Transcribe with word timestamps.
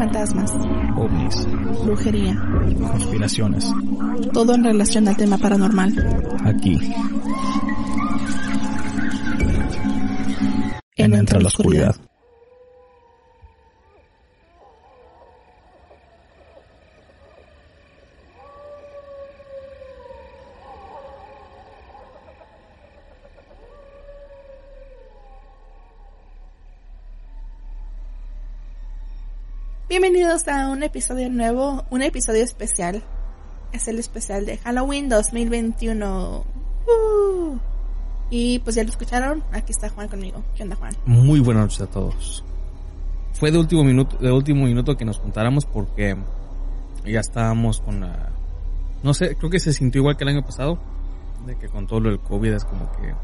fantasmas, 0.00 0.50
ovnis, 0.96 1.46
brujería, 1.84 2.34
conspiraciones, 2.90 3.70
todo 4.32 4.54
en 4.54 4.64
relación 4.64 5.06
al 5.06 5.16
tema 5.18 5.36
paranormal. 5.36 5.92
aquí, 6.42 6.80
En 10.96 11.12
en 11.12 11.20
Entre 11.20 11.38
la 11.42 11.48
Oscuridad. 11.48 11.94
Bienvenidos 30.20 30.48
a 30.48 30.68
un 30.68 30.82
episodio 30.82 31.30
nuevo, 31.30 31.82
un 31.88 32.02
episodio 32.02 32.44
especial. 32.44 33.02
Es 33.72 33.88
el 33.88 33.98
especial 33.98 34.44
de 34.44 34.58
Halloween 34.58 35.08
2021. 35.08 36.44
Uh. 36.86 37.56
Y 38.28 38.58
pues 38.58 38.76
ya 38.76 38.82
lo 38.82 38.90
escucharon, 38.90 39.42
aquí 39.50 39.72
está 39.72 39.88
Juan 39.88 40.08
conmigo. 40.08 40.44
¿Qué 40.54 40.62
onda 40.62 40.76
Juan? 40.76 40.94
Muy 41.06 41.40
buenas 41.40 41.62
noches 41.62 41.80
a 41.80 41.86
todos. 41.86 42.44
Fue 43.32 43.50
de 43.50 43.56
último 43.56 43.82
minuto, 43.82 44.18
de 44.18 44.30
último 44.30 44.66
minuto 44.66 44.94
que 44.94 45.06
nos 45.06 45.16
juntáramos 45.16 45.64
porque 45.64 46.14
ya 47.06 47.20
estábamos 47.20 47.80
con 47.80 48.02
la, 48.02 48.28
no 49.02 49.14
sé, 49.14 49.36
creo 49.36 49.48
que 49.48 49.58
se 49.58 49.72
sintió 49.72 50.00
igual 50.00 50.18
que 50.18 50.24
el 50.24 50.36
año 50.36 50.44
pasado, 50.44 50.78
de 51.46 51.56
que 51.56 51.68
con 51.68 51.86
todo 51.86 51.98
lo 51.98 52.10
del 52.10 52.20
COVID 52.20 52.52
es 52.52 52.66
como 52.66 52.92
que, 52.92 53.14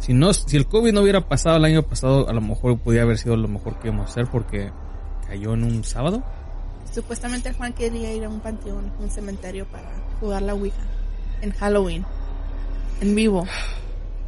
si 0.00 0.12
no, 0.14 0.34
si 0.34 0.56
el 0.56 0.66
COVID 0.66 0.92
no 0.92 1.02
hubiera 1.02 1.20
pasado 1.28 1.58
el 1.58 1.64
año 1.64 1.84
pasado, 1.84 2.28
a 2.28 2.32
lo 2.32 2.40
mejor 2.40 2.76
podía 2.80 3.02
haber 3.02 3.18
sido 3.18 3.36
lo 3.36 3.46
mejor 3.46 3.78
que 3.78 3.86
íbamos 3.86 4.08
a 4.08 4.10
hacer 4.10 4.26
porque 4.26 4.72
cayó 5.26 5.54
en 5.54 5.64
un 5.64 5.84
sábado. 5.84 6.22
Supuestamente 6.92 7.52
Juan 7.52 7.72
quería 7.72 8.12
ir 8.12 8.24
a 8.24 8.28
un 8.28 8.40
panteón, 8.40 8.92
un 9.00 9.10
cementerio 9.10 9.66
para 9.66 9.90
jugar 10.20 10.42
la 10.42 10.54
Ouija. 10.54 10.82
En 11.40 11.50
Halloween. 11.52 12.04
En 13.00 13.14
vivo. 13.14 13.46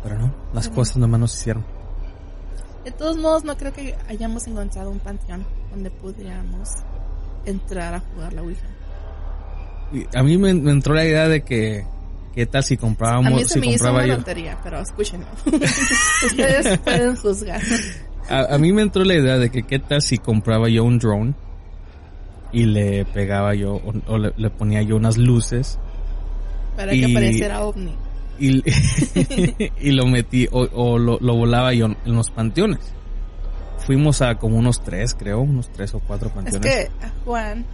Pero 0.02 0.18
no, 0.18 0.34
las 0.52 0.68
cosas 0.68 0.96
nomás 0.96 1.20
no 1.20 1.28
se 1.28 1.38
hicieron. 1.40 1.64
De 2.84 2.90
todos 2.92 3.16
modos, 3.16 3.44
no 3.44 3.56
creo 3.56 3.72
que 3.72 3.96
hayamos 4.08 4.46
encontrado 4.46 4.90
un 4.90 4.98
panteón 5.00 5.44
donde 5.70 5.90
pudiéramos 5.90 6.68
entrar 7.44 7.94
a 7.94 8.00
jugar 8.00 8.32
la 8.32 8.42
Ouija. 8.42 8.66
Y 9.92 10.06
a 10.16 10.22
mí 10.22 10.36
me, 10.36 10.52
me 10.54 10.70
entró 10.72 10.94
la 10.94 11.04
idea 11.04 11.28
de 11.28 11.42
que, 11.42 11.86
¿qué 12.34 12.46
tal 12.46 12.62
si 12.64 12.74
A 12.74 12.78
comprábamos, 12.78 13.32
mí 13.32 13.44
se 13.44 13.54
si 13.54 13.60
me 13.60 13.66
hizo 13.68 13.90
una 13.92 14.06
yo? 14.06 14.14
tontería, 14.16 14.58
pero 14.62 14.80
escúchenlo. 14.80 15.26
Ustedes 16.26 16.78
pueden 16.78 17.16
juzgar. 17.16 17.60
A, 18.28 18.54
a 18.54 18.58
mí 18.58 18.72
me 18.72 18.82
entró 18.82 19.04
la 19.04 19.14
idea 19.14 19.38
de 19.38 19.50
que 19.50 19.62
qué 19.62 19.78
tal 19.78 20.02
si 20.02 20.18
compraba 20.18 20.68
yo 20.68 20.84
un 20.84 20.98
drone 20.98 21.34
y 22.52 22.64
le 22.64 23.04
pegaba 23.04 23.54
yo 23.54 23.74
o, 23.74 23.92
o 24.06 24.18
le, 24.18 24.32
le 24.36 24.50
ponía 24.50 24.82
yo 24.82 24.96
unas 24.96 25.16
luces 25.16 25.78
Para 26.76 26.94
Y- 26.94 27.00
que 27.06 27.14
pareciera 27.14 27.62
ovni. 27.64 27.94
y, 28.38 28.62
y 29.80 29.90
lo 29.92 30.06
metí 30.06 30.48
o, 30.50 30.68
o 30.72 30.98
lo, 30.98 31.18
lo 31.20 31.34
volaba 31.36 31.72
yo 31.72 31.86
en 31.86 31.96
los 32.14 32.30
panteones. 32.30 32.80
Fuimos 33.78 34.20
a 34.22 34.34
como 34.36 34.56
unos 34.58 34.82
tres, 34.82 35.14
creo, 35.14 35.40
unos 35.40 35.70
tres 35.70 35.94
o 35.94 36.00
cuatro 36.00 36.28
Es 36.28 36.34
panteones. 36.34 36.60
que, 36.74 36.90
Juan, 37.24 37.64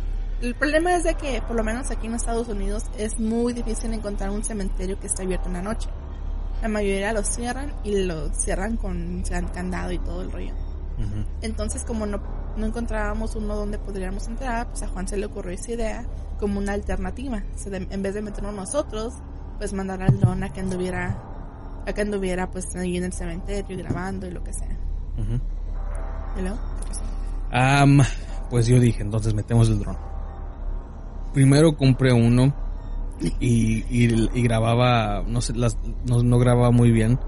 el 0.42 0.54
problema 0.54 0.94
es 0.96 1.04
de 1.04 1.14
que, 1.14 1.40
por 1.46 1.56
lo 1.56 1.64
menos 1.64 1.90
aquí 1.90 2.06
en 2.06 2.14
Estados 2.14 2.48
Unidos, 2.48 2.84
es 2.98 3.18
muy 3.18 3.52
difícil 3.54 3.92
encontrar 3.94 4.30
un 4.30 4.44
cementerio 4.44 4.98
que 5.00 5.06
esté 5.06 5.22
abierto 5.22 5.48
en 5.48 5.54
la 5.54 5.62
noche. 5.62 5.88
La 6.62 6.68
mayoría 6.68 7.12
lo 7.12 7.22
cierran 7.24 7.72
y 7.84 8.04
lo 8.04 8.32
cierran 8.32 8.76
con 8.76 9.22
can- 9.28 9.48
candado 9.48 9.90
y 9.92 9.98
todo 9.98 10.22
el 10.22 10.30
rollo. 10.32 10.54
Entonces, 11.40 11.82
como 11.84 12.06
no, 12.06 12.20
no 12.56 12.66
encontrábamos 12.66 13.34
uno 13.34 13.56
donde 13.56 13.78
podríamos 13.78 14.28
entrar, 14.28 14.68
pues 14.68 14.82
a 14.84 14.88
Juan 14.88 15.08
se 15.08 15.16
le 15.16 15.26
ocurrió 15.26 15.52
esa 15.52 15.72
idea 15.72 16.04
como 16.38 16.58
una 16.60 16.72
alternativa. 16.74 17.42
O 17.54 17.58
sea, 17.58 17.72
de- 17.72 17.88
en 17.90 18.02
vez 18.02 18.14
de 18.14 18.22
meternos 18.22 18.54
nosotros, 18.54 19.14
pues 19.58 19.72
mandar 19.72 20.02
al 20.02 20.20
don 20.20 20.44
a 20.44 20.52
que 20.52 20.60
anduviera, 20.60 21.18
a 21.86 21.92
que 21.92 22.00
anduviera 22.02 22.48
pues 22.50 22.74
ahí 22.76 22.96
en 22.96 23.04
el 23.04 23.12
cementerio 23.12 23.76
grabando 23.78 24.26
y 24.28 24.30
lo 24.30 24.44
que 24.44 24.52
sea. 24.52 24.76
¿Y 26.38 26.40
luego? 26.42 26.58
Am, 27.50 28.00
pues 28.50 28.66
yo 28.66 28.78
dije, 28.78 29.02
entonces 29.02 29.34
metemos 29.34 29.68
el 29.68 29.80
dron. 29.80 29.96
Primero 31.34 31.76
compré 31.76 32.12
uno 32.12 32.52
y, 33.40 33.84
y, 33.88 34.30
y 34.34 34.42
grababa, 34.42 35.22
no 35.26 35.40
sé, 35.40 35.54
las, 35.54 35.76
no, 36.06 36.22
no 36.22 36.38
grababa 36.38 36.70
muy 36.70 36.90
bien. 36.90 37.18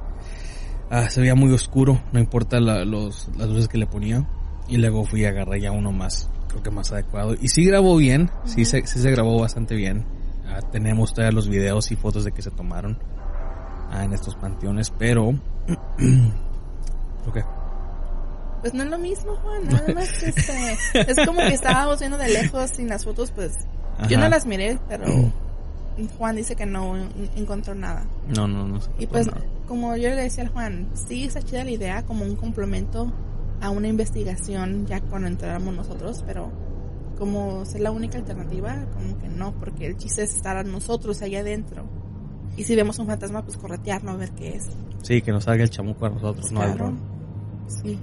Ah, 0.91 1.09
se 1.11 1.21
veía 1.21 1.35
muy 1.35 1.53
oscuro, 1.53 2.01
no 2.13 2.21
importa 2.21 2.61
la- 2.61 2.85
los, 2.85 3.29
las 3.37 3.49
luces 3.49 3.69
que 3.69 3.79
le 3.79 3.87
ponía. 3.87 4.27
Y 4.69 4.77
luego 4.79 5.05
fui 5.05 5.25
a 5.25 5.29
agarrar 5.31 5.59
ya 5.59 5.73
uno 5.73 5.93
más, 5.93 6.31
creo 6.49 6.63
que 6.63 6.71
más 6.71 6.91
adecuado. 6.93 7.35
Y 7.41 7.49
sí 7.49 7.65
grabó 7.65 7.97
bien, 7.97 8.31
sí, 8.45 8.65
se, 8.65 8.87
sí 8.87 8.99
se 8.99 9.11
grabó 9.11 9.39
bastante 9.41 9.75
bien. 9.75 10.05
Ah, 10.47 10.61
tenemos 10.73 11.13
todavía 11.13 11.35
los 11.35 11.49
videos 11.49 11.91
y 11.91 11.97
fotos 11.97 12.25
de 12.25 12.33
que 12.33 12.43
se 12.43 12.51
tomaron 12.51 12.99
ah, 13.91 14.05
en 14.05 14.13
estos 14.13 14.37
panteones, 14.37 14.91
pero... 14.91 15.35
¿Por 17.25 17.33
qué? 17.33 17.45
Pues 18.61 18.73
no 18.75 18.83
es 18.85 18.91
lo 18.91 18.99
mismo, 18.99 19.35
Juan, 19.37 19.67
nada 19.69 19.85
más 19.95 20.23
este, 20.23 20.73
es 20.95 21.27
como 21.27 21.41
que 21.41 21.55
estábamos 21.55 21.99
viendo 21.99 22.17
de 22.19 22.29
lejos 22.29 22.79
y 22.79 22.85
las 22.85 23.05
fotos, 23.05 23.31
pues, 23.31 23.53
yo 24.09 24.19
no 24.19 24.29
las 24.29 24.47
miré, 24.47 24.79
pero 24.89 25.05
Juan 26.19 26.37
dice 26.37 26.57
que 26.57 26.67
no 26.67 26.97
en- 26.97 27.11
encontró 27.37 27.75
nada. 27.75 28.05
No, 28.35 28.47
no, 28.49 28.67
no. 28.67 28.79
Y 28.99 29.07
pues, 29.07 29.27
nada. 29.27 29.41
como 29.69 29.97
yo 29.97 30.09
le 30.11 30.17
decía 30.17 30.45
al 30.45 30.51
Juan, 30.51 30.89
sí 30.95 31.25
está 31.25 31.41
chida 31.43 31.65
la 31.65 31.71
idea 31.71 32.05
como 32.05 32.25
un 32.25 32.37
complemento 32.37 33.13
a 33.61 33.71
una 33.71 33.89
investigación 33.89 34.87
ya 34.87 35.01
cuando 35.01 35.29
entráramos 35.29 35.75
nosotros, 35.75 36.23
pero 36.27 36.51
como 37.19 37.65
ser 37.65 37.81
la 37.83 37.93
única 37.93 38.19
alternativa, 38.19 38.87
como 38.93 39.19
que 39.19 39.29
no, 39.29 39.53
porque 39.61 39.87
el 39.87 39.97
chiste 39.97 40.25
es 40.25 40.35
estar 40.35 40.57
a 40.57 40.65
nosotros 40.65 41.23
allá 41.23 41.41
adentro. 41.41 41.85
Y 42.57 42.65
si 42.65 42.75
vemos 42.77 42.99
un 42.99 43.07
fantasma, 43.07 43.43
pues 43.45 43.57
corretearnos 43.57 44.15
a 44.15 44.19
ver 44.19 44.31
qué 44.33 44.57
es. 44.57 44.69
Sí, 45.03 45.23
que 45.23 45.31
nos 45.33 45.45
salga 45.45 45.63
el 45.65 45.71
chamuco 45.71 46.07
a 46.07 46.11
nosotros, 46.11 46.51
no 46.53 46.61
al 46.61 46.75
Claro. 46.75 46.85
dron. 46.87 47.01
Sí. 47.69 47.99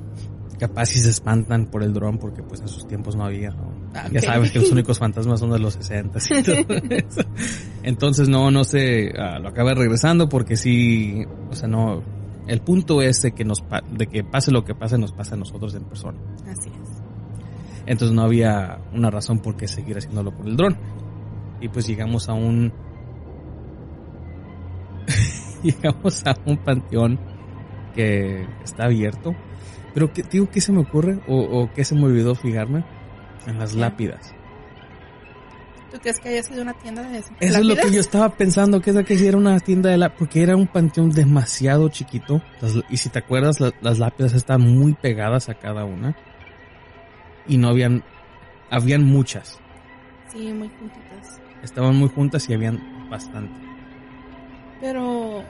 Capaz 0.60 0.86
si 0.88 1.00
se 1.00 1.10
espantan 1.10 1.66
por 1.66 1.84
el 1.84 1.94
dron 1.94 2.18
porque 2.18 2.42
pues 2.44 2.62
en 2.62 2.68
sus 2.68 2.88
tiempos 2.88 3.16
no 3.16 3.26
había. 3.26 3.50
¿no? 3.52 3.81
Ah, 3.94 4.08
Ya 4.12 4.22
sabes 4.22 4.52
que 4.52 4.60
los 4.60 4.72
únicos 4.72 5.00
fantasmas 5.00 5.40
son 5.40 5.52
de 5.52 5.60
los 5.60 5.74
60 5.74 6.20
y 6.20 6.44
todo 6.44 6.56
eso. 6.90 7.22
Entonces 7.84 8.30
no, 8.30 8.52
no 8.52 8.64
sé, 8.64 9.12
ah, 9.18 9.40
lo 9.40 9.50
acabé 9.50 9.76
regresando 9.76 10.30
porque 10.30 10.56
sí, 10.56 11.26
o 11.50 11.56
sea, 11.56 11.68
no, 11.68 12.02
el 12.48 12.62
punto 12.62 13.02
es 13.02 13.22
de 13.22 13.32
que 13.34 13.44
nos, 13.44 13.64
de 13.92 14.08
que 14.08 14.24
pase 14.24 14.52
lo 14.52 14.64
que 14.64 14.76
pase, 14.76 14.98
nos 14.98 15.12
pasa 15.12 15.36
a 15.36 15.38
nosotros 15.38 15.76
en 15.76 15.84
persona. 15.84 16.20
Así 16.48 16.70
es. 16.70 17.02
Entonces 17.86 18.16
no 18.16 18.24
había 18.24 18.80
una 18.94 19.10
razón 19.10 19.40
por 19.40 19.56
qué 19.56 19.68
seguir 19.68 19.98
haciéndolo 19.98 20.32
por 20.32 20.48
el 20.48 20.56
dron. 20.56 20.78
Y 21.60 21.70
pues 21.70 21.88
llegamos 21.88 22.30
a 22.30 22.34
un... 22.34 22.72
llegamos 25.64 26.26
a 26.26 26.36
un 26.46 26.58
panteón 26.58 27.20
que 27.94 28.48
está 28.64 28.86
abierto. 28.86 29.36
Pero 29.94 30.12
¿qué, 30.14 30.24
digo, 30.24 30.50
¿qué 30.50 30.62
se 30.62 30.72
me 30.72 30.80
ocurre? 30.80 31.20
O, 31.28 31.38
o 31.38 31.72
qué 31.74 31.84
se 31.84 31.96
me 31.96 32.06
olvidó 32.06 32.34
fijarme? 32.36 32.86
En 33.48 33.58
las 33.60 33.74
lápidas. 33.74 34.34
¿Tú 35.92 36.00
crees 36.00 36.20
que 36.20 36.30
haya 36.30 36.44
sido 36.44 36.62
una 36.62 36.74
tienda 36.74 37.02
de 37.04 37.18
Eso 37.18 37.34
es 37.40 37.52
lo 37.54 37.60
que 37.60 37.76
lápidas? 37.76 37.92
yo 37.92 38.00
estaba 38.00 38.30
pensando, 38.30 38.80
que 38.82 38.92
era 38.92 39.04
que 39.04 39.18
si 39.18 39.28
era 39.28 39.38
una 39.38 39.60
tienda 39.60 39.90
de 39.90 39.98
lápidas, 39.98 40.20
porque 40.20 40.42
era 40.44 40.56
un 40.56 40.68
panteón 40.68 41.10
demasiado 41.12 41.90
chiquito. 41.90 42.42
Las- 42.62 42.76
y 42.90 42.98
si 42.98 43.10
te 43.10 43.20
acuerdas, 43.20 43.60
la- 43.60 43.74
las 43.82 44.00
lápidas 44.00 44.34
estaban 44.34 44.62
muy 44.62 44.94
pegadas 44.94 45.50
a 45.50 45.56
cada 45.56 45.84
una. 45.84 46.16
Y 47.48 47.58
no 47.58 47.68
habían, 47.70 48.04
habían 48.70 49.04
muchas. 49.04 49.60
Sí, 50.30 50.54
muy 50.54 50.70
juntitas. 50.70 51.42
Estaban 51.62 51.96
muy 51.98 52.08
juntas 52.10 52.48
y 52.50 52.54
habían 52.54 53.10
bastante. 53.10 53.54
Pero 54.80 55.44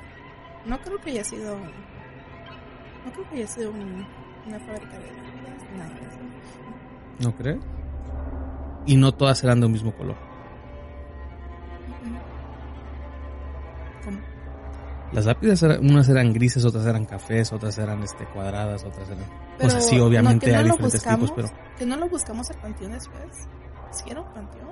no 0.66 0.80
creo 0.81 0.97
que 1.01 1.12
haya 1.12 1.24
sido. 1.24 1.56
No 3.06 3.12
creo 3.13 3.30
que 3.30 3.35
haya 3.38 3.47
sido 3.47 3.72
un- 3.72 4.07
una 4.47 4.60
fábrica 4.60 4.94
de 4.98 5.06
lápidas, 5.06 5.77
nada. 5.77 5.92
¿No 7.19 7.36
crees? 7.36 7.60
Y 8.86 8.98
no 8.98 9.12
todas 9.13 9.44
eran 9.44 9.60
de 9.60 9.66
un 9.68 9.72
mismo 9.74 9.94
color. 9.95 10.16
¿Cómo? 14.04 14.18
Las 15.12 15.25
lápidas 15.25 15.62
eran- 15.63 15.80
unas 15.89 16.10
eran 16.10 16.33
grises, 16.33 16.63
otras 16.66 16.86
eran 16.86 17.06
cafés, 17.06 17.51
otras 17.54 17.78
eran 17.78 18.01
este 18.04 18.25
cuadradas, 18.25 18.83
otras 18.83 19.10
eran... 19.10 19.24
o 19.24 19.25
sea, 19.25 19.57
Pero, 19.57 19.81
sí, 19.81 20.00
obviamente 20.00 20.51
no, 20.51 20.57
hay 20.57 20.63
no 20.63 20.68
lo 20.69 20.74
diferentes 20.75 21.01
buscamos, 21.04 21.30
tipos, 21.36 21.51
pero... 21.51 21.75
Que 21.78 21.86
no 21.86 21.95
lo 21.98 22.10
buscamos 22.10 22.50
al 22.50 22.57
panteón 22.57 22.92
después. 22.94 23.48
Si 23.92 24.10
era 24.10 24.22
un 24.22 24.33
panteón. 24.33 24.68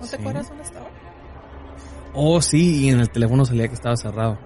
te 0.00 0.06
Sí. 0.08 0.16
acuerdas 0.16 0.48
dónde 0.48 0.62
estaba? 0.64 0.86
Oh, 2.12 2.40
sí, 2.42 2.84
y 2.86 2.90
en 2.90 3.00
el 3.00 3.10
teléfono 3.10 3.44
salía 3.44 3.66
que 3.68 3.74
estaba 3.74 3.96
cerrado. 3.96 4.38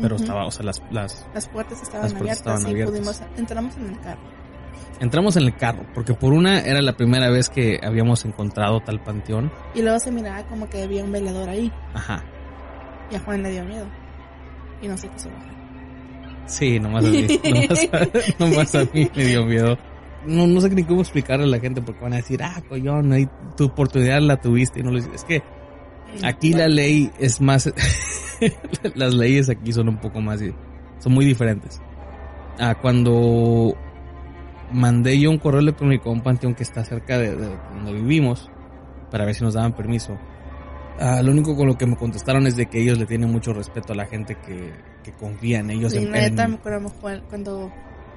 Pero 0.00 0.16
Ujú. 0.16 0.24
estaba, 0.24 0.46
o 0.46 0.50
sea, 0.50 0.64
las, 0.66 0.82
las... 0.90 1.26
Las 1.34 1.48
puertas 1.48 1.80
estaban 1.82 2.02
Las 2.02 2.12
puertas 2.12 2.40
abiertas 2.40 2.54
estaban 2.60 2.62
y 2.62 2.70
abiertas. 2.70 3.16
pudimos. 3.18 3.38
Entramos 3.38 3.76
en 3.76 3.86
el 3.90 4.00
carro. 4.00 4.20
Entramos 5.00 5.36
en 5.36 5.44
el 5.44 5.56
carro, 5.56 5.84
porque 5.94 6.14
por 6.14 6.32
una 6.32 6.60
era 6.60 6.80
la 6.80 6.96
primera 6.96 7.28
vez 7.28 7.48
que 7.48 7.80
habíamos 7.82 8.24
encontrado 8.24 8.80
tal 8.80 9.02
panteón. 9.02 9.52
Y 9.74 9.82
luego 9.82 9.98
se 9.98 10.12
miraba 10.12 10.44
como 10.44 10.68
que 10.68 10.82
había 10.82 11.04
un 11.04 11.12
velador 11.12 11.48
ahí. 11.48 11.72
Ajá. 11.94 12.24
Y 13.10 13.16
a 13.16 13.20
Juan 13.20 13.42
le 13.42 13.50
dio 13.50 13.64
miedo. 13.64 13.86
Y 14.80 14.88
no 14.88 14.96
se 14.96 15.08
quiso 15.08 15.30
bajar. 15.30 15.54
Sí, 16.46 16.78
nomás 16.78 17.04
a 17.04 17.08
mí. 17.08 17.26
nomás, 17.44 17.88
a, 17.92 18.44
nomás 18.44 18.74
a 18.74 18.84
mí 18.92 19.10
me 19.14 19.24
dio 19.24 19.44
miedo. 19.44 19.78
no, 20.26 20.46
no 20.46 20.60
sé 20.60 20.70
ni 20.70 20.84
cómo 20.84 21.00
explicarle 21.00 21.44
a 21.44 21.48
la 21.48 21.58
gente 21.58 21.82
porque 21.82 22.00
van 22.00 22.12
a 22.12 22.16
decir, 22.16 22.42
ah, 22.42 22.62
coño, 22.68 23.02
no, 23.02 23.16
tu 23.56 23.64
oportunidad 23.64 24.20
la 24.20 24.40
tuviste 24.40 24.80
y 24.80 24.82
no 24.82 24.90
lo 24.90 24.98
hiciste. 24.98 25.16
Es 25.16 25.24
que 25.24 25.42
aquí 26.22 26.52
la 26.52 26.68
ley 26.68 27.10
es 27.18 27.40
más, 27.40 27.72
las 28.94 29.14
leyes 29.14 29.48
aquí 29.48 29.72
son 29.72 29.88
un 29.88 29.98
poco 29.98 30.20
más, 30.20 30.40
son 30.98 31.12
muy 31.12 31.24
diferentes. 31.24 31.80
Ah, 32.58 32.76
cuando 32.80 33.74
mandé 34.74 35.18
yo 35.18 35.30
un 35.30 35.38
correo 35.38 35.60
electrónico 35.60 36.10
a 36.10 36.12
un 36.12 36.22
panteón 36.22 36.54
que 36.54 36.64
está 36.64 36.84
cerca 36.84 37.18
de, 37.18 37.34
donde 37.34 37.92
vivimos 37.92 38.50
para 39.10 39.24
ver 39.24 39.34
si 39.34 39.44
nos 39.44 39.54
daban 39.54 39.74
permiso. 39.74 40.18
Ah, 40.98 41.22
lo 41.22 41.32
único 41.32 41.56
con 41.56 41.66
lo 41.66 41.76
que 41.76 41.86
me 41.86 41.96
contestaron 41.96 42.46
es 42.46 42.56
de 42.56 42.66
que 42.66 42.80
ellos 42.80 42.98
le 42.98 43.06
tienen 43.06 43.30
mucho 43.30 43.52
respeto 43.52 43.92
a 43.92 43.96
la 43.96 44.06
gente 44.06 44.36
que, 44.36 44.72
que 45.02 45.12
confía 45.12 45.60
en 45.60 45.70
ellos. 45.70 45.94
en, 45.94 46.10
cuando 47.28 47.72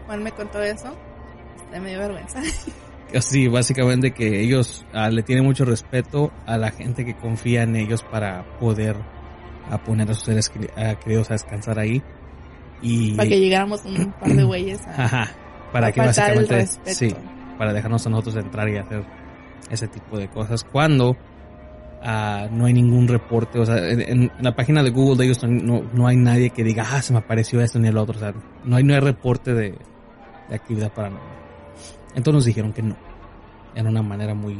Juan 0.05 0.23
me 0.23 0.31
contó 0.31 0.61
eso, 0.61 0.95
me 1.71 1.89
dio 1.89 1.99
vergüenza. 1.99 2.41
Sí, 3.21 3.47
básicamente 3.47 4.11
que 4.11 4.41
ellos 4.41 4.85
ah, 4.91 5.09
le 5.09 5.23
tienen 5.23 5.45
mucho 5.45 5.63
respeto 5.63 6.33
a 6.45 6.57
la 6.57 6.71
gente 6.71 7.05
que 7.05 7.15
confía 7.15 7.63
en 7.63 7.77
ellos 7.77 8.03
para 8.03 8.59
poder 8.59 8.97
a 9.69 9.77
poner 9.81 10.11
a 10.11 10.13
sus 10.13 10.23
seres 10.23 10.49
queridos 10.49 11.29
a 11.29 11.35
descansar 11.35 11.79
ahí. 11.79 12.03
Y... 12.81 13.15
Para 13.15 13.29
que 13.29 13.39
llegáramos 13.39 13.85
un 13.85 14.11
par 14.11 14.33
de 14.33 14.43
güeyes 14.43 14.81
Ajá, 14.87 15.31
para 15.71 15.91
que 15.91 15.99
básicamente... 15.99 16.67
Sí, 16.85 17.15
para 17.57 17.73
dejarnos 17.73 18.05
a 18.05 18.09
nosotros 18.09 18.35
entrar 18.35 18.69
y 18.69 18.77
hacer 18.77 19.03
ese 19.69 19.87
tipo 19.87 20.17
de 20.17 20.27
cosas. 20.29 20.63
Cuando 20.63 21.17
ah, 22.03 22.47
no 22.51 22.65
hay 22.65 22.73
ningún 22.73 23.07
reporte, 23.07 23.59
o 23.59 23.65
sea, 23.65 23.77
en, 23.77 24.31
la 24.39 24.55
página 24.55 24.83
de 24.83 24.91
Google 24.91 25.17
de 25.17 25.25
ellos 25.25 25.43
no, 25.43 25.81
no, 25.93 26.07
hay 26.07 26.17
nadie 26.17 26.51
que 26.51 26.63
diga, 26.63 26.85
ah, 26.91 27.01
se 27.01 27.13
me 27.13 27.19
apareció 27.19 27.61
esto 27.61 27.79
ni 27.79 27.87
el 27.87 27.97
otro, 27.97 28.15
o 28.15 28.19
sea, 28.19 28.33
no 28.63 28.75
hay, 28.75 28.83
no 28.83 28.93
hay 28.93 28.99
reporte 28.99 29.53
de, 29.53 29.75
de 30.49 30.55
actividad 30.55 30.93
paranormal. 30.93 31.37
Entonces 32.09 32.33
nos 32.33 32.45
dijeron 32.45 32.73
que 32.73 32.81
no. 32.81 32.95
En 33.75 33.87
una 33.87 34.01
manera 34.01 34.33
muy 34.33 34.57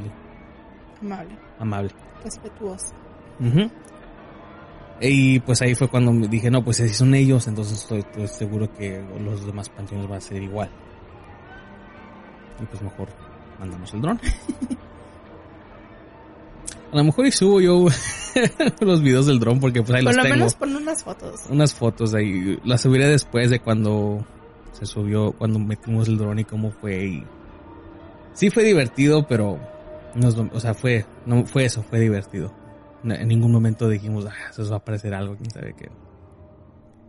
amable. 1.02 1.36
Amable. 1.60 1.92
Respetuosa. 2.24 2.96
Y 5.00 5.40
pues 5.40 5.62
ahí 5.62 5.74
fue 5.76 5.88
cuando 5.88 6.12
me 6.12 6.28
dije, 6.28 6.52
no, 6.52 6.64
pues 6.64 6.78
si 6.78 6.90
son 6.90 7.16
ellos, 7.16 7.48
entonces 7.48 7.80
estoy, 7.80 8.04
seguro 8.28 8.72
que 8.74 9.04
los 9.20 9.46
demás 9.46 9.70
panteones 9.70 10.08
van 10.08 10.18
a 10.18 10.22
ser 10.22 10.42
igual. 10.42 10.70
Y 12.62 12.66
pues 12.66 12.82
mejor 12.82 13.08
mandamos 13.60 13.94
el 13.94 14.02
dron. 14.02 14.20
a 16.92 16.96
lo 16.96 17.04
mejor 17.04 17.28
y 17.28 17.32
subo 17.32 17.60
yo 17.60 17.88
los 18.80 19.02
videos 19.02 19.26
del 19.26 19.40
dron 19.40 19.60
porque 19.60 19.82
pues 19.82 19.96
ahí 19.96 20.04
Por 20.04 20.16
los 20.16 20.24
lo 20.24 20.30
menos 20.30 20.56
pon 20.56 20.76
unas 20.76 21.04
fotos. 21.04 21.42
Unas 21.50 21.74
fotos 21.74 22.14
ahí. 22.14 22.60
Las 22.64 22.82
subiré 22.82 23.08
después 23.08 23.50
de 23.50 23.60
cuando 23.60 24.26
se 24.72 24.86
subió, 24.86 25.32
cuando 25.32 25.60
metimos 25.60 26.08
el 26.08 26.18
dron 26.18 26.40
y 26.40 26.46
cómo 26.46 26.72
fue 26.72 27.06
y 27.06 27.24
sí 28.34 28.50
fue 28.52 28.64
divertido, 28.64 29.28
pero 29.28 29.60
no, 30.14 30.30
o 30.54 30.60
sea, 30.60 30.74
fue, 30.74 31.06
no 31.26 31.46
fue 31.46 31.66
eso, 31.66 31.84
fue 31.84 32.00
divertido. 32.00 32.54
En 33.04 33.28
ningún 33.28 33.52
momento 33.52 33.90
dijimos, 33.90 34.26
ah, 34.26 34.50
eso 34.50 34.68
va 34.70 34.76
a 34.76 34.80
aparecer 34.80 35.14
algo, 35.14 35.36
quién 35.36 35.50
sabe 35.50 35.74
qué. 35.76 35.90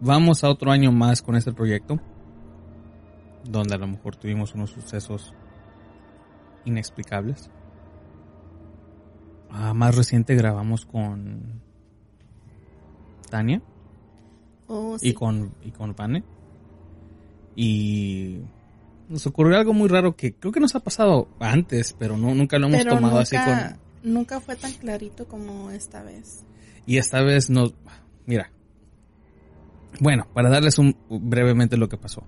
Vamos 0.00 0.44
a 0.44 0.48
otro 0.48 0.70
año 0.70 0.92
más 0.92 1.22
con 1.22 1.36
este 1.36 1.52
proyecto, 1.52 2.00
donde 3.48 3.74
a 3.74 3.78
lo 3.78 3.86
mejor 3.86 4.16
tuvimos 4.16 4.54
unos 4.54 4.70
sucesos 4.70 5.34
inexplicables. 6.64 7.50
Ah, 9.50 9.72
más 9.74 9.96
reciente 9.96 10.34
grabamos 10.34 10.84
con 10.84 11.62
Tania 13.30 13.62
oh, 14.66 14.96
y 15.00 15.14
con 15.14 15.54
y 15.62 15.70
con 15.70 15.94
Vane 15.96 16.22
y 17.56 18.40
nos 19.08 19.26
ocurrió 19.26 19.58
algo 19.58 19.72
muy 19.72 19.88
raro 19.88 20.14
que 20.14 20.34
creo 20.34 20.52
que 20.52 20.60
nos 20.60 20.74
ha 20.74 20.80
pasado 20.80 21.28
antes, 21.40 21.94
pero 21.98 22.16
no 22.16 22.34
nunca 22.34 22.58
lo 22.58 22.68
hemos 22.68 22.84
tomado 22.84 23.18
así 23.18 23.36
con... 23.36 24.12
Nunca 24.12 24.40
fue 24.40 24.54
tan 24.54 24.72
clarito 24.74 25.26
como 25.26 25.70
esta 25.70 26.02
vez. 26.04 26.44
Y 26.86 26.98
esta 26.98 27.20
vez 27.22 27.50
nos... 27.50 27.74
Mira. 28.26 28.52
Bueno, 29.98 30.28
para 30.32 30.50
darles 30.50 30.78
un 30.78 30.96
brevemente 31.08 31.76
lo 31.76 31.88
que 31.88 31.96
pasó. 31.96 32.22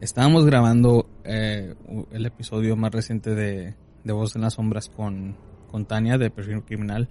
Estábamos 0.00 0.46
grabando 0.46 1.06
eh, 1.24 1.74
el 2.10 2.26
episodio 2.26 2.74
más 2.74 2.90
reciente 2.90 3.34
de, 3.34 3.74
de 4.02 4.12
Voz 4.12 4.34
en 4.34 4.42
las 4.42 4.54
Sombras 4.54 4.88
con, 4.88 5.36
con 5.70 5.84
Tania 5.84 6.16
de 6.16 6.30
Perfil 6.30 6.62
Criminal. 6.62 7.08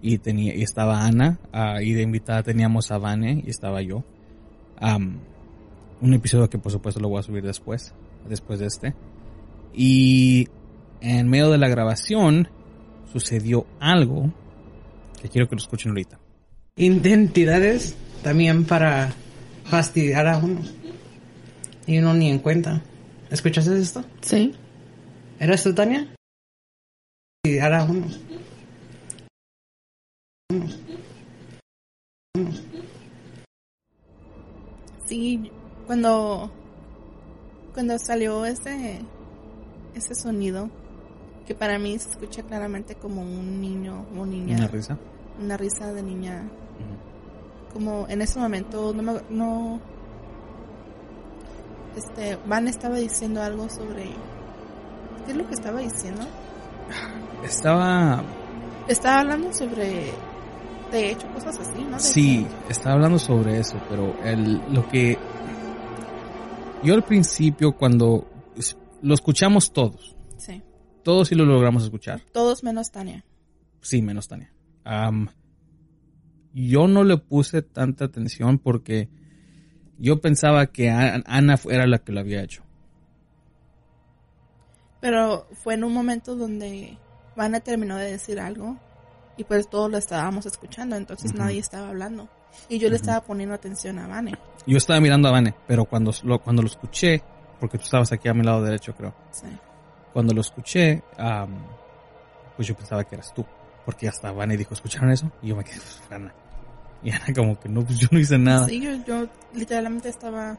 Y, 0.00 0.18
tenía, 0.18 0.54
y 0.54 0.62
estaba 0.62 1.04
Ana. 1.04 1.38
Ah, 1.52 1.80
y 1.80 1.92
de 1.92 2.02
invitada 2.02 2.42
teníamos 2.42 2.90
a 2.90 2.98
Vane 2.98 3.44
y 3.46 3.50
estaba 3.50 3.82
yo. 3.82 4.02
un 6.00 6.14
episodio 6.14 6.50
que 6.50 6.58
por 6.58 6.72
supuesto 6.72 7.00
lo 7.00 7.08
voy 7.08 7.20
a 7.20 7.22
subir 7.22 7.44
después 7.44 7.94
después 8.28 8.58
de 8.58 8.66
este. 8.66 8.94
Y 9.74 10.48
en 11.00 11.28
medio 11.28 11.50
de 11.50 11.58
la 11.58 11.68
grabación 11.68 12.48
sucedió 13.12 13.66
algo 13.80 14.32
que 15.20 15.28
quiero 15.28 15.48
que 15.48 15.54
lo 15.54 15.60
escuchen 15.60 15.90
ahorita. 15.90 16.18
Identidades 16.76 17.96
también 18.22 18.64
para 18.64 19.12
fastidiar 19.64 20.26
a 20.26 20.38
uno. 20.38 20.60
Y 21.92 21.98
uno 21.98 22.14
ni 22.14 22.30
en 22.30 22.38
cuenta. 22.38 22.82
¿Escuchaste 23.28 23.78
esto? 23.78 24.02
Sí. 24.22 24.54
¿Eres 25.38 25.62
tú, 25.62 25.74
Tania? 25.74 26.08
Fastidiar 27.44 27.74
a 27.74 27.84
uno. 27.84 28.06
Sí, 35.04 35.50
cuando 35.86 36.50
cuando 37.74 37.98
salió 37.98 38.46
ese, 38.46 39.02
ese 39.94 40.14
sonido, 40.14 40.70
que 41.46 41.54
para 41.54 41.78
mí 41.78 41.98
se 41.98 42.08
escucha 42.08 42.42
claramente 42.42 42.94
como 42.94 43.20
un 43.20 43.60
niño 43.60 44.06
o 44.16 44.24
niña. 44.24 44.56
Una 44.56 44.68
risa. 44.68 44.98
Una 45.38 45.58
risa 45.58 45.92
de 45.92 46.02
niña. 46.02 46.48
Como 47.74 48.06
en 48.08 48.22
ese 48.22 48.38
momento 48.38 48.94
no, 48.94 49.20
no 49.28 49.91
este 51.96 52.38
Van 52.46 52.68
estaba 52.68 52.96
diciendo 52.96 53.42
algo 53.42 53.68
sobre 53.68 54.04
¿qué 55.24 55.32
es 55.32 55.36
lo 55.36 55.46
que 55.46 55.54
estaba 55.54 55.80
diciendo? 55.80 56.26
Estaba 57.44 58.22
estaba 58.88 59.20
hablando 59.20 59.52
sobre 59.52 60.12
de 60.90 61.10
hecho 61.10 61.26
cosas 61.32 61.58
así, 61.58 61.82
¿no? 61.84 61.98
sí, 61.98 62.46
estaba 62.68 62.96
hablando 62.96 63.18
sobre 63.18 63.58
eso, 63.58 63.80
pero 63.88 64.14
el 64.24 64.60
lo 64.72 64.86
que 64.88 65.18
yo 66.82 66.94
al 66.94 67.04
principio 67.04 67.72
cuando 67.76 68.26
lo 69.02 69.14
escuchamos 69.14 69.72
todos. 69.72 70.16
Sí. 70.38 70.62
Todos 71.02 71.28
sí 71.28 71.34
lo 71.34 71.44
logramos 71.44 71.84
escuchar. 71.84 72.22
Todos 72.32 72.62
menos 72.62 72.90
Tania. 72.90 73.24
Sí, 73.80 74.02
menos 74.02 74.28
Tania. 74.28 74.52
yo 76.54 76.88
no 76.88 77.04
le 77.04 77.16
puse 77.18 77.62
tanta 77.62 78.04
atención 78.04 78.58
porque 78.58 79.08
yo 80.02 80.20
pensaba 80.20 80.66
que 80.66 80.90
Ana 80.90 81.58
era 81.70 81.86
la 81.86 81.98
que 81.98 82.10
lo 82.10 82.20
había 82.20 82.42
hecho. 82.42 82.62
Pero 85.00 85.46
fue 85.62 85.74
en 85.74 85.84
un 85.84 85.94
momento 85.94 86.34
donde 86.34 86.98
Ana 87.36 87.60
terminó 87.60 87.96
de 87.96 88.10
decir 88.10 88.40
algo 88.40 88.76
y 89.36 89.44
pues 89.44 89.70
todos 89.70 89.90
lo 89.90 89.98
estábamos 89.98 90.44
escuchando, 90.44 90.96
entonces 90.96 91.32
nadie 91.34 91.60
estaba 91.60 91.88
hablando. 91.88 92.28
Y 92.68 92.78
yo 92.78 92.90
le 92.90 92.96
estaba 92.96 93.22
poniendo 93.22 93.54
atención 93.54 93.98
a 94.00 94.08
Vane. 94.08 94.34
Yo 94.66 94.76
estaba 94.76 95.00
mirando 95.00 95.28
a 95.28 95.32
Vane, 95.32 95.54
pero 95.68 95.84
cuando 95.84 96.12
lo, 96.24 96.40
cuando 96.40 96.62
lo 96.62 96.68
escuché, 96.68 97.22
porque 97.60 97.78
tú 97.78 97.84
estabas 97.84 98.10
aquí 98.10 98.28
a 98.28 98.34
mi 98.34 98.42
lado 98.42 98.62
derecho, 98.62 98.94
creo. 98.94 99.14
Sí. 99.30 99.46
Cuando 100.12 100.34
lo 100.34 100.40
escuché, 100.40 101.02
pues 102.56 102.68
yo 102.68 102.74
pensaba 102.74 103.04
que 103.04 103.14
eras 103.14 103.32
tú. 103.32 103.46
Porque 103.84 104.08
hasta 104.08 104.32
Vane 104.32 104.56
dijo, 104.56 104.74
¿escucharon 104.74 105.10
eso? 105.10 105.30
Y 105.42 105.48
yo 105.48 105.56
me 105.56 105.64
quedé, 105.64 105.76
pues, 105.76 106.02
Ana. 106.10 106.34
Y 107.04 107.10
Ana 107.10 107.34
como 107.34 107.58
que 107.58 107.68
no, 107.68 107.84
pues 107.84 107.98
yo 107.98 108.06
no 108.12 108.18
hice 108.18 108.38
nada. 108.38 108.68
Sí, 108.68 108.80
yo, 108.80 109.26
literalmente 109.54 110.08
estaba, 110.08 110.56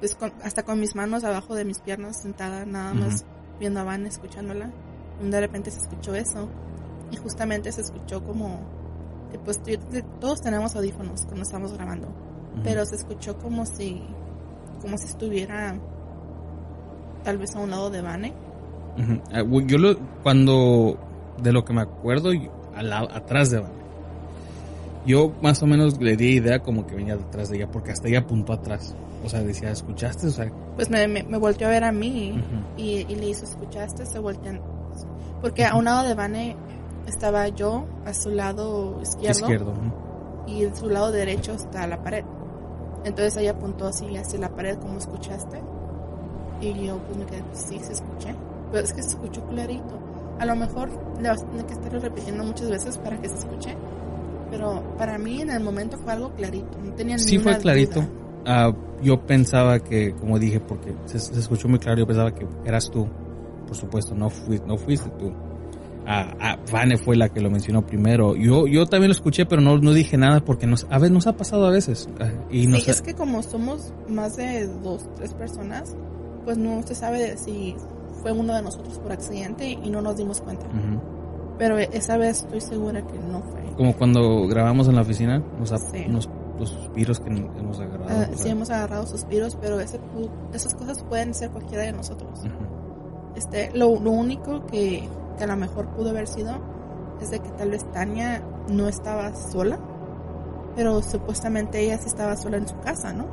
pues 0.00 0.18
hasta 0.42 0.64
con 0.64 0.80
mis 0.80 0.96
manos 0.96 1.22
abajo 1.22 1.54
de 1.54 1.64
mis 1.64 1.78
piernas 1.78 2.20
sentada, 2.20 2.66
nada 2.66 2.92
más 2.92 3.24
viendo 3.60 3.78
a 3.78 3.84
Vane, 3.84 4.08
escuchándola. 4.08 4.72
Y 5.22 5.30
de 5.30 5.40
repente 5.40 5.70
se 5.70 5.78
escuchó 5.78 6.14
eso. 6.16 6.48
Y 7.12 7.16
justamente 7.16 7.70
se 7.70 7.82
escuchó 7.82 8.24
como 8.24 8.80
pues 9.38 9.60
todos 10.20 10.40
tenemos 10.40 10.74
audífonos 10.74 11.24
cuando 11.24 11.42
estamos 11.42 11.72
grabando, 11.72 12.08
pero 12.64 12.84
se 12.84 12.96
escuchó 12.96 13.38
como 13.38 13.64
si, 13.64 14.02
como 14.80 14.98
si 14.98 15.06
estuviera 15.06 15.78
tal 17.22 17.38
vez 17.38 17.54
a 17.54 17.60
un 17.60 17.70
lado 17.70 17.90
de 17.90 18.02
Vane. 18.02 18.32
Ah, 19.32 19.42
yo 19.66 19.78
lo, 19.78 19.96
cuando, 20.22 20.98
de 21.42 21.52
lo 21.52 21.64
que 21.64 21.72
me 21.72 21.82
acuerdo, 21.82 22.30
al, 22.74 22.92
atrás 22.92 23.50
de 23.50 23.60
Vane. 23.60 23.79
Yo 25.06 25.32
más 25.40 25.62
o 25.62 25.66
menos 25.66 26.00
le 26.00 26.16
di 26.16 26.36
idea 26.36 26.60
como 26.60 26.86
que 26.86 26.94
venía 26.94 27.16
detrás 27.16 27.48
de 27.48 27.56
ella, 27.56 27.70
porque 27.70 27.92
hasta 27.92 28.08
ella 28.08 28.20
apuntó 28.20 28.52
atrás. 28.52 28.94
O 29.24 29.28
sea, 29.28 29.42
decía, 29.42 29.70
¿escuchaste? 29.70 30.26
O 30.26 30.30
sea, 30.30 30.50
pues 30.76 30.90
me, 30.90 31.06
me, 31.06 31.38
volteó 31.38 31.66
a 31.66 31.70
ver 31.70 31.84
a 31.84 31.92
mí 31.92 32.42
y, 32.76 33.04
le 33.04 33.28
hizo, 33.28 33.44
¿escuchaste? 33.44 34.06
Se 34.06 34.18
voltean. 34.18 34.60
Porque 35.40 35.64
a 35.64 35.74
un 35.74 35.86
lado 35.86 36.06
de 36.06 36.14
Vane 36.14 36.56
estaba 37.06 37.48
yo 37.48 37.86
a 38.04 38.14
su 38.14 38.30
lado 38.30 39.00
izquierdo, 39.02 39.74
y 40.46 40.64
en 40.64 40.76
su 40.76 40.88
lado 40.88 41.12
derecho 41.12 41.52
está 41.52 41.86
la 41.86 42.02
pared. 42.02 42.24
Entonces 43.04 43.36
ella 43.36 43.52
apuntó 43.52 43.86
así 43.86 44.14
hacia 44.16 44.38
la 44.38 44.50
pared 44.50 44.76
como 44.78 44.98
escuchaste. 44.98 45.62
Y 46.60 46.86
yo 46.86 46.98
pues 46.98 47.16
me 47.16 47.24
quedé, 47.24 47.42
pues 47.42 47.60
sí, 47.60 47.78
se 47.78 47.92
escuché. 47.92 48.34
Pero 48.70 48.84
es 48.84 48.92
que 48.92 49.02
se 49.02 49.10
escuchó 49.10 49.42
clarito. 49.46 49.98
A 50.38 50.46
lo 50.46 50.56
mejor 50.56 50.90
le 51.20 51.28
vas 51.28 51.42
a 51.42 51.46
tener 51.46 51.66
que 51.66 51.72
estarlo 51.72 52.00
repitiendo 52.00 52.44
muchas 52.44 52.70
veces 52.70 52.98
para 52.98 53.18
que 53.20 53.28
se 53.28 53.36
escuche. 53.36 53.76
Pero 54.50 54.82
para 54.98 55.18
mí 55.18 55.40
en 55.42 55.50
el 55.50 55.62
momento 55.62 55.96
fue 55.98 56.12
algo 56.12 56.32
clarito. 56.34 56.78
No 56.84 56.92
tenía 56.94 57.18
Sí 57.18 57.38
fue 57.38 57.56
clarito. 57.58 58.04
Ah, 58.46 58.72
yo 59.02 59.20
pensaba 59.26 59.78
que, 59.80 60.12
como 60.14 60.38
dije, 60.38 60.60
porque 60.60 60.94
se, 61.06 61.18
se 61.18 61.38
escuchó 61.38 61.68
muy 61.68 61.78
claro, 61.78 61.98
yo 61.98 62.06
pensaba 62.06 62.34
que 62.34 62.46
eras 62.64 62.90
tú. 62.90 63.06
Por 63.66 63.76
supuesto, 63.76 64.14
no, 64.14 64.28
fui- 64.30 64.60
no 64.66 64.76
fuiste 64.76 65.08
tú. 65.10 65.32
Ah, 66.06 66.58
Vane 66.72 66.96
fue 66.96 67.14
la 67.14 67.28
que 67.28 67.40
lo 67.40 67.50
mencionó 67.50 67.86
primero. 67.86 68.34
Yo, 68.34 68.66
yo 68.66 68.86
también 68.86 69.10
lo 69.10 69.12
escuché, 69.14 69.46
pero 69.46 69.62
no, 69.62 69.78
no 69.78 69.92
dije 69.92 70.16
nada 70.16 70.40
porque 70.40 70.66
nos, 70.66 70.86
a 70.90 70.98
veces 70.98 71.12
nos 71.12 71.26
ha 71.28 71.36
pasado 71.36 71.66
a 71.66 71.70
veces. 71.70 72.08
Y 72.50 72.66
nos 72.66 72.82
Sí, 72.82 72.90
es 72.90 73.02
que 73.02 73.14
como 73.14 73.42
somos 73.44 73.92
más 74.08 74.36
de 74.36 74.66
dos, 74.82 75.04
tres 75.16 75.34
personas, 75.34 75.94
pues 76.44 76.56
no 76.58 76.82
se 76.84 76.96
sabe 76.96 77.36
si 77.36 77.76
fue 78.22 78.32
uno 78.32 78.54
de 78.54 78.62
nosotros 78.62 78.98
por 78.98 79.12
accidente 79.12 79.68
y 79.70 79.88
no 79.90 80.00
nos 80.02 80.16
dimos 80.16 80.40
cuenta. 80.40 80.66
Ujú. 80.66 81.00
Pero 81.60 81.78
esa 81.78 82.16
vez 82.16 82.38
estoy 82.38 82.60
segura 82.60 83.06
que 83.06 83.18
no 83.18 83.40
fue. 83.42 83.60
Como 83.76 83.94
cuando 83.94 84.48
grabamos 84.48 84.88
en 84.88 84.96
la 84.96 85.02
oficina, 85.02 85.40
nos, 85.58 85.70
ha- 85.72 85.78
Sí. 85.78 86.06
nos- 86.08 86.28
los 86.58 86.68
suspiros 86.70 87.20
que 87.20 87.28
hemos 87.30 87.78
agarrado. 87.80 88.08
Ah, 88.10 88.26
sí 88.34 88.48
hemos 88.48 88.68
agarrado 88.70 89.06
suspiros, 89.06 89.56
pero 89.60 89.78
ese, 89.80 89.98
esas 90.52 90.74
cosas 90.74 91.02
pueden 91.04 91.32
ser 91.34 91.50
cualquiera 91.50 91.84
de 91.84 91.92
nosotros. 91.92 92.40
Este, 93.36 93.70
lo, 93.74 93.98
lo 94.00 94.10
único 94.10 94.66
que, 94.66 95.08
que 95.38 95.44
a 95.44 95.46
lo 95.46 95.56
mejor 95.56 95.86
pudo 95.90 96.10
haber 96.10 96.26
sido 96.26 96.52
es 97.20 97.30
de 97.30 97.38
que 97.40 97.48
tal 97.50 97.70
vez 97.70 97.84
Tania 97.92 98.42
no 98.68 98.88
estaba 98.88 99.34
sola, 99.34 99.78
pero 100.76 101.00
supuestamente 101.02 101.80
ella 101.80 101.98
sí 101.98 102.08
estaba 102.08 102.36
sola 102.36 102.56
en 102.58 102.66
su 102.68 102.78
casa, 102.80 103.12
¿no? 103.12 103.26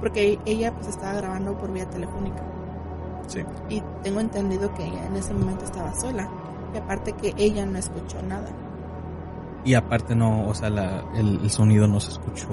Porque 0.00 0.38
ella 0.46 0.72
pues 0.74 0.88
estaba 0.88 1.14
grabando 1.14 1.56
por 1.58 1.72
vía 1.72 1.88
telefónica. 1.90 2.42
Sí. 3.26 3.40
Y 3.68 3.82
tengo 4.02 4.20
entendido 4.20 4.72
que 4.74 4.86
ella 4.86 5.04
en 5.06 5.16
ese 5.16 5.34
momento 5.34 5.64
estaba 5.64 5.92
sola. 5.94 6.28
Y 6.74 6.78
aparte 6.78 7.12
que 7.12 7.34
ella 7.36 7.64
no 7.66 7.78
escuchó 7.78 8.20
nada. 8.22 8.48
Y 9.64 9.74
aparte 9.74 10.14
no, 10.14 10.46
o 10.48 10.54
sea, 10.54 10.70
la- 10.70 11.02
el, 11.14 11.40
el 11.42 11.50
sonido 11.50 11.86
no 11.88 11.98
se 12.00 12.12
escuchó. 12.12 12.48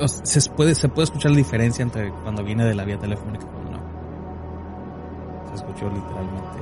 o 0.00 0.08
sea, 0.08 0.24
se 0.40 0.50
puede, 0.50 0.74
se 0.74 0.88
puede 0.88 1.04
escuchar 1.04 1.30
la 1.30 1.36
diferencia 1.38 1.82
entre 1.82 2.10
cuando 2.22 2.42
viene 2.42 2.64
de 2.64 2.74
la 2.74 2.84
vía 2.84 2.98
telefónica 2.98 3.44
y 3.44 3.48
cuando 3.48 3.70
no. 3.72 3.78
Se 5.50 5.54
escuchó 5.56 5.88
literalmente 5.88 6.58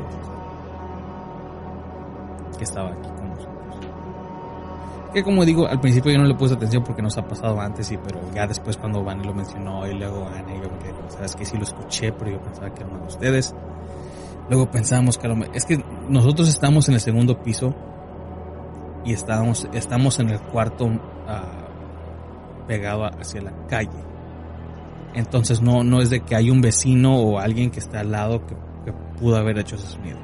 que 2.58 2.64
estaba 2.64 2.90
aquí 2.90 3.08
con 3.08 3.28
nosotros. 3.30 3.50
Que 5.14 5.24
como 5.24 5.44
digo, 5.44 5.66
al 5.66 5.80
principio 5.80 6.12
yo 6.12 6.18
no 6.18 6.24
le 6.26 6.34
puse 6.34 6.54
atención 6.54 6.84
porque 6.84 7.00
nos 7.02 7.16
ha 7.18 7.26
pasado 7.26 7.58
antes, 7.60 7.86
sí, 7.86 7.98
pero 8.04 8.20
ya 8.34 8.46
después 8.46 8.76
cuando 8.76 9.02
Vane 9.02 9.24
lo 9.24 9.32
mencionó 9.34 9.86
y 9.86 9.94
luego 9.94 10.26
Ana, 10.28 10.54
yo 10.54 10.70
me 10.70 10.78
quedé, 10.78 10.92
sabes 11.08 11.34
que 11.34 11.44
sí 11.46 11.56
lo 11.56 11.64
escuché, 11.64 12.12
pero 12.12 12.32
yo 12.32 12.40
pensaba 12.40 12.68
que 12.72 12.82
era 12.82 12.90
uno 12.90 13.00
de 13.00 13.06
ustedes. 13.06 13.54
Luego 14.50 14.70
pensamos 14.70 15.16
que 15.16 15.26
a 15.26 15.30
lo 15.30 15.36
me- 15.36 15.48
es 15.54 15.64
que 15.64 15.82
nosotros 16.08 16.48
estamos 16.48 16.88
en 16.88 16.94
el 16.94 17.00
segundo 17.00 17.40
piso 17.42 17.72
y 19.04 19.12
estábamos, 19.14 19.66
estamos 19.72 20.18
en 20.18 20.28
el 20.30 20.40
cuarto 20.40 20.88
ah, 21.26 21.68
pegado 22.66 23.04
hacia 23.06 23.40
la 23.42 23.52
calle. 23.68 23.88
Entonces 25.14 25.62
no, 25.62 25.82
no 25.84 26.00
es 26.02 26.10
de 26.10 26.20
que 26.20 26.34
hay 26.36 26.50
un 26.50 26.60
vecino 26.60 27.16
o 27.16 27.38
alguien 27.38 27.70
que 27.70 27.78
está 27.80 28.00
al 28.00 28.10
lado 28.12 28.44
que, 28.46 28.54
que 28.84 28.92
pudo 29.18 29.36
haber 29.36 29.58
hecho 29.58 29.76
ese 29.76 29.86
sonido. 29.86 30.18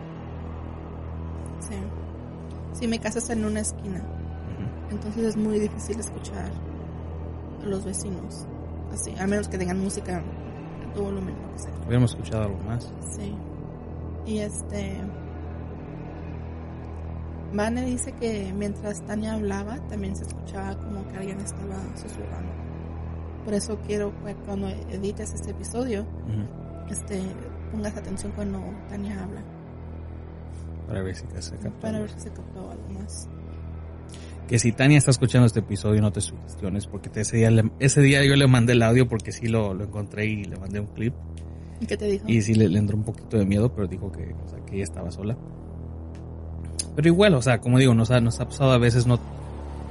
Sí. 1.60 1.74
Sí, 2.72 2.86
mi 2.88 2.98
casa 2.98 3.18
está 3.18 3.32
en 3.32 3.44
una 3.44 3.60
esquina. 3.60 4.02
Entonces 4.90 5.24
es 5.24 5.36
muy 5.36 5.58
difícil 5.58 5.98
escuchar 5.98 6.50
a 7.62 7.66
los 7.66 7.84
vecinos. 7.84 8.46
Así, 8.92 9.12
a 9.18 9.26
menos 9.26 9.48
que 9.48 9.58
tengan 9.58 9.80
música 9.80 10.18
a 10.18 10.92
todo 10.94 11.04
volumen. 11.04 11.34
Hubiéramos 11.86 12.10
escuchado 12.12 12.44
algo 12.44 12.58
más. 12.64 12.92
Sí. 13.16 13.34
Y 14.26 14.38
este. 14.38 15.00
Vane 17.52 17.84
dice 17.84 18.12
que 18.12 18.52
mientras 18.54 19.02
Tania 19.06 19.34
hablaba, 19.34 19.78
también 19.88 20.16
se 20.16 20.24
escuchaba 20.24 20.76
como 20.78 21.06
que 21.08 21.16
alguien 21.16 21.40
estaba 21.40 21.76
susurrando. 21.94 22.52
Por 23.44 23.54
eso 23.54 23.78
quiero 23.86 24.12
que 24.24 24.34
cuando 24.44 24.68
edites 24.68 25.32
este 25.32 25.52
episodio, 25.52 26.02
Ujú. 26.02 26.92
este, 26.92 27.22
pongas 27.70 27.96
atención 27.96 28.32
cuando 28.32 28.60
Tania 28.88 29.22
habla. 29.22 29.42
Para 30.88 31.02
ver 31.02 31.14
si 31.14 31.24
se 31.38 31.56
captó. 31.56 31.80
Para 31.80 32.00
ver 32.00 32.10
si 32.10 32.20
se 32.20 32.30
captó 32.30 32.70
algo 32.70 32.88
más. 32.90 33.28
Que 34.48 34.58
si 34.58 34.72
Tania 34.72 34.98
está 34.98 35.10
escuchando 35.12 35.46
este 35.46 35.60
episodio, 35.60 36.00
no 36.00 36.12
te 36.12 36.20
sugestiones, 36.20 36.86
porque 36.86 37.10
ese, 37.20 37.36
día 37.36 37.50
ese 37.78 38.00
día 38.00 38.24
yo 38.24 38.36
le 38.36 38.46
mandé 38.46 38.74
el 38.74 38.82
audio 38.82 39.08
porque 39.08 39.32
sí 39.32 39.48
lo, 39.48 39.74
lo 39.74 39.84
encontré 39.84 40.26
y 40.26 40.44
le 40.44 40.56
mandé 40.56 40.80
un 40.80 40.86
clip. 40.86 41.14
¿Y 41.80 41.86
qué 41.86 41.96
te 41.96 42.06
dijo? 42.06 42.24
Y 42.26 42.40
sí 42.42 42.54
le, 42.54 42.68
le 42.68 42.78
entró 42.78 42.96
un 42.96 43.04
poquito 43.04 43.36
de 43.36 43.44
miedo, 43.44 43.70
pero 43.72 43.86
dijo 43.86 44.10
que, 44.10 44.34
o 44.44 44.48
sea, 44.48 44.58
que 44.64 44.76
ella 44.76 44.84
estaba 44.84 45.10
sola. 45.10 45.36
Pero 46.96 47.08
igual, 47.08 47.34
o 47.34 47.42
sea, 47.42 47.60
como 47.60 47.78
digo, 47.78 47.94
nos 47.94 48.10
ha, 48.10 48.20
nos 48.20 48.40
ha 48.40 48.46
pasado 48.46 48.72
a 48.72 48.78
veces, 48.78 49.06
no, 49.06 49.18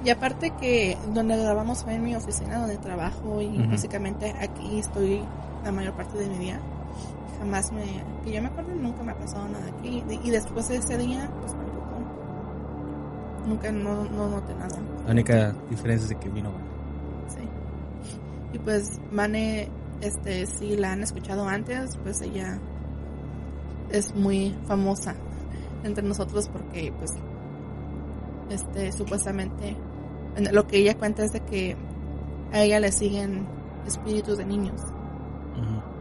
Y 0.03 0.09
aparte 0.09 0.51
que 0.59 0.97
donde 1.13 1.37
grabamos 1.37 1.83
fue 1.83 1.93
en 1.93 2.03
mi 2.03 2.15
oficina 2.15 2.57
donde 2.57 2.77
trabajo 2.77 3.41
y 3.41 3.57
básicamente 3.67 4.33
aquí 4.39 4.79
estoy 4.79 5.21
la 5.63 5.71
mayor 5.71 5.93
parte 5.93 6.17
de 6.17 6.27
mi 6.27 6.37
día. 6.39 6.59
Jamás 7.39 7.71
me, 7.71 7.83
que 8.23 8.31
yo 8.33 8.41
me 8.41 8.47
acuerdo, 8.47 8.73
nunca 8.73 9.03
me 9.03 9.11
ha 9.11 9.15
pasado 9.19 9.47
nada 9.47 9.65
aquí. 9.77 10.03
Y 10.23 10.31
después 10.31 10.67
de 10.67 10.77
ese 10.77 10.97
día, 10.97 11.29
pues 11.39 11.51
tampoco. 11.51 11.75
Nunca, 13.47 13.71
no, 13.71 14.05
no 14.05 14.29
noté 14.29 14.55
nada. 14.55 14.77
la 15.05 15.11
única 15.11 15.55
diferencia 15.69 16.05
es 16.05 16.09
de 16.09 16.15
que 16.15 16.29
vino. 16.29 16.49
Sí. 17.27 17.47
Y 18.53 18.57
pues 18.59 18.99
Mane, 19.11 19.69
este, 20.01 20.45
si 20.45 20.75
la 20.75 20.91
han 20.93 21.03
escuchado 21.03 21.47
antes, 21.47 21.97
pues 22.03 22.21
ella 22.21 22.59
es 23.91 24.13
muy 24.15 24.55
famosa 24.65 25.15
entre 25.83 26.03
nosotros 26.03 26.49
porque 26.49 26.91
pues 26.97 27.11
este 28.49 28.91
supuestamente 28.91 29.75
en- 30.35 30.53
lo 30.55 30.67
que 30.67 30.77
ella 30.77 30.95
cuenta 30.97 31.23
es 31.23 31.31
de 31.31 31.39
que 31.41 31.75
a 32.51 32.61
ella 32.61 32.79
le 32.79 32.91
siguen 32.91 33.45
espíritus 33.87 34.37
de 34.37 34.45
niños. 34.45 34.81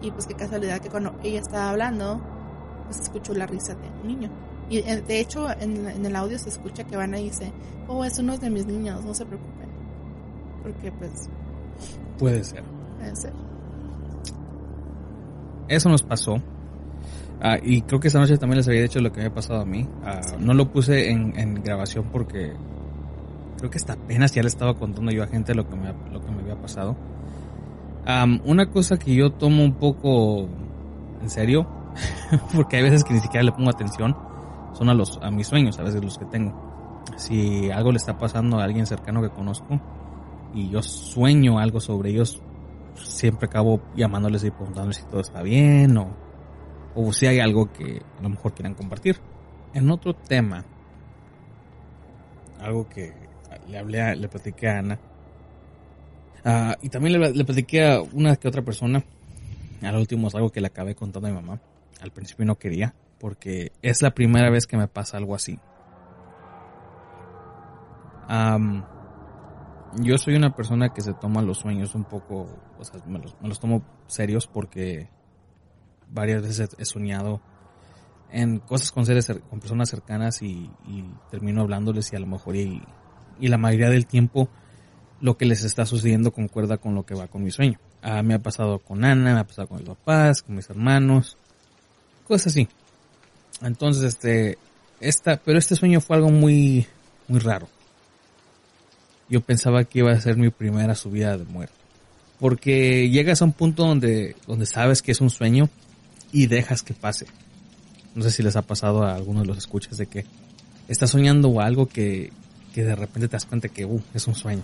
Y 0.03 0.11
pues 0.11 0.27
qué 0.27 0.35
casualidad 0.35 0.81
que 0.81 0.91
cuando 0.91 1.15
ella 1.23 1.41
estaba 1.41 1.71
hablando 1.71 2.21
pues 2.87 3.01
escuchó 3.01 3.33
la 3.35 3.47
risa 3.47 3.75
de 3.75 3.89
un 4.03 4.09
niño. 4.09 4.31
Y 4.69 4.79
eh, 4.79 5.03
de 5.07 5.21
hecho 5.21 5.49
en, 5.51 5.87
en 5.89 6.05
el 6.05 6.17
audio 6.17 6.39
se 6.39 6.49
escucha 6.51 6.85
que 6.85 6.97
Vanna 6.97 7.17
dice 7.19 7.53
oh 7.89 8.05
es 8.05 8.19
uno 8.19 8.37
de 8.37 8.51
mis 8.51 8.67
niños 8.67 9.05
no 9.05 9.15
se 9.15 9.25
preocupen 9.27 9.69
porque 10.63 10.91
pues 10.93 11.29
Puede 12.19 12.43
ser. 12.45 12.65
puede 12.99 13.17
ser 13.17 13.33
Eso 15.68 15.88
nos 15.88 16.02
pasó. 16.02 16.37
Ah, 17.40 17.59
y 17.62 17.83
creo 17.83 18.00
que 18.00 18.09
esa 18.09 18.21
noche 18.21 18.38
también 18.38 18.59
les 18.59 18.68
había 18.68 18.83
dicho 18.83 19.00
lo 19.00 19.11
que 19.11 19.18
me 19.18 19.26
había 19.26 19.35
pasado 19.35 19.61
a 19.61 19.64
mí. 19.64 19.87
Ah, 20.04 20.21
Sí. 20.23 20.37
No 20.38 20.54
lo 20.54 20.71
puse 20.71 21.11
en, 21.11 21.38
en 21.38 21.62
grabación 21.62 22.06
porque 22.11 22.52
creo 23.59 23.71
que 23.71 23.78
hasta 23.78 23.94
apenas 23.94 24.33
ya 24.33 24.42
le 24.42 24.49
estaba 24.49 24.75
contando 24.75 25.11
yo 25.11 25.23
a 25.23 25.26
gente 25.26 25.54
lo 25.54 25.68
que 25.68 25.76
me, 25.76 25.92
lo 26.12 26.25
que 26.25 26.30
me 26.30 26.42
había 26.42 26.56
pasado. 26.56 26.97
Am, 28.06 28.40
una 28.44 28.71
cosa 28.71 28.99
que 28.99 29.14
yo 29.14 29.33
tomo 29.33 29.64
un 29.64 29.75
poco 29.75 30.49
en 31.23 31.30
serio, 31.30 31.66
porque 32.54 32.76
hay 32.76 32.83
veces 32.83 33.04
que 33.04 33.14
ni 33.14 33.21
siquiera 33.21 33.42
le 33.42 33.52
pongo 33.52 33.71
atención, 33.71 34.14
son 34.75 34.88
a, 34.88 34.94
los, 34.94 35.18
a 35.23 35.30
mis 35.30 35.47
sueños, 35.47 35.78
a 35.78 35.83
veces 35.83 36.02
los 36.02 36.18
que 36.18 36.26
tengo. 36.26 36.52
Si 37.16 37.71
algo 37.71 37.92
le 37.92 37.97
está 37.97 38.18
pasando 38.18 38.59
a 38.59 38.64
alguien 38.64 38.87
cercano 38.87 39.23
que 39.23 39.30
conozco 39.30 39.80
y 40.54 40.68
yo 40.68 40.83
sueño 40.83 41.59
algo 41.59 41.80
sobre 41.80 42.11
ellos, 42.11 42.42
siempre 42.97 43.47
acabo 43.47 43.81
llamándoles 43.97 44.45
y 44.45 44.51
preguntándoles 44.51 44.97
si 44.99 45.05
todo 45.05 45.21
está 45.21 45.43
bien 45.43 45.97
o, 45.97 46.09
o 46.95 47.13
si 47.13 47.27
hay 47.27 47.41
algo 47.41 47.73
que 47.73 48.03
a 48.19 48.23
lo 48.23 48.29
mejor 48.31 48.53
quieran 48.55 48.75
compartir. 48.75 49.19
En 49.73 49.91
otro 49.91 50.15
tema, 50.15 50.65
algo 52.61 52.89
que 52.89 53.13
le 53.69 53.79
hablé, 53.79 54.01
a- 54.03 54.15
le 54.15 54.29
platiqué 54.29 54.69
a 54.69 54.79
Ana, 54.79 54.99
ah, 56.45 56.77
y 56.83 56.89
también 56.89 57.21
le, 57.21 57.45
platiqué 57.45 57.85
a 57.85 58.01
una 58.01 58.37
que 58.37 58.49
otra 58.49 58.63
persona, 58.63 59.03
al 59.83 59.97
último 59.97 60.29
es 60.29 60.35
algo 60.35 60.51
que 60.51 60.61
le 60.61 60.69
acabé 60.69 60.95
contando 60.95 61.29
a 61.29 61.31
mi 61.33 61.37
mamá, 61.37 61.61
al 62.01 62.11
principio 62.11 62.45
no 62.45 62.57
quería, 62.57 62.95
porque 63.19 63.73
es 63.83 64.03
la 64.03 64.13
primera 64.13 64.51
vez 64.51 64.67
que 64.67 64.77
me 64.77 64.87
pasa 64.89 65.17
algo 65.17 65.35
así. 65.35 65.59
Am, 68.29 68.85
yo 70.01 70.19
soy 70.19 70.35
una 70.35 70.55
persona 70.55 70.93
que 70.93 71.01
se 71.01 71.15
toma 71.15 71.43
los 71.43 71.59
sueños 71.59 71.95
un 71.95 72.05
poco, 72.05 72.49
o 72.79 72.85
sea, 72.85 73.01
me 73.07 73.19
los, 73.19 73.37
me 73.41 73.49
los 73.49 73.61
tomo 73.61 73.83
serios 74.07 74.47
porque 74.47 75.09
varias 76.11 76.43
veces 76.43 76.71
he, 76.79 76.85
soñado 76.85 77.41
en 78.31 78.59
cosas 78.59 78.93
con 78.93 79.07
seres, 79.07 79.33
con 79.49 79.61
personas 79.61 79.91
cercanas 79.91 80.43
y, 80.43 80.71
y 80.87 81.05
termino 81.31 81.63
hablándoles 81.63 82.13
y 82.13 82.17
a 82.17 82.21
lo 82.21 82.27
mejor 82.27 82.57
y, 82.57 82.83
y 83.41 83.49
la 83.49 83.59
mayoría 83.59 83.91
del 83.91 84.07
tiempo 84.07 84.49
lo 85.21 85.37
que 85.37 85.47
les 85.47 85.65
está 85.65 85.87
sucediendo 85.87 86.33
concuerda 86.33 86.79
con 86.79 86.95
lo 86.95 87.07
que 87.07 87.15
va 87.15 87.29
con 87.29 87.43
mi 87.43 87.51
sueño. 87.51 87.79
Ah, 88.03 88.23
me 88.23 88.35
ha 88.35 88.39
pasado 88.39 88.79
con 88.81 89.05
Ana, 89.05 89.35
me 89.35 89.41
ha 89.41 89.47
pasado 89.47 89.69
con 89.69 89.79
mis 89.79 89.89
papás, 89.89 90.43
con 90.43 90.57
mis 90.57 90.69
hermanos, 90.69 91.39
cosas 92.27 92.49
así. 92.49 92.69
Entonces, 93.63 94.03
este, 94.05 94.59
esta, 95.01 95.39
pero 95.39 95.59
este 95.59 95.77
sueño 95.77 96.01
fue 96.01 96.17
algo 96.17 96.31
muy, 96.31 96.87
muy 97.29 97.41
raro. 97.41 97.69
Yo 99.28 99.40
pensaba 99.40 99.85
que 99.85 100.00
iba 100.00 100.12
a 100.12 100.21
ser 100.21 100.37
mi 100.37 100.50
primera 100.50 100.95
subida 100.95 101.37
de 101.37 101.45
muerte. 101.45 101.75
Porque 102.38 103.09
llegas 103.09 103.43
a 103.43 103.45
un 103.45 103.52
punto 103.52 103.87
donde, 103.87 104.37
donde 104.47 104.66
sabes 104.66 105.02
que 105.02 105.12
es 105.12 105.21
un 105.21 105.31
sueño 105.31 105.69
y 106.33 106.47
dejas 106.47 106.83
que 106.83 106.95
pase. 106.95 107.26
No 108.14 108.23
sé 108.23 108.31
si 108.31 108.43
les 108.43 108.57
ha 108.57 108.62
pasado 108.62 109.02
a 109.04 109.14
algunos 109.14 109.43
de 109.43 109.49
los 109.49 109.59
escuchas 109.59 109.97
de 109.99 110.07
que 110.07 110.25
estás 110.88 111.11
soñando 111.11 111.61
algo 111.61 111.87
que, 111.87 112.33
que 112.75 112.85
de 112.85 112.95
repente 112.95 113.28
te 113.28 113.33
das 113.33 113.47
cuenta 113.47 113.69
que 113.69 113.85
uh, 113.85 114.02
es 114.12 114.26
un 114.26 114.35
sueño. 114.35 114.62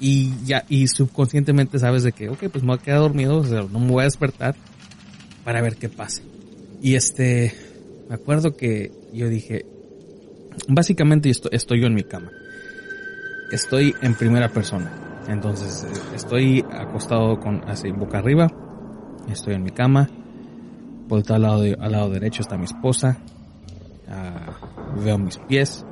Y 0.00 0.32
ya, 0.44 0.64
y 0.68 0.86
subconscientemente 0.86 1.78
sabes 1.78 2.04
de 2.04 2.12
que, 2.12 2.28
ok, 2.28 2.48
pues 2.52 2.62
me 2.62 2.68
voy 2.68 2.78
a 2.78 2.82
quedar 2.82 3.00
dormido, 3.00 3.38
o 3.38 3.44
sea, 3.44 3.62
no 3.62 3.80
me 3.80 3.90
voy 3.90 4.02
a 4.02 4.04
despertar 4.04 4.54
para 5.44 5.60
ver 5.60 5.76
qué 5.76 5.88
pasa. 5.88 6.22
Y 6.80 6.94
este, 6.94 7.52
me 8.08 8.14
acuerdo 8.14 8.56
que 8.56 8.92
yo 9.12 9.28
dije, 9.28 9.66
básicamente 10.68 11.30
estoy, 11.30 11.50
estoy 11.52 11.80
yo 11.80 11.88
en 11.88 11.94
mi 11.94 12.04
cama. 12.04 12.30
Estoy 13.50 13.94
en 14.02 14.14
primera 14.14 14.50
persona. 14.50 14.90
Entonces, 15.26 15.84
eh, 15.84 16.14
estoy 16.14 16.64
acostado 16.70 17.40
con 17.40 17.66
así 17.68 17.90
boca 17.90 18.18
arriba. 18.18 18.48
Estoy 19.30 19.54
en 19.54 19.62
mi 19.62 19.70
cama. 19.70 20.08
Por 21.08 21.22
al 21.32 21.42
lado, 21.42 21.62
al 21.80 21.92
lado 21.92 22.10
derecho 22.10 22.42
está 22.42 22.58
mi 22.58 22.64
esposa. 22.64 23.16
Ah, 24.06 24.52
veo 25.02 25.16
mis 25.16 25.38
pies. 25.38 25.86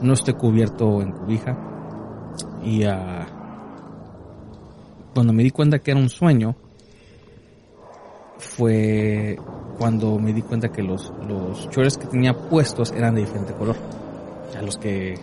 No 0.00 0.14
estoy 0.14 0.34
cubierto 0.34 1.02
en 1.02 1.12
cubija. 1.12 1.58
Y 2.64 2.86
uh, 2.86 3.26
cuando 5.12 5.34
me 5.34 5.42
di 5.42 5.50
cuenta 5.50 5.80
que 5.80 5.90
era 5.90 6.00
un 6.00 6.08
sueño, 6.08 6.56
fue 8.38 9.38
cuando 9.76 10.18
me 10.18 10.32
di 10.32 10.40
cuenta 10.40 10.70
que 10.70 10.82
los, 10.82 11.12
los 11.28 11.68
chores 11.68 11.98
que 11.98 12.06
tenía 12.06 12.32
puestos 12.32 12.90
eran 12.92 13.14
de 13.14 13.20
diferente 13.20 13.52
color. 13.52 13.76
A 14.58 14.62
los 14.62 14.78
que 14.78 15.18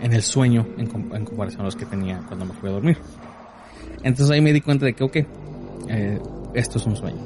en 0.00 0.12
el 0.12 0.22
sueño 0.22 0.66
en, 0.78 0.86
comparación 0.86 1.62
a 1.62 1.64
los 1.64 1.76
que 1.76 1.86
tenía 1.86 2.20
cuando 2.26 2.46
me 2.46 2.52
fui 2.52 2.68
a 2.68 2.72
dormir. 2.72 2.98
Entonces 4.02 4.30
ahí 4.30 4.40
me 4.40 4.52
di 4.52 4.60
cuenta 4.60 4.86
de 4.86 4.94
que, 4.94 5.04
ok, 5.04 5.16
eh, 5.88 6.18
esto 6.54 6.78
es 6.78 6.86
un 6.86 6.96
sueño. 6.96 7.20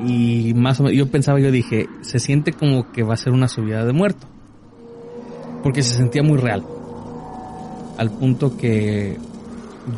Y 0.00 0.52
más 0.54 0.80
o 0.80 0.84
menos, 0.84 0.98
yo 0.98 1.08
pensaba, 1.10 1.38
yo 1.38 1.52
dije, 1.52 1.86
se 2.00 2.18
siente 2.18 2.52
como 2.52 2.90
que 2.90 3.04
va 3.04 3.14
a 3.14 3.16
ser 3.16 3.32
una 3.32 3.48
subida 3.48 3.84
de 3.84 3.92
muerto. 3.92 4.26
Porque 5.62 5.82
se 5.82 5.94
sentía 5.94 6.22
muy 6.22 6.38
real. 6.38 6.64
Al 7.98 8.10
punto 8.10 8.56
que 8.56 9.16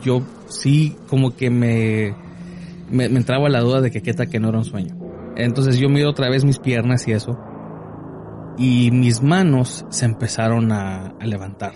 yo 0.02 0.22
sí 0.48 0.96
como 1.08 1.34
que 1.34 1.48
me, 1.48 2.14
me, 2.90 3.06
entraba 3.06 3.48
la 3.48 3.60
duda 3.60 3.80
de 3.80 3.90
que 3.90 4.02
qué 4.02 4.12
tal 4.12 4.28
que 4.28 4.38
no 4.38 4.50
era 4.50 4.58
un 4.58 4.64
sueño. 4.64 4.94
Entonces 5.36 5.78
yo 5.78 5.88
miro 5.88 6.10
otra 6.10 6.28
vez 6.28 6.44
mis 6.44 6.58
piernas 6.58 7.08
y 7.08 7.12
eso 7.12 7.38
y 8.56 8.90
mis 8.90 9.22
manos 9.22 9.84
se 9.90 10.04
empezaron 10.04 10.72
a, 10.72 11.14
levantar 11.20 11.74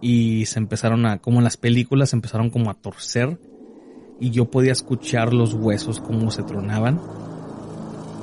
y 0.00 0.46
se 0.46 0.58
empezaron 0.58 1.06
a, 1.06 1.18
como 1.18 1.38
en 1.38 1.44
las 1.44 1.56
películas, 1.56 2.10
se 2.10 2.16
empezaron 2.16 2.50
como 2.50 2.70
a 2.70 2.74
torcer 2.74 3.40
y 4.20 4.30
yo 4.30 4.50
podía 4.50 4.72
escuchar 4.72 5.32
los 5.32 5.54
huesos 5.54 6.00
como 6.00 6.30
se 6.30 6.42
tronaban 6.42 7.00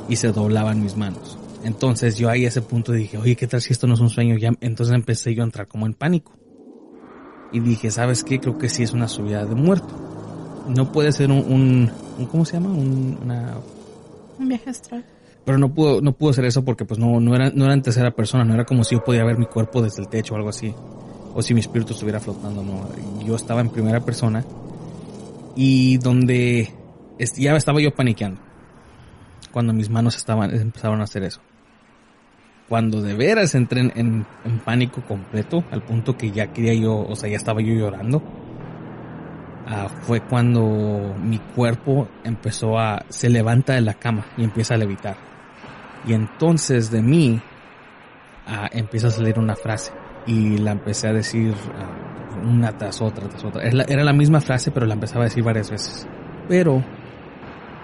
y 0.08 0.16
se 0.16 0.32
doblaban 0.32 0.82
mis 0.82 0.96
manos. 0.96 1.38
Entonces 1.64 2.18
yo 2.18 2.30
ahí 2.30 2.46
a 2.46 2.50
ese 2.50 2.62
punto 2.62 2.92
dije, 2.92 3.18
oye, 3.18 3.36
¿qué 3.36 3.48
tal 3.48 3.62
si 3.62 3.72
esto 3.72 3.88
no 3.88 3.94
es 3.94 4.00
un 4.00 4.10
sueño? 4.10 4.38
Ya, 4.38 4.52
entonces 4.62 4.94
empecé 4.94 5.34
yo 5.34 5.44
a 5.44 5.46
entrar 5.46 5.68
como 5.68 5.86
en 5.86 5.94
pánico. 5.94 6.34
Y 7.52 7.60
dije, 7.60 7.92
¿sabes 7.92 8.24
qué? 8.24 8.40
Creo 8.40 8.58
que 8.58 8.68
sí 8.68 8.84
es 8.84 8.94
una 8.94 9.08
subida 9.08 9.46
de 9.46 9.56
muerto. 9.56 9.94
No 10.68 10.92
puede 10.92 11.12
ser 11.12 11.30
un, 11.32 11.92
un, 12.18 12.28
¿cómo 12.28 12.46
se 12.46 12.54
llama? 12.54 12.72
Un, 12.72 13.20
una... 13.22 13.58
Un 14.40 14.48
viaje 14.50 14.70
astral. 14.70 15.06
Pero 15.46 15.58
no 15.58 15.74
pudo, 15.74 16.02
no 16.02 16.14
pudo 16.14 16.34
ser 16.34 16.46
eso 16.46 16.64
porque 16.64 16.86
pues 16.86 17.00
no, 17.00 17.20
no 17.20 17.36
era, 17.36 17.50
no 17.50 17.66
era 17.66 17.74
en 17.74 17.82
tercera 17.82 18.12
persona, 18.12 18.46
no 18.46 18.54
era 18.54 18.66
como 18.66 18.84
si 18.84 18.96
yo 18.96 19.04
podía 19.04 19.26
ver 19.26 19.38
mi 19.38 19.46
cuerpo 19.46 19.82
desde 19.82 20.02
el 20.02 20.08
techo 20.08 20.34
o 20.34 20.38
algo 20.38 20.50
así. 20.50 20.74
O 21.34 21.42
si 21.42 21.54
mi 21.54 21.60
espíritu 21.60 21.94
estuviera 21.94 22.20
flotando, 22.20 22.64
no. 22.64 22.90
Yo 23.26 23.36
estaba 23.36 23.62
en 23.62 23.70
primera 23.70 24.00
persona 24.00 24.46
y 25.56 25.98
donde 25.98 26.72
ya 27.38 27.56
estaba 27.56 27.82
yo 27.82 27.94
paniqueando. 27.94 28.40
Cuando 29.52 29.74
mis 29.74 29.90
manos 29.90 30.16
estaban, 30.16 30.54
empezaron 30.54 31.02
a 31.02 31.04
hacer 31.04 31.24
eso. 31.24 31.42
Cuando 32.70 33.02
de 33.02 33.14
veras 33.14 33.54
entré 33.56 33.82
en, 33.82 34.26
en 34.46 34.60
pánico 34.64 35.02
completo, 35.06 35.64
al 35.72 35.84
punto 35.84 36.18
que 36.18 36.32
ya 36.32 36.54
quería 36.54 36.74
yo, 36.74 37.00
o 37.02 37.16
sea, 37.16 37.30
ya 37.30 37.36
estaba 37.36 37.62
yo 37.62 37.74
llorando 37.74 38.24
Ah, 39.66 39.88
fue 39.88 40.20
cuando 40.20 41.16
mi 41.22 41.40
cuerpo 41.40 42.10
empezó 42.24 42.78
a, 42.78 43.06
se 43.08 43.30
levanta 43.30 43.74
de 43.74 43.82
la 43.82 43.94
cama 43.94 44.26
y 44.38 44.44
empieza 44.44 44.74
a 44.74 44.78
levitar. 44.78 45.16
Y 46.06 46.14
entonces 46.14 46.92
de 46.92 47.02
mí 47.02 47.42
ah, 48.48 48.70
empieza 48.72 49.08
a 49.08 49.12
salir 49.12 49.40
una 49.40 49.56
frase 49.56 49.92
y 50.26 50.58
la 50.58 50.72
empecé 50.72 51.08
a 51.08 51.14
decir 51.14 51.54
ah, 51.78 52.40
una 52.44 52.78
tras 52.78 53.02
otra, 53.02 53.28
tras 53.30 53.44
otra. 53.44 53.64
Era 53.64 54.04
la, 54.04 54.14
misma 54.14 54.42
frase, 54.42 54.72
pero 54.72 54.86
la 54.86 54.94
empezaba 54.94 55.22
a 55.22 55.26
decir 55.26 55.44
varias 55.44 55.72
veces. 55.72 56.08
Pero 56.48 56.84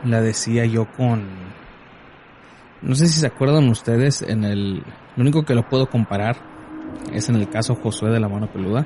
la 0.04 0.22
decía 0.22 0.66
yo 0.66 0.86
con, 0.92 1.28
no 2.82 2.96
sé 2.96 3.08
si 3.08 3.20
se 3.20 3.28
acuerdan 3.28 3.70
ustedes, 3.70 4.22
en 4.22 4.44
el, 4.44 4.78
lo 5.16 5.22
único 5.22 5.44
que 5.44 5.56
lo 5.56 5.68
puedo 5.68 5.90
comparar 5.90 6.38
es 7.14 7.30
en 7.30 7.36
el 7.36 7.50
caso 7.50 7.76
Josué 7.76 8.10
de 8.10 8.20
la 8.20 8.28
mano 8.28 8.52
peluda, 8.52 8.86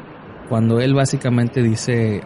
cuando 0.49 0.79
él 0.79 0.93
básicamente 0.93 1.61
dice, 1.63 2.21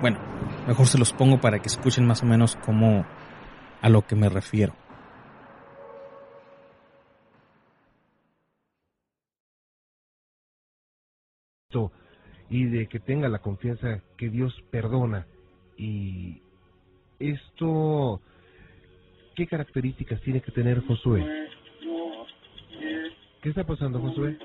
bueno, 0.00 0.18
mejor 0.66 0.86
se 0.86 0.98
los 0.98 1.12
pongo 1.12 1.40
para 1.40 1.58
que 1.58 1.68
escuchen 1.68 2.06
más 2.06 2.22
o 2.22 2.26
menos 2.26 2.56
cómo 2.64 3.04
a 3.80 3.88
lo 3.88 4.06
que 4.06 4.14
me 4.14 4.28
refiero. 4.28 4.74
Y 12.50 12.64
de 12.64 12.86
que 12.86 13.00
tenga 13.00 13.28
la 13.28 13.38
confianza 13.38 14.02
que 14.16 14.28
Dios 14.28 14.54
perdona. 14.70 15.26
Y 15.76 16.40
esto, 17.18 18.20
¿qué 19.34 19.46
características 19.46 20.20
tiene 20.20 20.40
que 20.40 20.52
tener 20.52 20.84
Josué? 20.86 21.48
¿Qué 23.40 23.48
está 23.48 23.64
pasando, 23.64 24.00
Josué? 24.00 24.38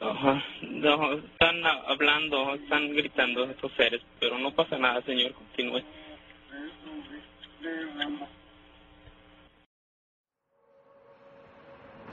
Ajá. 0.00 0.42
No, 0.62 1.12
están 1.14 1.64
hablando, 1.86 2.54
están 2.54 2.92
gritando 2.94 3.44
estos 3.44 3.72
seres, 3.76 4.02
pero 4.20 4.38
no 4.38 4.52
pasa 4.52 4.76
nada, 4.76 5.00
Señor, 5.02 5.32
continúe. 5.32 5.82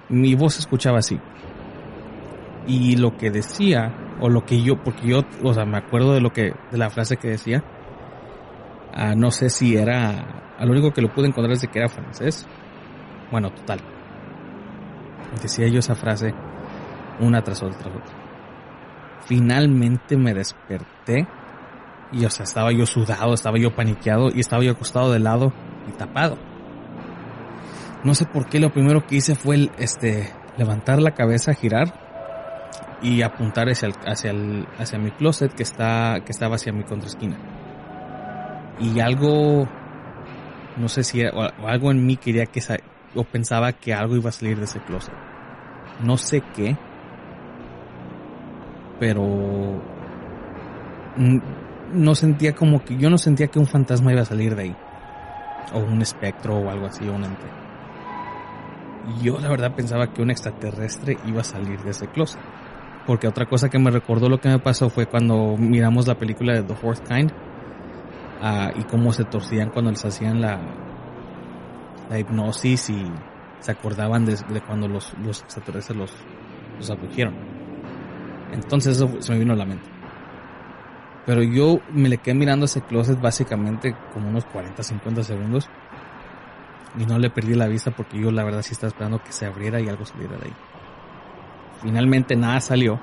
Mi 0.10 0.36
voz 0.36 0.54
se 0.54 0.60
escuchaba 0.62 1.00
así. 1.00 1.20
Y 2.68 2.96
lo 2.96 3.18
que 3.18 3.30
decía, 3.30 4.03
o 4.20 4.30
lo 4.30 4.46
que 4.46 4.62
yo, 4.62 4.82
porque 4.84 5.08
yo, 5.08 5.24
o 5.44 5.54
sea, 5.54 5.66
me 5.66 5.78
acuerdo 5.78 6.14
de 6.14 6.22
lo 6.22 6.32
que, 6.32 6.54
de 6.72 6.78
la 6.78 6.90
frase 6.90 7.18
que 7.18 7.30
decía. 7.30 7.64
Ah, 8.94 9.16
no 9.16 9.32
sé 9.32 9.50
si 9.50 9.76
era, 9.76 10.56
lo 10.60 10.72
único 10.72 10.92
que 10.92 11.02
lo 11.02 11.12
pude 11.14 11.28
encontrar 11.28 11.54
es 11.54 11.62
de 11.62 11.68
que 11.68 11.80
era 11.80 11.90
francés. 11.90 12.48
Bueno, 13.32 13.52
total. 13.52 13.80
Decía 15.42 15.68
yo 15.68 15.80
esa 15.80 15.96
frase 15.96 16.34
una 17.20 17.44
tras 17.44 17.64
otra, 17.64 17.80
tras 17.80 17.96
otra. 17.96 18.14
Finalmente 19.26 20.16
me 20.18 20.34
desperté 20.34 21.28
y, 22.12 22.26
o 22.26 22.30
sea, 22.30 22.44
estaba 22.44 22.72
yo 22.72 22.86
sudado, 22.86 23.34
estaba 23.34 23.58
yo 23.58 23.76
paniqueado 23.76 24.30
y 24.34 24.42
estaba 24.42 24.64
yo 24.64 24.72
acostado 24.72 25.12
de 25.12 25.20
lado 25.20 25.54
y 25.88 25.92
tapado. 25.94 26.38
No 28.04 28.14
sé 28.14 28.26
por 28.26 28.48
qué 28.48 28.60
lo 28.60 28.72
primero 28.72 29.08
que 29.08 29.16
hice 29.16 29.34
fue 29.34 29.56
el, 29.56 29.72
este, 29.80 30.32
levantar 30.58 31.02
la 31.02 31.12
cabeza, 31.12 31.54
girar 31.54 32.03
y 33.04 33.22
apuntar 33.22 33.70
hacia 33.70 33.90
el, 33.90 33.96
hacia 34.08 34.32
el, 34.32 34.66
hacia 34.80 34.98
mi 34.98 35.12
closet 35.12 35.54
que 35.54 35.64
está, 35.64 36.22
que 36.26 36.32
estaba 36.32 36.56
hacia 36.56 36.72
mi 36.72 36.84
contraesquina. 36.84 37.38
Y 38.80 39.02
algo, 39.02 39.68
no 40.78 40.88
sé 40.88 41.04
si 41.04 41.24
o 41.24 41.68
algo 41.68 41.92
en 41.92 42.06
mí 42.06 42.16
quería 42.16 42.46
que, 42.46 42.62
o 43.14 43.24
pensaba 43.26 43.74
que 43.74 43.94
algo 43.94 44.16
iba 44.16 44.30
a 44.30 44.32
salir 44.32 44.58
de 44.58 44.64
ese 44.64 44.80
closet. 44.80 45.14
No 46.02 46.18
sé 46.18 46.42
qué, 46.56 46.78
pero 49.00 49.82
no 51.94 52.16
sentía 52.16 52.56
como 52.56 52.84
que 52.84 52.98
yo 52.98 53.10
no 53.10 53.18
sentía 53.18 53.48
que 53.48 53.60
un 53.60 53.68
fantasma 53.68 54.14
iba 54.14 54.22
a 54.22 54.26
salir 54.26 54.56
de 54.56 54.64
ahí 54.64 54.76
o 55.74 55.80
un 55.80 56.02
espectro 56.02 56.58
o 56.58 56.70
algo 56.70 56.86
así 56.86 57.08
o 57.08 57.14
un 57.14 57.26
ente. 57.26 57.46
Yo 59.22 59.40
la 59.40 59.50
verdad 59.50 59.76
pensaba 59.76 60.14
que 60.14 60.22
un 60.22 60.32
extraterrestre 60.32 61.18
iba 61.26 61.42
a 61.42 61.44
salir 61.44 61.82
de 61.82 61.92
ese 61.92 62.08
closet. 62.08 62.40
Porque 63.06 63.28
otra 63.28 63.46
cosa 63.46 63.70
que 63.70 63.80
me 63.80 63.92
recordó 63.92 64.30
lo 64.30 64.40
que 64.40 64.50
me 64.50 64.60
pasó 64.60 64.90
fue 64.90 65.06
cuando 65.08 65.58
miramos 65.58 66.08
la 66.08 66.16
película 66.16 66.54
de 66.54 66.64
The 66.64 66.76
Fourth 66.76 67.06
Kind 67.08 67.32
uh, 68.42 68.80
y 68.80 68.84
cómo 68.86 69.12
se 69.12 69.26
torcían 69.26 69.72
cuando 69.72 69.92
les 69.92 70.06
hacían 70.06 70.40
la, 70.40 70.60
la 72.10 72.20
hipnosis 72.20 72.90
y 72.90 73.12
se 73.60 73.72
acordaban 73.72 74.26
de, 74.26 74.38
cuando 74.66 74.88
los, 74.88 75.14
los 75.20 75.42
extraterrestres 75.42 75.98
los, 75.98 76.14
los 76.78 76.90
abdujeron. 76.90 77.34
Entonces 78.52 78.98
eso 78.98 79.10
se 79.20 79.34
me 79.34 79.40
vino 79.40 79.54
a 79.54 79.58
la 79.58 79.66
mente. 79.66 79.90
Pero 81.26 81.42
yo 81.42 81.80
me 81.92 82.10
le 82.10 82.18
quedé 82.18 82.36
mirando 82.36 82.66
ese 82.66 82.82
closet 82.82 83.20
básicamente 83.20 83.96
como 84.14 84.30
unos 84.30 84.46
40, 84.46 84.84
50 84.84 85.24
segundos. 85.24 85.70
Y 86.98 87.06
no 87.06 87.18
le 87.18 87.30
perdí 87.30 87.56
la 87.56 87.68
vista 87.68 87.92
porque 87.92 88.20
yo 88.20 88.32
la 88.32 88.44
verdad 88.44 88.62
sí 88.62 88.74
estaba 88.74 88.90
esperando 88.90 89.24
que 89.24 89.32
se 89.32 89.46
abriera 89.46 89.80
y 89.80 89.88
algo 89.88 90.06
saliera 90.06 90.38
de 90.38 90.46
ahí. 90.46 90.54
Finalmente 91.84 92.36
nada 92.36 92.60
salió. 92.62 93.00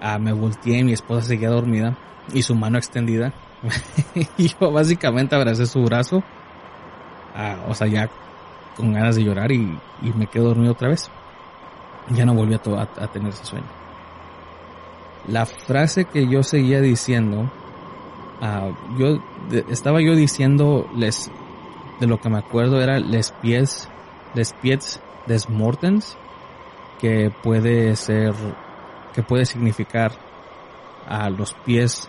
Ah, 0.00 0.18
me 0.18 0.32
volteé 0.32 0.78
y 0.78 0.84
mi 0.84 0.92
esposa 0.92 1.26
seguía 1.26 1.48
dormida 1.48 1.96
y 2.32 2.42
su 2.42 2.54
mano 2.54 2.78
extendida. 2.78 3.32
y 4.36 4.48
yo 4.48 4.70
básicamente 4.70 5.34
abracé 5.34 5.66
su 5.66 5.82
brazo. 5.82 6.22
Ah, 7.34 7.56
o 7.68 7.74
sea, 7.74 7.86
ya 7.86 8.08
con 8.76 8.92
ganas 8.92 9.16
de 9.16 9.24
llorar 9.24 9.50
y, 9.50 9.78
me 10.14 10.26
quedé 10.26 10.44
dormido 10.44 10.72
otra 10.72 10.88
vez. 10.88 11.10
Ya 12.10 12.24
no 12.24 12.34
volví 12.34 12.54
a, 12.54 12.58
tener 13.08 13.30
ese 13.30 13.44
sueño. 13.44 13.66
La 15.28 15.46
frase 15.46 16.04
que 16.04 16.26
yo 16.28 16.42
seguía 16.42 16.80
diciendo, 16.80 17.50
ah, 18.42 18.70
yo 18.98 19.20
estaba 19.70 20.00
yo 20.00 20.14
diciendo 20.14 20.86
de 20.94 22.06
lo 22.06 22.20
que 22.20 22.30
me 22.30 22.38
acuerdo 22.38 22.80
era 22.80 22.98
les 22.98 23.30
pies 23.32 23.88
les 24.34 24.52
pies 24.54 25.00
des 25.26 25.50
mortens 25.50 26.16
que 27.00 27.32
puede 27.42 27.96
ser 27.96 28.34
que 29.14 29.22
puede 29.22 29.46
significar 29.46 30.12
a 31.08 31.30
los 31.30 31.54
pies 31.54 32.08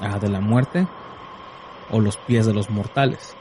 ah, 0.00 0.18
de 0.18 0.28
la 0.28 0.40
muerte 0.40 0.86
o 1.90 2.00
los 2.00 2.16
pies 2.16 2.46
de 2.46 2.54
los 2.54 2.70
mortales. 2.70 3.36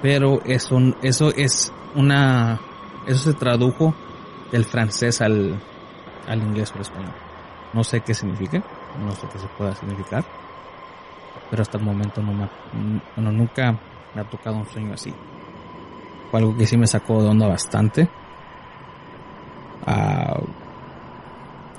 Pero 0.00 0.40
eso 0.44 0.78
eso 1.02 1.32
es 1.34 1.72
una 1.94 2.60
eso 3.06 3.32
se 3.32 3.34
tradujo 3.34 3.94
del 4.50 4.64
francés 4.64 5.20
al 5.20 5.60
al 6.28 6.38
inglés 6.42 6.70
o 6.70 6.74
al 6.76 6.82
español. 6.82 7.14
No 7.72 7.82
sé 7.84 8.00
qué 8.00 8.14
significa 8.14 8.62
no 8.98 9.10
sé 9.12 9.26
qué 9.32 9.38
se 9.38 9.48
pueda 9.58 9.74
significar 9.74 10.24
pero 11.50 11.62
hasta 11.62 11.78
el 11.78 11.84
momento 11.84 12.22
no 12.22 12.32
me 12.32 12.48
bueno, 13.16 13.32
nunca 13.32 13.78
me 14.14 14.20
ha 14.20 14.24
tocado 14.24 14.56
un 14.56 14.66
sueño 14.66 14.94
así. 14.94 15.12
Fue 16.30 16.40
algo 16.40 16.56
que 16.56 16.66
sí 16.66 16.76
me 16.78 16.86
sacó 16.86 17.22
de 17.22 17.28
onda 17.28 17.46
bastante 17.46 18.08
Ah, 19.86 20.40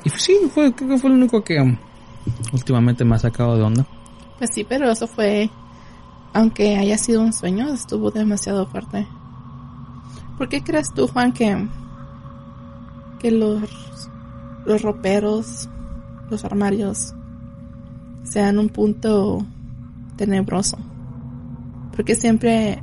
y 0.03 0.09
sí 0.09 0.37
fue 0.53 0.73
creo 0.73 0.89
que 0.89 0.97
fue 0.97 1.09
lo 1.09 1.15
único 1.15 1.43
que 1.43 1.59
um, 1.61 1.77
últimamente 2.51 3.05
me 3.05 3.15
ha 3.15 3.19
sacado 3.19 3.55
de 3.55 3.63
onda 3.63 3.85
Pues 4.37 4.49
sí, 4.53 4.65
pero 4.67 4.91
eso 4.91 5.07
fue, 5.07 5.49
aunque 6.33 6.75
haya 6.75 6.97
sido 6.97 7.21
un 7.21 7.31
sueño, 7.31 7.71
estuvo 7.73 8.11
demasiado 8.11 8.65
fuerte. 8.67 9.07
¿Por 10.37 10.49
qué 10.49 10.63
crees 10.63 10.91
tú, 10.93 11.07
Juan, 11.07 11.31
que, 11.31 11.67
que 13.19 13.31
los, 13.31 13.61
los 14.65 14.81
roperos, 14.81 15.69
los 16.29 16.43
armarios, 16.43 17.13
sean 18.23 18.57
un 18.57 18.69
punto 18.69 19.45
tenebroso? 20.17 20.77
Porque 21.95 22.15
siempre 22.15 22.81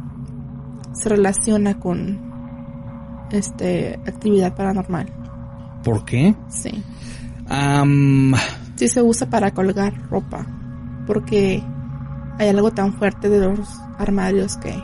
se 0.93 1.09
relaciona 1.09 1.79
con 1.79 2.30
este 3.33 3.95
actividad 4.07 4.55
paranormal. 4.57 5.07
¿por 5.85 6.05
qué? 6.05 6.35
Sí. 6.49 6.83
Am, 7.49 8.33
sí 8.77 8.89
se 8.89 9.03
usa 9.03 9.29
para 9.31 9.51
colgar 9.53 9.95
ropa 10.11 10.47
porque 11.07 11.63
hay 12.39 12.49
algo 12.49 12.71
tan 12.71 12.93
fuerte 12.95 13.29
de 13.29 13.41
los 13.49 13.69
armarios 13.99 14.57
que 14.59 14.75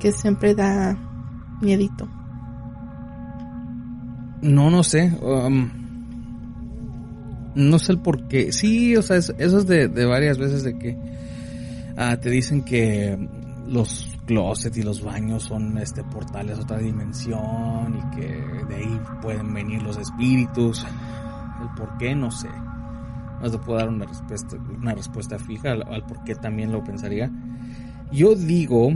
que 0.00 0.12
siempre 0.12 0.54
da 0.54 0.96
miedito 1.60 2.08
No, 4.42 4.70
no 4.70 4.82
sé. 4.82 5.12
um, 5.22 5.68
no 7.54 7.78
sé 7.78 7.92
el 7.92 7.98
por 7.98 8.26
qué. 8.28 8.52
Sí, 8.52 8.96
o 8.96 9.02
sea, 9.02 9.16
es- 9.16 9.34
eso 9.38 9.58
es 9.58 9.66
de, 9.66 9.88
de 9.88 10.06
varias 10.06 10.38
veces 10.38 10.62
de 10.62 10.78
que 10.78 10.96
ah, 11.96 12.16
te 12.16 12.30
dicen 12.30 12.62
que 12.62 13.18
los 13.68 14.09
closets 14.30 14.76
y 14.76 14.84
los 14.84 15.02
baños 15.02 15.42
son 15.42 15.76
este 15.78 16.04
portales 16.04 16.56
a 16.56 16.62
otra 16.62 16.78
dimensión 16.78 17.98
y 17.98 18.16
que 18.16 18.28
de 18.68 18.76
ahí 18.76 19.00
pueden 19.20 19.52
venir 19.52 19.82
los 19.82 19.96
espíritus. 19.96 20.86
El 21.60 21.68
por 21.76 21.98
qué 21.98 22.14
no 22.14 22.30
sé. 22.30 22.48
No 23.42 23.50
te 23.50 23.58
puedo 23.58 23.80
dar 23.80 23.88
una 23.88 24.06
respuesta, 24.06 24.56
una 24.56 24.94
respuesta 24.94 25.36
fija 25.36 25.72
al, 25.72 25.82
al 25.82 26.06
por 26.06 26.22
qué 26.22 26.36
también 26.36 26.70
lo 26.70 26.84
pensaría. 26.84 27.28
Yo 28.12 28.36
digo 28.36 28.90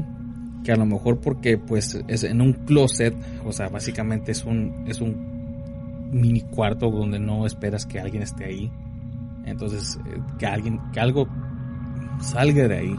que 0.62 0.70
a 0.70 0.76
lo 0.76 0.86
mejor 0.86 1.18
porque 1.18 1.58
pues 1.58 2.00
es 2.06 2.22
en 2.22 2.40
un 2.40 2.52
closet, 2.52 3.16
o 3.44 3.50
sea, 3.50 3.68
básicamente 3.68 4.30
es 4.30 4.44
un 4.44 4.84
es 4.86 5.00
un 5.00 6.12
mini 6.12 6.42
cuarto 6.42 6.92
donde 6.92 7.18
no 7.18 7.44
esperas 7.44 7.86
que 7.86 7.98
alguien 7.98 8.22
esté 8.22 8.44
ahí. 8.44 8.70
Entonces, 9.46 9.98
eh, 10.06 10.20
que 10.38 10.46
alguien 10.46 10.80
que 10.92 11.00
algo 11.00 11.26
salga 12.20 12.68
de 12.68 12.78
ahí. 12.78 12.96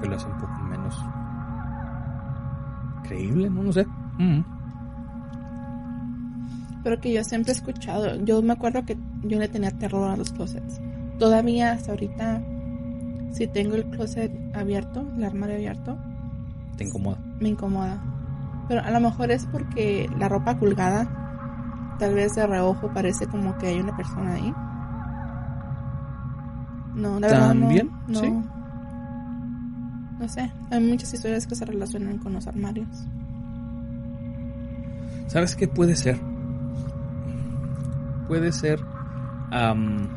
Que 0.00 0.08
lo 0.08 0.16
hace 0.16 0.26
un 0.26 0.38
poco 0.38 0.52
menos 0.68 0.98
creíble, 3.04 3.50
no, 3.50 3.62
no 3.64 3.72
sé. 3.72 3.86
Mm. 4.18 4.40
pero 6.84 7.00
que 7.00 7.12
yo 7.12 7.22
siempre 7.24 7.52
he 7.52 7.56
escuchado 7.56 8.16
yo 8.24 8.40
me 8.42 8.52
acuerdo 8.52 8.84
que 8.84 8.96
yo 9.22 9.38
le 9.38 9.48
tenía 9.48 9.70
terror 9.70 10.10
a 10.10 10.16
los 10.16 10.30
closets 10.32 10.80
todavía 11.18 11.72
hasta 11.72 11.90
ahorita 11.92 12.40
si 13.32 13.46
tengo 13.46 13.74
el 13.76 13.84
closet 13.86 14.30
abierto 14.56 15.04
el 15.16 15.24
armario 15.24 15.56
abierto 15.56 15.98
Te 16.76 16.84
incomoda. 16.84 17.18
me 17.40 17.48
incomoda 17.50 17.98
pero 18.68 18.82
a 18.82 18.90
lo 18.90 19.00
mejor 19.00 19.30
es 19.30 19.46
porque 19.46 20.08
la 20.18 20.28
ropa 20.28 20.56
colgada 20.58 21.96
tal 21.98 22.14
vez 22.14 22.34
de 22.34 22.46
reojo 22.46 22.88
parece 22.94 23.26
como 23.26 23.56
que 23.58 23.66
hay 23.68 23.80
una 23.80 23.96
persona 23.96 24.34
ahí 24.34 24.54
no 26.94 27.18
la 27.20 27.26
verdad 27.28 27.54
no- 27.54 27.60
También, 27.60 27.90
no, 28.08 28.20
sí. 28.20 28.32
No 30.20 30.28
sé 30.28 30.52
hay 30.70 30.80
muchas 30.80 31.12
historias 31.12 31.46
que 31.46 31.56
se 31.56 31.64
relacionan 31.64 32.18
con 32.18 32.34
los 32.34 32.46
armarios 32.46 32.86
¿Sabes 35.30 35.54
qué 35.54 35.68
puede 35.68 35.94
ser? 35.94 36.18
Puede 38.26 38.50
ser 38.50 38.80
am, 39.52 40.08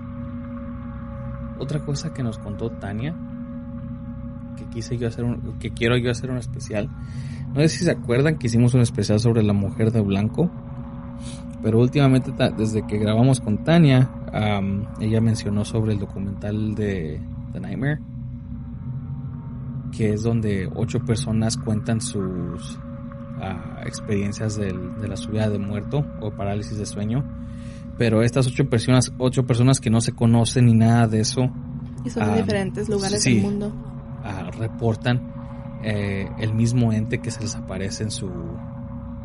otra 1.60 1.86
cosa 1.86 2.12
que 2.16 2.24
nos 2.24 2.40
contó 2.40 2.72
Tania 2.72 3.16
que 4.58 4.66
quise 4.72 4.98
yo 4.98 5.08
hacer 5.08 5.24
un, 5.24 5.60
que 5.60 5.70
quiero 5.70 5.98
yo 5.98 6.10
hacer 6.10 6.32
un 6.32 6.38
especial. 6.38 6.90
No 7.54 7.62
sé 7.62 7.70
si 7.70 7.84
se 7.84 7.92
acuerdan 7.92 8.40
que 8.40 8.48
hicimos 8.48 8.74
un 8.74 8.82
especial 8.82 9.20
sobre 9.20 9.44
la 9.44 9.54
mujer 9.54 9.92
de 9.92 10.02
blanco, 10.02 10.50
pero 11.62 11.80
últimamente 11.80 12.32
desde 12.58 12.82
que 12.88 12.98
grabamos 12.98 13.40
con 13.40 13.64
Tania, 13.64 14.10
am, 14.34 14.88
ella 15.00 15.22
mencionó 15.22 15.64
sobre 15.64 15.94
el 15.94 16.00
documental 16.00 16.74
de 16.74 17.22
The 17.52 17.60
Nightmare, 17.60 18.00
que 19.96 20.14
es 20.14 20.24
donde 20.24 20.70
ocho 20.76 21.00
personas 21.02 21.58
cuentan 21.58 22.02
sus 22.02 22.80
ah, 23.42 23.82
experiencias 23.86 24.56
del- 24.56 24.96
de 25.00 25.08
la 25.08 25.18
subida 25.18 25.50
de 25.50 25.60
muerto 25.60 26.06
o 26.22 26.32
parálisis 26.32 26.78
de 26.78 26.86
sueño. 26.86 27.24
Pero 27.98 28.22
estas 28.24 28.48
ocho 28.48 28.70
personas, 28.70 29.12
ocho 29.18 29.46
personas 29.46 29.80
que 29.80 29.90
no 29.90 30.02
se 30.02 30.14
conocen 30.14 30.66
ni 30.66 30.74
nada 30.74 31.08
de 31.08 31.20
eso, 31.22 31.52
y 32.06 32.10
son 32.10 32.24
Ah, 32.24 32.28
de 32.30 32.42
diferentes 32.42 32.90
lugares 32.90 33.22
sí. 33.22 33.36
del 33.36 33.44
mundo 33.44 33.72
ah, 34.24 34.50
reportan 34.58 35.32
eh, 35.84 36.28
el 36.40 36.54
mismo 36.54 36.94
ente 36.94 37.20
que 37.20 37.30
se 37.32 37.42
les 37.42 37.56
aparece 37.56 38.04
en 38.04 38.12
su 38.12 38.30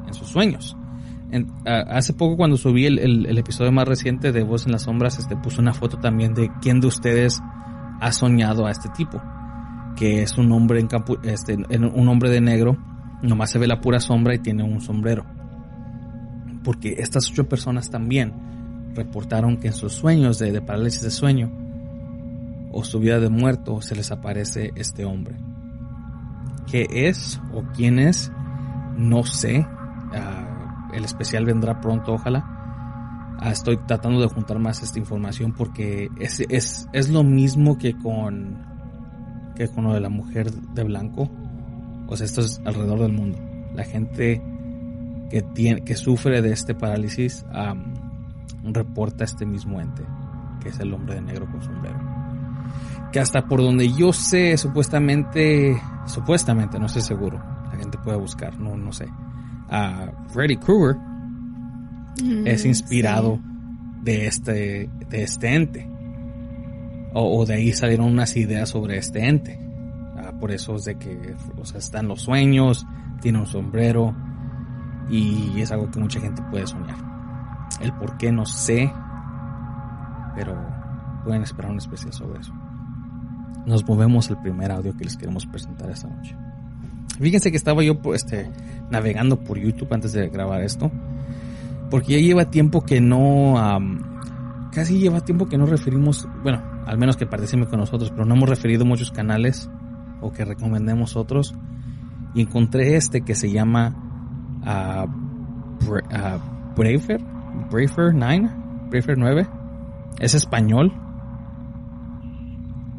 en 0.07 0.14
sus 0.14 0.28
sueños. 0.28 0.76
En- 1.31 1.46
ah, 1.66 1.85
hace 1.90 2.12
poco 2.14 2.37
cuando 2.37 2.57
subí 2.57 2.87
el, 2.87 2.98
el- 2.98 3.26
el 3.26 3.38
episodio 3.38 3.70
más 3.70 3.87
reciente 3.87 4.33
de 4.33 4.42
Voz 4.42 4.66
en 4.66 4.72
las 4.72 4.83
Sombras, 4.83 5.18
este 5.18 5.37
puse 5.37 5.61
una 5.61 5.72
foto 5.74 5.98
también 5.98 6.35
de 6.35 6.50
quién 6.61 6.81
de 6.81 6.88
ustedes 6.88 7.40
ha 8.00 8.12
soñado 8.12 8.66
a 8.66 8.70
este 8.70 8.88
tipo, 8.90 9.22
que 9.99 10.23
es 10.23 10.39
un 10.39 10.53
hombre 10.53 10.81
en 10.81 10.89
campu- 10.89 11.19
este, 11.25 11.57
un 11.57 12.09
hombre 12.09 12.31
de 12.31 12.41
negro, 12.41 12.77
nomás 13.23 13.51
se 13.51 13.59
ve 13.59 13.67
la 13.67 13.81
pura 13.81 13.99
sombra 13.99 14.35
y 14.35 14.39
tiene 14.39 14.63
un 14.63 14.81
sombrero. 14.81 15.25
Porque 16.63 16.97
estas 16.99 17.29
ocho 17.31 17.49
personas 17.49 17.91
también 17.91 18.33
reportaron 18.95 19.57
que 19.57 19.69
en 19.69 19.73
sus 19.73 19.93
sueños 19.93 20.39
de, 20.39 20.53
de 20.53 20.61
parálisis 20.61 21.03
de 21.03 21.11
sueño 21.11 21.51
o 22.71 22.85
su 22.85 23.01
vida 23.01 23.19
de 23.19 23.29
muerto 23.29 23.81
se 23.81 23.97
les 23.97 24.11
aparece 24.13 24.71
este 24.77 25.05
hombre. 25.05 25.37
¿Qué 26.71 26.87
es 26.91 27.41
o 27.55 27.63
quién 27.75 27.99
es? 27.99 28.31
No 28.97 29.25
sé. 29.25 29.67
Ah, 30.13 30.91
el 30.93 31.05
especial 31.05 31.45
vendrá 31.45 31.81
pronto, 31.81 32.13
ojalá. 32.13 32.45
Ah, 33.41 33.51
estoy 33.51 33.79
tratando 33.87 34.21
de 34.21 34.29
juntar 34.29 34.59
más 34.59 34.83
esta 34.83 34.99
información 34.99 35.53
porque 35.53 36.09
es, 36.19 36.41
es, 36.49 36.89
es 36.93 37.09
lo 37.09 37.25
mismo 37.25 37.79
que 37.79 37.97
con, 37.97 38.59
que 39.59 39.68
con 39.68 39.85
lo 39.85 39.92
de 39.92 40.01
la 40.01 40.09
mujer 40.09 40.51
de 40.51 40.85
blanco. 40.85 41.29
O 42.07 42.16
sea, 42.16 42.25
esto 42.25 42.40
es 42.40 42.61
alrededor 42.64 43.01
del 43.01 43.12
mundo. 43.12 43.38
La 43.75 43.85
gente 43.85 44.40
que, 45.29 45.42
tiene, 45.42 45.83
que 45.83 45.94
sufre 45.97 46.40
de 46.40 46.53
este 46.53 46.75
parálisis 46.75 47.44
reporta 48.62 49.25
este 49.25 49.44
mismo 49.44 49.81
ente, 49.81 50.03
que 50.62 50.71
es 50.71 50.81
el 50.81 50.94
hombre 50.94 51.16
de 51.16 51.21
negro 51.21 51.47
con 51.51 51.62
sombrero 51.62 51.99
que 53.12 53.21
hasta 53.21 53.47
por 53.47 53.62
donde 53.62 53.90
yo 53.90 54.12
sé, 54.12 54.59
supuestamente, 54.59 55.81
supuestamente, 56.05 56.79
no 56.79 56.85
estoy 56.85 57.01
seguro, 57.01 57.38
la 57.38 57.79
gente 57.79 57.97
puede 57.97 58.18
buscar, 58.18 58.59
no, 58.61 58.77
no 58.77 58.92
sé, 58.92 59.07
a 59.71 60.11
Freddy 60.29 60.59
Krueger 60.59 60.99
Mm, 62.23 62.47
es 62.47 62.64
inspirado 62.64 63.37
sí. 63.37 64.01
de 64.03 64.27
este, 64.27 64.90
de 65.09 65.23
este 65.23 65.55
ente. 65.55 65.88
O, 67.12 67.44
de 67.47 67.55
ahí 67.55 67.73
salieron 67.73 68.07
unas 68.07 68.37
ideas 68.37 68.68
sobre 68.68 68.99
este 68.99 69.27
ente. 69.27 69.59
Ah, 70.16 70.33
por 70.38 70.51
eso 70.51 70.77
es 70.77 70.85
de 70.85 70.97
que, 70.97 71.35
o 71.57 71.64
sea, 71.64 71.79
están 71.79 72.09
los 72.09 72.23
sueños, 72.23 72.87
tiene 73.21 73.38
un 73.38 73.47
sombrero. 73.47 74.14
Y 75.11 75.61
es 75.61 75.73
algo 75.73 75.90
que 75.90 76.01
mucha 76.01 76.21
gente 76.21 76.42
puede 76.51 76.66
soñar. 76.66 76.97
El 77.81 77.92
por 77.94 78.16
qué 78.18 78.31
no 78.31 78.44
sé, 78.44 78.92
pero 80.35 80.55
pueden 81.25 81.42
esperar 81.42 81.71
un 81.71 81.79
especial 81.79 82.12
sobre 82.12 82.40
eso. 82.40 82.53
Nos 83.66 83.87
movemos 83.87 84.31
al 84.31 84.40
primer 84.40 84.71
audio 84.71 84.97
que 84.97 85.05
les 85.05 85.16
queremos 85.16 85.47
presentar 85.47 85.90
esta 85.90 86.09
noche. 86.09 86.37
Fíjense 87.18 87.51
que 87.51 87.57
estaba 87.57 87.83
yo 87.83 87.99
este, 88.14 88.51
navegando 88.90 89.37
por 89.40 89.59
YouTube 89.59 89.92
antes 89.92 90.12
de 90.12 90.29
grabar 90.29 90.62
esto. 90.62 90.90
Porque 91.90 92.12
ya 92.12 92.18
lleva 92.18 92.51
tiempo 92.51 92.85
que 92.85 93.01
no... 93.01 93.55
casi 94.73 94.99
lleva 94.99 95.21
tiempo 95.23 95.47
que 95.49 95.59
no 95.59 95.66
referimos... 95.66 96.29
Bueno, 96.42 96.62
al 96.88 96.98
menos 96.98 97.16
que 97.16 97.27
participen 97.27 97.66
con 97.66 97.81
nosotros. 97.81 98.11
Pero 98.11 98.24
no 98.24 98.35
hemos 98.35 98.48
referido 98.48 98.85
muchos 98.85 99.11
canales. 99.11 99.70
O 100.20 100.33
que 100.33 100.44
recomendemos 100.44 101.16
otros. 101.16 101.55
Y 102.35 102.42
encontré 102.42 102.96
este 102.96 103.22
que 103.22 103.35
se 103.35 103.51
llama... 103.51 103.94
Uh, 104.62 105.29
Braver. 106.77 107.20
Braver 107.70 108.14
9. 108.14 108.51
Braver 108.90 109.18
9. 109.18 109.48
Es 110.18 110.35
español. 110.35 110.92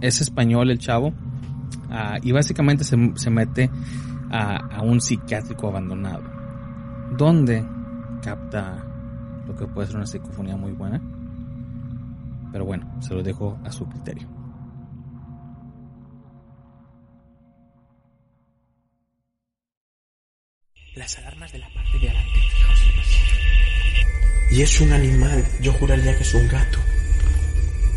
Es 0.01 0.21
español 0.21 0.71
el 0.71 0.79
chavo. 0.79 1.09
Uh, 1.09 2.19
y 2.21 2.31
básicamente 2.31 2.83
se, 2.83 2.95
se 3.15 3.29
mete 3.29 3.69
a, 4.31 4.81
un 4.83 5.01
psiquiátrico 5.01 5.67
abandonado, 5.67 6.23
donde 7.17 7.65
capta 8.21 8.85
lo 9.47 9.55
que 9.55 9.65
puede 9.65 9.87
ser 9.87 9.97
una 9.97 10.05
psicofonía 10.05 10.55
muy 10.55 10.71
buena. 10.71 11.01
Pero 12.51 12.65
bueno, 12.65 13.01
se 13.01 13.13
lo 13.13 13.23
dejo 13.23 13.59
a 13.63 13.71
su 13.71 13.87
criterio. 13.87 14.27
Las 20.95 21.17
alarmas 21.19 21.51
de 21.51 21.59
la 21.59 21.69
parte 21.69 21.99
de 21.99 22.09
adelante, 22.09 22.39
fijaos. 22.39 22.79
Y 24.51 24.61
es 24.61 24.81
un 24.81 24.91
animal, 24.91 25.45
yo 25.61 25.71
juraría 25.73 26.17
que 26.17 26.23
es 26.23 26.33
un 26.33 26.47
gato. 26.47 26.79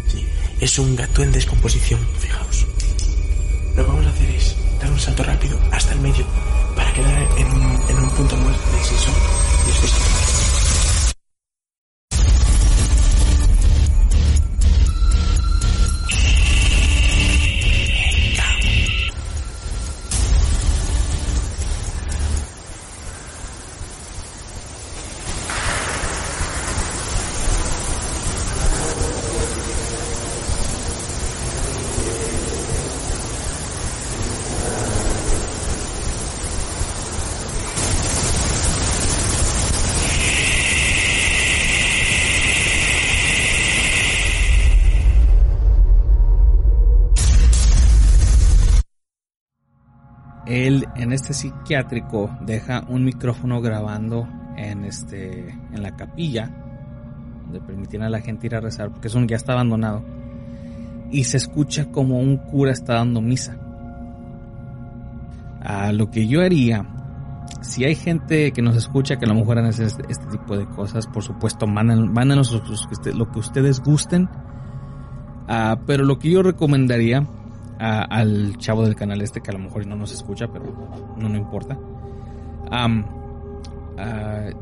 Sí, 0.09 0.27
es 0.61 0.79
un 0.79 0.95
gato 0.95 1.23
en 1.23 1.33
descomposición, 1.33 2.01
fijaos. 2.19 2.67
Lo 3.75 3.85
que 3.85 3.91
vamos 3.91 4.07
a 4.07 4.11
hacer 4.11 4.31
es 4.31 4.57
dar 4.79 4.93
un 4.93 5.01
salto 5.01 5.23
rápido 5.25 5.59
hasta 5.73 5.95
el 5.95 6.01
medio 6.01 6.27
para 6.77 6.93
quedar 6.93 7.39
en 7.39 7.47
un, 7.47 7.63
en 7.89 7.99
un 7.99 8.11
punto 8.11 8.37
muy 8.37 8.53
preciso 8.53 9.11
y 9.65 9.67
después 9.69 10.22
este 51.23 51.35
psiquiátrico 51.35 52.37
deja 52.41 52.85
un 52.89 53.05
micrófono 53.05 53.61
grabando 53.61 54.29
en 54.57 54.85
este 54.85 55.51
en 55.73 55.83
la 55.83 55.95
capilla 55.97 56.51
donde 57.45 57.61
permitían 57.61 58.03
a 58.03 58.11
la 58.11 58.21
gente 58.21 58.49
ir 58.49 58.57
a 58.57 58.61
rezar 58.61 58.91
porque 58.91 59.07
es 59.07 59.15
un 59.15 59.29
ya 59.29 59.37
está 59.37 59.53
abandonado 59.53 60.03
y 61.13 61.25
se 61.25 61.37
escucha 61.37 61.93
como 61.93 62.19
un 62.19 62.39
cura 62.39 62.73
está 62.73 62.95
dando 62.95 63.21
misa. 63.21 63.57
A 65.61 65.93
lo 65.93 66.11
que 66.11 66.27
yo 66.27 66.41
haría, 66.41 66.87
si 67.61 67.85
hay 67.85 67.95
gente 67.95 68.51
que 68.53 68.63
nos 68.63 68.77
escucha 68.77 69.19
que 69.19 69.27
a 69.27 69.29
lo 69.29 69.35
mejor 69.35 69.59
hace 69.59 69.85
este, 69.85 70.03
este, 70.09 70.27
tipo 70.27 70.57
de 70.57 70.67
cosas, 70.67 71.07
por 71.07 71.23
supuesto, 71.23 71.67
mándenos 71.67 72.51
lo 73.15 73.31
que 73.31 73.39
ustedes 73.39 73.81
gusten. 73.81 74.29
Ah, 75.47 75.79
pero 75.87 76.05
lo 76.05 76.19
que 76.19 76.31
yo 76.31 76.43
recomendaría 76.43 77.27
al 77.83 78.57
chavo 78.59 78.85
del 78.85 78.95
canal 78.95 79.21
este 79.23 79.41
que 79.41 79.51
a 79.51 79.55
lo 79.55 79.59
mejor 79.59 79.87
no 79.87 79.97
nos 79.97 80.13
escucha, 80.13 80.47
pero 80.53 80.67
no, 81.17 81.29
no 81.29 81.37
importa. 81.37 81.77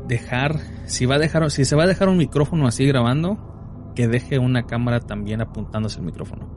dejar, 0.07 0.59
si 0.85 1.05
va 1.05 1.15
a 1.15 1.19
dejar, 1.19 1.49
si 1.51 1.65
se 1.65 1.75
va 1.75 1.83
a 1.83 1.87
dejar 1.87 2.09
un 2.09 2.17
micrófono 2.17 2.67
así 2.67 2.85
grabando, 2.85 3.37
que 3.95 4.07
deje 4.07 4.39
una 4.39 4.65
cámara 4.65 4.99
también 5.01 5.41
apuntándose 5.41 5.99
el 5.99 6.05
micrófono. 6.05 6.47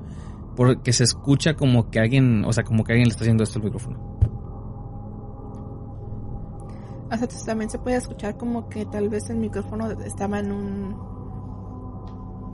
Porque 0.57 0.92
se 0.92 1.05
escucha 1.05 1.55
como 1.55 1.90
que 1.90 2.00
alguien, 2.00 2.44
o 2.44 2.53
sea, 2.53 2.64
como 2.64 2.85
que 2.85 2.92
alguien 2.92 3.09
le 3.09 3.12
está 3.12 3.24
haciendo 3.24 3.42
esto 3.44 3.59
al 3.59 3.64
micrófono. 3.64 3.98
O 7.11 7.16
sea, 7.16 7.29
también 7.44 7.68
se 7.70 7.79
puede 7.79 7.96
escuchar 7.96 8.37
como 8.37 8.68
que 8.68 8.87
tal 8.87 9.09
vez 9.09 9.29
el 9.31 9.37
micrófono 9.37 9.90
estaba 10.03 10.38
en 10.38 10.50
un, 10.50 10.96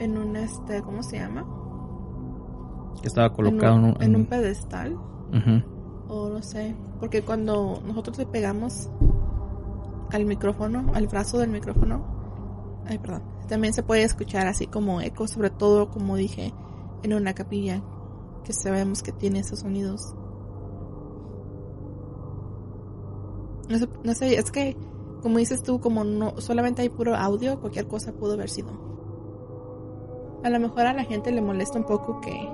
en 0.00 0.18
un 0.18 0.36
este, 0.36 0.82
¿cómo 0.82 1.02
se 1.02 1.18
llama? 1.18 1.59
Que 3.00 3.08
estaba 3.08 3.32
colocado 3.32 3.76
en 3.76 3.84
un, 3.84 4.02
en 4.02 4.16
un, 4.16 4.26
pedestal. 4.26 4.96
O 6.08 6.28
no 6.28 6.42
sé, 6.42 6.74
porque 6.98 7.22
cuando 7.22 7.80
nosotros 7.86 8.18
le 8.18 8.26
pegamos 8.26 8.90
al 10.10 10.24
micrófono, 10.26 10.90
al 10.92 11.06
brazo 11.06 11.38
del 11.38 11.50
micrófono, 11.50 12.04
ay, 12.86 12.98
perdón, 12.98 13.22
también 13.48 13.74
se 13.74 13.82
puede 13.82 14.02
escuchar 14.02 14.46
así 14.46 14.66
como 14.66 15.00
eco, 15.00 15.26
sobre 15.26 15.50
todo 15.50 15.90
como 15.90 16.16
dije, 16.16 16.52
en 17.02 17.14
una 17.14 17.34
capilla, 17.34 17.82
que 18.44 18.52
sabemos 18.52 19.02
que 19.02 19.12
tiene 19.12 19.40
esos 19.40 19.60
sonidos. 19.60 20.14
No 23.68 23.78
sé, 23.78 23.88
no 24.02 24.14
sé, 24.14 24.34
es 24.34 24.50
que, 24.50 24.76
como 25.22 25.38
dices 25.38 25.62
tú, 25.62 25.80
como 25.80 26.04
no 26.04 26.40
solamente 26.40 26.82
hay 26.82 26.88
puro 26.88 27.14
audio, 27.14 27.60
cualquier 27.60 27.86
cosa 27.86 28.12
pudo 28.12 28.32
haber 28.34 28.48
sido. 28.48 28.70
A 30.42 30.50
lo 30.50 30.58
mejor 30.58 30.86
a 30.86 30.92
la 30.92 31.04
gente 31.04 31.30
le 31.30 31.42
molesta 31.42 31.78
un 31.78 31.84
poco 31.84 32.20
que 32.20 32.48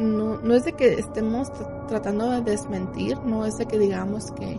no, 0.00 0.40
no 0.40 0.54
es 0.54 0.64
de 0.64 0.72
que 0.72 0.94
estemos 0.94 1.52
tratando 1.86 2.30
de 2.30 2.40
desmentir, 2.40 3.18
no 3.20 3.44
es 3.44 3.58
de 3.58 3.66
que 3.66 3.78
digamos 3.78 4.30
que, 4.32 4.58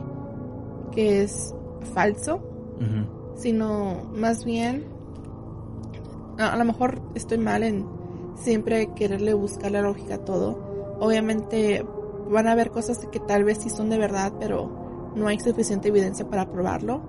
que 0.91 1.23
es 1.23 1.55
falso, 1.93 2.41
sino 3.35 4.09
más 4.15 4.45
bien, 4.45 4.85
a, 6.37 6.55
lo 6.55 6.65
mejor 6.65 7.01
estoy 7.15 7.37
mal 7.37 7.63
en 7.63 7.87
siempre 8.35 8.93
quererle 8.93 9.33
buscar 9.33 9.71
la 9.71 9.81
lógica 9.81 10.15
a 10.15 10.25
todo. 10.25 10.97
Obviamente 10.99 11.85
van 12.29 12.47
a 12.47 12.53
haber 12.53 12.71
cosas 12.71 12.99
que 13.11 13.19
tal 13.19 13.43
vez 13.43 13.59
sí 13.59 13.69
son 13.69 13.89
de 13.89 13.97
verdad, 13.97 14.33
pero 14.39 15.11
no 15.15 15.27
hay 15.27 15.39
suficiente 15.39 15.89
evidencia 15.89 16.27
para 16.27 16.49
probarlo. 16.49 17.01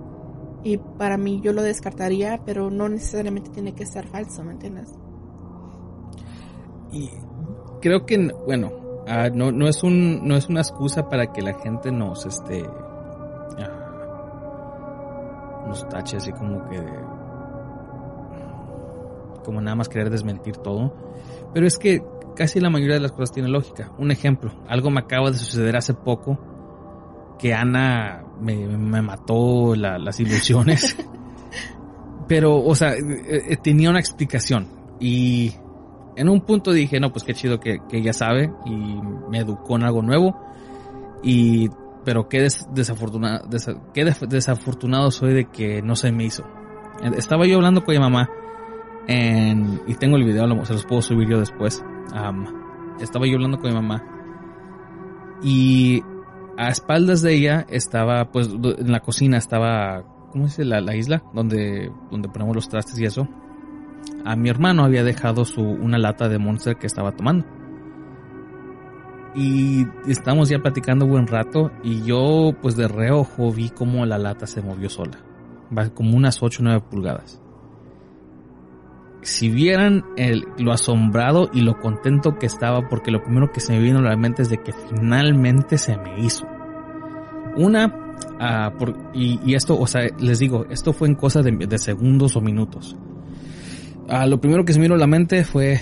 Y 0.63 0.77
para 0.77 1.17
mí 1.17 1.41
yo 1.41 1.53
lo 1.53 1.61
descartaría, 1.61 2.41
pero 2.45 2.71
no 2.71 2.87
necesariamente 2.89 3.49
tiene 3.49 3.73
que 3.73 3.85
ser 3.85 4.07
falso, 4.07 4.43
¿me 4.43 4.53
entiendes? 4.53 4.93
Y 6.91 7.09
creo 7.83 8.05
que, 8.05 8.31
bueno, 8.45 8.71
ah, 9.05 9.29
no, 9.31 9.51
no, 9.51 9.67
es 9.67 9.83
un, 9.83 10.25
no 10.25 10.37
es 10.37 10.47
una 10.47 10.61
excusa 10.61 11.09
para 11.09 11.33
que 11.33 11.41
la 11.41 11.53
gente 11.59 11.91
nos, 11.91 12.25
este, 12.25 12.65
ah, 13.59 13.69
nos 15.67 15.87
tache 15.89 16.15
así 16.15 16.31
como 16.31 16.65
que, 16.69 16.81
como 19.43 19.59
nada 19.59 19.75
más 19.75 19.89
querer 19.89 20.09
desmentir 20.09 20.55
todo. 20.55 20.95
Pero 21.53 21.67
es 21.67 21.77
que 21.77 22.01
casi 22.37 22.61
la 22.61 22.69
mayoría 22.69 22.95
de 22.95 23.01
las 23.01 23.11
cosas 23.11 23.33
tiene 23.33 23.49
lógica. 23.49 23.91
Un 23.97 24.11
ejemplo, 24.11 24.53
algo 24.69 24.89
me 24.89 25.01
acaba 25.01 25.29
de 25.29 25.37
suceder 25.37 25.75
hace 25.75 25.93
poco, 25.93 26.39
que 27.37 27.53
Ana 27.53 28.23
me, 28.39 28.65
me 28.65 29.01
mató 29.01 29.75
las 29.75 30.17
ilusiones. 30.21 30.95
Pero, 32.29 32.63
o 32.63 32.73
sea, 32.75 32.93
eh, 32.93 33.43
eh, 33.49 33.57
tenía 33.61 33.89
una 33.89 33.99
explicación. 33.99 34.69
Y 35.01 35.53
en 36.15 36.29
un 36.29 36.41
punto 36.41 36.71
dije, 36.71 36.99
no, 36.99 37.11
pues 37.11 37.23
qué 37.23 37.33
chido 37.33 37.59
que, 37.59 37.79
ella 37.91 38.13
sabe 38.13 38.51
y 38.65 38.99
me 39.29 39.39
educó 39.39 39.75
en 39.75 39.83
algo 39.83 40.01
nuevo. 40.01 40.39
Y, 41.23 41.69
pero 42.03 42.27
qué, 42.27 42.47
desafortunado, 42.71 45.11
soy 45.11 45.33
de 45.33 45.45
que 45.45 45.81
no 45.81 45.95
se 45.95 46.11
me 46.11 46.25
hizo. 46.25 46.43
Estaba 47.17 47.45
yo 47.45 47.55
hablando 47.55 47.83
con 47.83 47.95
mi 47.95 47.99
mamá 47.99 48.29
en, 49.07 49.81
y 49.87 49.95
tengo 49.95 50.17
el 50.17 50.23
video, 50.23 50.65
se 50.65 50.73
los 50.73 50.85
puedo 50.85 51.01
subir 51.01 51.29
yo 51.29 51.39
después. 51.39 51.83
estaba 52.99 53.25
yo 53.25 53.35
hablando 53.35 53.59
con 53.59 53.69
mi 53.69 53.75
mamá 53.75 54.03
y 55.41 56.03
a 56.57 56.69
espaldas 56.69 57.21
de 57.21 57.33
ella 57.33 57.65
estaba, 57.69 58.31
pues 58.31 58.49
en 58.49 58.91
la 58.91 59.01
cocina 59.01 59.37
estaba, 59.37 60.03
¿cómo 60.31 60.45
dice? 60.45 60.63
La, 60.63 60.81
la 60.81 60.95
isla 60.95 61.23
donde, 61.33 61.91
donde 62.11 62.29
ponemos 62.29 62.55
los 62.55 62.69
trastes 62.69 62.99
y 62.99 63.05
eso 63.05 63.27
a 64.25 64.35
mi 64.35 64.49
hermano 64.49 64.83
había 64.83 65.03
dejado 65.03 65.45
su, 65.45 65.61
una 65.61 65.97
lata 65.97 66.29
de 66.29 66.39
Monster 66.39 66.77
que 66.77 66.87
estaba 66.87 67.11
tomando. 67.11 67.45
y 69.35 69.85
estamos 70.07 70.49
ya 70.49 70.59
platicando 70.59 71.07
buen 71.07 71.25
rato 71.25 71.71
y 71.83 72.03
yo 72.03 72.51
pues 72.61 72.75
de 72.75 72.87
reojo 72.87 73.51
vi 73.51 73.69
como 73.69 74.05
la 74.05 74.17
lata 74.17 74.45
se 74.47 74.61
movió 74.61 74.89
sola. 74.89 75.17
Va 75.75 75.89
como 75.89 76.15
unas 76.15 76.41
8 76.41 76.61
o 76.61 76.63
9 76.63 76.81
pulgadas. 76.89 77.41
Si 79.21 79.49
vieran 79.49 80.03
el, 80.17 80.45
lo 80.57 80.73
asombrado 80.73 81.49
y 81.53 81.61
lo 81.61 81.79
contento 81.79 82.37
que 82.37 82.45
estaba 82.45 82.89
porque 82.89 83.09
lo 83.09 83.23
primero 83.23 83.51
que 83.51 83.61
se 83.61 83.73
me 83.73 83.79
vino 83.79 83.99
a 83.99 84.01
la 84.01 84.17
mente 84.17 84.41
es 84.41 84.49
de 84.49 84.57
que 84.57 84.73
finalmente 84.73 85.77
se 85.77 85.97
me 85.97 86.19
hizo. 86.19 86.45
Una, 87.55 88.15
ah, 88.39 88.73
por, 88.77 88.93
y, 89.13 89.55
esto, 89.55 89.79
o 89.79 89.87
sea, 89.87 90.01
les 90.19 90.39
digo, 90.39 90.65
esto 90.69 90.91
fue 90.91 91.07
en 91.07 91.15
cosas 91.15 91.45
de, 91.45 91.51
de 91.51 91.77
segundos 91.77 92.35
o 92.35 92.41
minutos. 92.41 92.97
Lo 94.07 94.39
primero 94.39 94.65
que 94.65 94.73
se 94.73 94.79
me 94.79 94.83
vino 94.83 94.95
a 94.95 94.97
la 94.97 95.07
mente 95.07 95.43
fue 95.43 95.79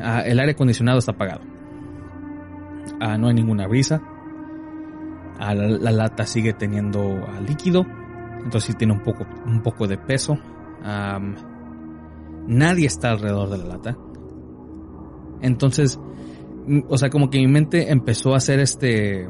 ah, 0.00 0.20
el 0.20 0.38
aire 0.38 0.52
acondicionado 0.52 0.98
está 0.98 1.12
apagado. 1.12 1.42
Ah, 3.00 3.18
no 3.18 3.28
hay 3.28 3.34
ninguna 3.34 3.66
brisa. 3.66 4.00
Ah, 5.38 5.54
la, 5.54 5.68
la, 5.68 5.90
lata 5.90 6.26
sigue 6.26 6.52
teniendo 6.52 7.26
líquido. 7.46 7.84
Entonces 8.36 8.64
sí 8.64 8.74
tiene 8.74 8.92
un 8.92 9.02
poco, 9.02 9.26
un 9.46 9.62
poco 9.62 9.86
de 9.86 9.98
peso. 9.98 10.38
nadie 12.46 12.86
está 12.86 13.10
alrededor 13.10 13.50
de 13.50 13.58
la 13.58 13.64
lata. 13.64 13.96
Entonces, 15.40 15.98
o 16.88 16.96
sea, 16.96 17.10
como 17.10 17.30
que 17.30 17.38
mi 17.38 17.46
mente 17.46 17.90
empezó 17.90 18.34
a 18.34 18.38
hacer 18.38 18.60
este... 18.60 19.28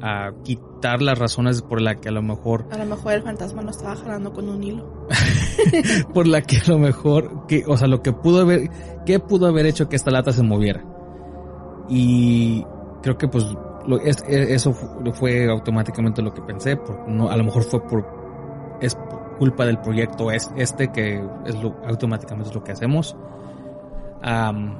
A 0.00 0.30
quitar 0.44 1.02
las 1.02 1.18
razones 1.18 1.62
por 1.62 1.80
la 1.80 1.96
que 1.96 2.08
a 2.08 2.12
lo 2.12 2.22
mejor... 2.22 2.66
A 2.70 2.78
lo 2.78 2.86
mejor 2.86 3.14
el 3.14 3.22
fantasma 3.22 3.62
no 3.62 3.70
estaba 3.70 3.96
jalando 3.96 4.32
con 4.32 4.48
un 4.48 4.62
hilo. 4.62 5.08
por 6.14 6.26
la 6.26 6.40
que 6.42 6.58
a 6.58 6.68
lo 6.68 6.78
mejor... 6.78 7.46
Que, 7.46 7.64
o 7.66 7.76
sea, 7.76 7.88
lo 7.88 8.02
que 8.02 8.12
pudo 8.12 8.42
haber... 8.42 8.70
¿Qué 9.04 9.18
pudo 9.18 9.46
haber 9.46 9.66
hecho 9.66 9.88
que 9.88 9.96
esta 9.96 10.10
lata 10.10 10.32
se 10.32 10.42
moviera? 10.42 10.84
Y 11.88 12.64
creo 13.02 13.16
que 13.16 13.28
pues 13.28 13.44
lo, 13.86 13.98
es, 14.00 14.22
eso 14.26 14.72
fue 14.72 15.50
automáticamente 15.50 16.20
lo 16.20 16.32
que 16.32 16.42
pensé, 16.42 16.78
no, 17.06 17.30
a 17.30 17.36
lo 17.36 17.44
mejor 17.44 17.62
fue 17.62 17.80
por, 17.86 18.06
es 18.80 18.94
por 18.94 19.18
culpa 19.38 19.64
del 19.64 19.78
proyecto 19.78 20.30
es, 20.30 20.50
este 20.56 20.88
que 20.88 21.24
es 21.46 21.62
lo, 21.62 21.76
automáticamente 21.86 22.50
es 22.50 22.54
lo 22.54 22.62
que 22.62 22.72
hacemos. 22.72 23.16
Um, 24.22 24.74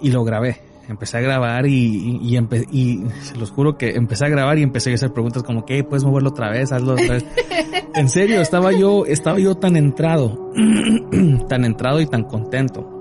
y 0.00 0.10
lo 0.12 0.22
grabé, 0.22 0.60
empecé 0.90 1.18
a 1.18 1.20
grabar 1.20 1.66
y, 1.66 1.72
y, 1.72 2.18
y, 2.22 2.36
empe 2.36 2.66
y, 2.70 3.04
se 3.22 3.36
los 3.36 3.50
juro 3.50 3.76
que 3.78 3.90
empecé 3.90 4.26
a 4.26 4.28
grabar 4.28 4.58
y 4.58 4.62
empecé 4.62 4.90
a 4.90 4.94
hacer 4.94 5.12
preguntas 5.12 5.42
como 5.42 5.64
que 5.64 5.84
puedes 5.84 6.04
moverlo 6.04 6.30
otra 6.30 6.50
vez, 6.50 6.72
hazlo 6.72 6.92
otra 6.92 7.14
vez. 7.14 7.26
en 7.94 8.08
serio, 8.08 8.40
estaba 8.40 8.72
yo, 8.72 9.06
estaba 9.06 9.38
yo 9.38 9.56
tan 9.56 9.76
entrado, 9.76 10.50
tan 11.48 11.64
entrado 11.64 12.00
y 12.00 12.06
tan 12.06 12.24
contento 12.24 13.00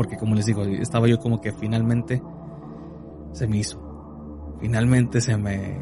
porque 0.00 0.16
como 0.16 0.34
les 0.34 0.46
digo, 0.46 0.64
estaba 0.64 1.08
yo 1.08 1.18
como 1.18 1.42
que 1.42 1.52
finalmente 1.52 2.22
se 3.32 3.46
me 3.46 3.58
hizo. 3.58 3.78
Finalmente 4.58 5.20
se 5.20 5.36
me, 5.36 5.78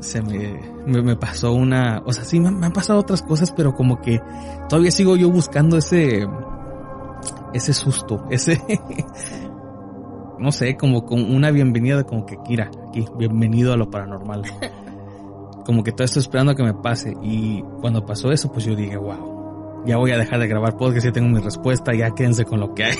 se 0.00 0.22
me, 0.22 0.58
me, 0.86 1.02
me 1.02 1.16
pasó 1.16 1.52
una, 1.52 2.02
o 2.04 2.12
sea, 2.12 2.24
sí 2.24 2.40
me, 2.40 2.50
me, 2.50 2.66
han 2.66 2.72
pasado 2.72 2.98
otras 2.98 3.22
cosas, 3.22 3.52
pero 3.52 3.74
como 3.74 4.00
que 4.00 4.20
todavía 4.68 4.90
sigo 4.90 5.16
yo 5.16 5.30
buscando 5.30 5.78
ese, 5.78 6.26
ese 7.52 7.72
susto, 7.72 8.26
ese, 8.30 8.60
no 10.38 10.52
sé, 10.52 10.76
como 10.76 11.04
con 11.04 11.34
una 11.34 11.50
bienvenida 11.50 12.04
como 12.04 12.26
que 12.26 12.36
Kira, 12.44 12.70
aquí, 12.88 13.04
bienvenido 13.16 13.72
a 13.72 13.76
lo 13.76 13.90
paranormal. 13.90 14.42
Como 15.64 15.84
que 15.84 15.92
todo 15.92 16.04
estoy 16.04 16.22
esperando 16.22 16.52
a 16.52 16.54
que 16.54 16.62
me 16.62 16.72
pase 16.72 17.14
y 17.22 17.62
cuando 17.82 18.06
pasó 18.06 18.32
eso, 18.32 18.50
pues 18.50 18.64
yo 18.64 18.74
dije, 18.74 18.96
wow, 18.96 19.84
ya 19.84 19.98
voy 19.98 20.12
a 20.12 20.16
dejar 20.16 20.40
de 20.40 20.48
grabar 20.48 20.78
podcast, 20.78 21.04
ya 21.04 21.12
tengo 21.12 21.28
mi 21.28 21.40
respuesta, 21.40 21.94
ya 21.94 22.14
quédense 22.14 22.46
con 22.46 22.58
lo 22.58 22.74
que 22.74 22.84
hay. 22.84 22.96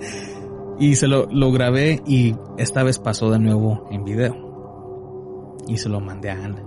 y 0.78 0.96
se 0.96 1.06
lo, 1.06 1.26
lo 1.30 1.52
grabé 1.52 2.02
y 2.06 2.34
esta 2.56 2.82
vez 2.82 2.98
pasó 2.98 3.30
de 3.30 3.38
nuevo 3.38 3.88
en 3.90 4.04
video. 4.04 5.54
Y 5.68 5.76
se 5.76 5.90
lo 5.90 6.00
mandé 6.00 6.30
a 6.30 6.42
Ana. 6.42 6.62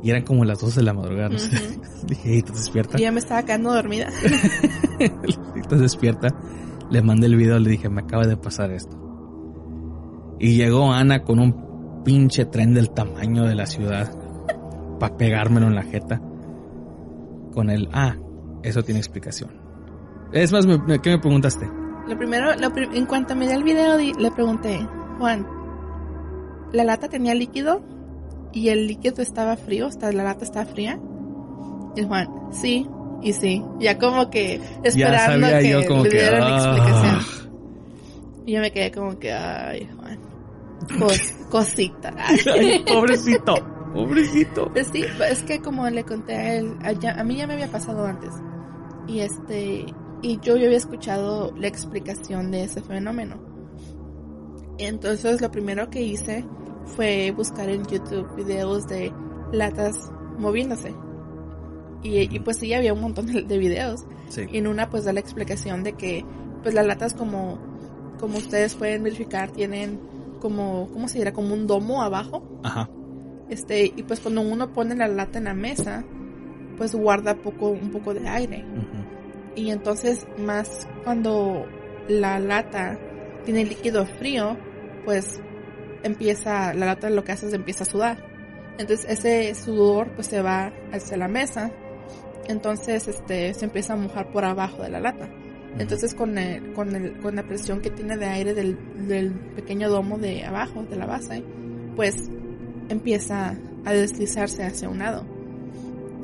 Y 0.00 0.10
eran 0.10 0.22
como 0.22 0.44
las 0.44 0.60
12 0.60 0.78
de 0.78 0.86
la 0.86 0.94
madrugada. 0.94 1.30
Uh 1.30 1.32
-huh. 1.38 2.06
Dije, 2.06 2.22
hey, 2.24 2.38
¿estás 2.38 2.56
despierta? 2.56 2.98
Y 2.98 3.02
ya 3.02 3.10
me 3.10 3.18
estaba 3.18 3.42
quedando 3.42 3.74
dormida. 3.74 4.10
¿Estás 5.56 5.80
despierta? 5.80 6.28
Le 6.90 7.02
mandé 7.02 7.26
el 7.26 7.36
video, 7.36 7.58
le 7.58 7.70
dije, 7.70 7.88
me 7.88 8.02
acaba 8.02 8.26
de 8.26 8.36
pasar 8.36 8.70
esto. 8.72 8.96
Y 10.38 10.56
llegó 10.56 10.92
Ana 10.92 11.22
con 11.22 11.38
un 11.38 12.02
pinche 12.04 12.46
tren 12.46 12.74
del 12.74 12.90
tamaño 12.90 13.44
de 13.44 13.54
la 13.54 13.66
ciudad 13.66 14.10
para 14.98 15.16
pegármelo 15.16 15.66
en 15.66 15.74
la 15.74 15.82
jeta. 15.82 16.20
Con 17.52 17.70
el, 17.70 17.88
ah, 17.92 18.16
eso 18.62 18.82
tiene 18.82 19.00
explicación. 19.00 19.50
Es 20.32 20.52
más, 20.52 20.66
¿qué 21.02 21.10
me 21.10 21.18
preguntaste? 21.18 21.68
Lo 22.08 22.16
primero, 22.16 22.50
en 22.52 23.06
cuanto 23.06 23.36
miré 23.36 23.54
el 23.54 23.62
video, 23.62 23.96
le 23.98 24.30
pregunté, 24.30 24.80
Juan, 25.18 25.46
¿la 26.72 26.84
lata 26.84 27.08
tenía 27.08 27.34
líquido? 27.34 27.82
¿Y 28.52 28.68
el 28.68 28.86
líquido 28.86 29.22
estaba 29.22 29.56
frío? 29.56 29.86
¿Hasta 29.86 30.10
¿La 30.12 30.24
lata 30.24 30.44
estaba 30.44 30.66
fría? 30.66 30.98
Y 31.96 32.02
Juan, 32.02 32.28
sí, 32.50 32.88
y 33.22 33.32
sí. 33.32 33.64
Ya 33.78 33.98
como 33.98 34.30
que 34.30 34.60
esperando 34.82 35.46
que 35.46 35.86
como 35.86 36.04
le 36.04 36.10
dieran 36.10 36.42
que, 36.42 36.54
explicación. 36.56 37.16
ah. 37.16 37.40
Y 38.46 38.52
yo 38.52 38.60
me 38.60 38.72
quedé 38.72 38.90
como 38.90 39.18
que, 39.18 39.32
ay, 39.32 39.88
Juan, 39.98 40.18
cos 40.98 41.20
cosita. 41.50 42.14
Ay, 42.16 42.84
pobrecito, 42.86 43.54
pobrecito. 43.92 44.70
Pues 44.72 44.88
sí, 44.92 45.04
es 45.28 45.42
que 45.42 45.60
como 45.60 45.88
le 45.90 46.04
conté 46.04 46.34
a 46.34 46.54
él, 46.54 46.76
a, 46.82 46.92
ya, 46.92 47.12
a 47.12 47.24
mí 47.24 47.36
ya 47.36 47.46
me 47.46 47.54
había 47.54 47.68
pasado 47.68 48.06
antes. 48.06 48.30
Y 49.06 49.20
este, 49.20 49.86
y 50.22 50.38
yo 50.40 50.56
ya 50.56 50.66
había 50.66 50.78
escuchado 50.78 51.52
la 51.56 51.68
explicación 51.68 52.50
de 52.50 52.64
ese 52.64 52.80
fenómeno. 52.82 53.36
Entonces 54.78 55.40
lo 55.40 55.50
primero 55.50 55.90
que 55.90 56.00
hice 56.02 56.44
fue 56.96 57.32
buscar 57.32 57.68
en 57.68 57.84
YouTube 57.84 58.34
videos 58.36 58.88
de 58.88 59.12
latas 59.52 60.10
moviéndose. 60.38 60.94
Y, 62.02 62.34
y 62.34 62.38
pues 62.40 62.58
sí, 62.58 62.72
había 62.72 62.92
un 62.92 63.00
montón 63.00 63.26
de, 63.26 63.42
de 63.42 63.58
videos. 63.58 64.04
Sí. 64.28 64.42
Y 64.50 64.58
en 64.58 64.66
una 64.66 64.88
pues 64.90 65.04
da 65.04 65.12
la 65.12 65.20
explicación 65.20 65.82
de 65.82 65.92
que 65.94 66.24
pues 66.62 66.74
las 66.74 66.86
latas 66.86 67.14
como, 67.14 67.58
como 68.18 68.38
ustedes 68.38 68.74
pueden 68.74 69.02
verificar 69.02 69.50
tienen 69.50 70.00
como, 70.40 70.88
¿cómo 70.92 71.08
se 71.08 71.18
dirá? 71.18 71.32
Como 71.32 71.54
un 71.54 71.66
domo 71.66 72.02
abajo. 72.02 72.42
Ajá. 72.62 72.88
Este, 73.50 73.84
y 73.84 74.02
pues 74.04 74.20
cuando 74.20 74.42
uno 74.42 74.72
pone 74.72 74.94
la 74.94 75.08
lata 75.08 75.38
en 75.38 75.44
la 75.44 75.54
mesa, 75.54 76.04
pues 76.76 76.94
guarda 76.94 77.34
poco, 77.34 77.68
un 77.68 77.90
poco 77.90 78.14
de 78.14 78.26
aire. 78.28 78.64
Uh 78.64 78.78
-huh. 78.78 79.04
Y 79.56 79.70
entonces 79.70 80.26
más 80.38 80.88
cuando 81.04 81.66
la 82.08 82.38
lata 82.38 82.98
tiene 83.44 83.64
líquido 83.64 84.06
frío, 84.06 84.56
pues 85.04 85.40
empieza, 86.02 86.72
la 86.74 86.86
lata 86.86 87.10
lo 87.10 87.24
que 87.24 87.32
hace 87.32 87.48
es 87.48 87.52
empieza 87.52 87.84
a 87.84 87.86
sudar. 87.86 88.24
Entonces 88.78 89.06
ese 89.08 89.54
sudor 89.54 90.12
pues 90.14 90.28
se 90.28 90.40
va 90.40 90.72
hacia 90.92 91.16
la 91.16 91.28
mesa. 91.28 91.72
Entonces 92.48 93.06
este 93.08 93.54
se 93.54 93.64
empieza 93.64 93.92
a 93.92 93.96
mojar 93.96 94.30
por 94.32 94.44
abajo 94.44 94.82
de 94.82 94.90
la 94.90 95.00
lata. 95.00 95.28
Entonces 95.78 96.14
con, 96.14 96.36
el, 96.36 96.72
con, 96.72 96.94
el, 96.96 97.18
con 97.18 97.36
la 97.36 97.44
presión 97.44 97.80
que 97.80 97.90
tiene 97.90 98.16
de 98.16 98.26
aire 98.26 98.54
del, 98.54 98.76
del 99.06 99.32
pequeño 99.32 99.88
domo 99.88 100.18
de 100.18 100.44
abajo, 100.44 100.82
de 100.82 100.96
la 100.96 101.06
base, 101.06 101.44
pues 101.94 102.28
empieza 102.88 103.56
a 103.84 103.92
deslizarse 103.92 104.64
hacia 104.64 104.88
un 104.88 104.98
lado. 104.98 105.24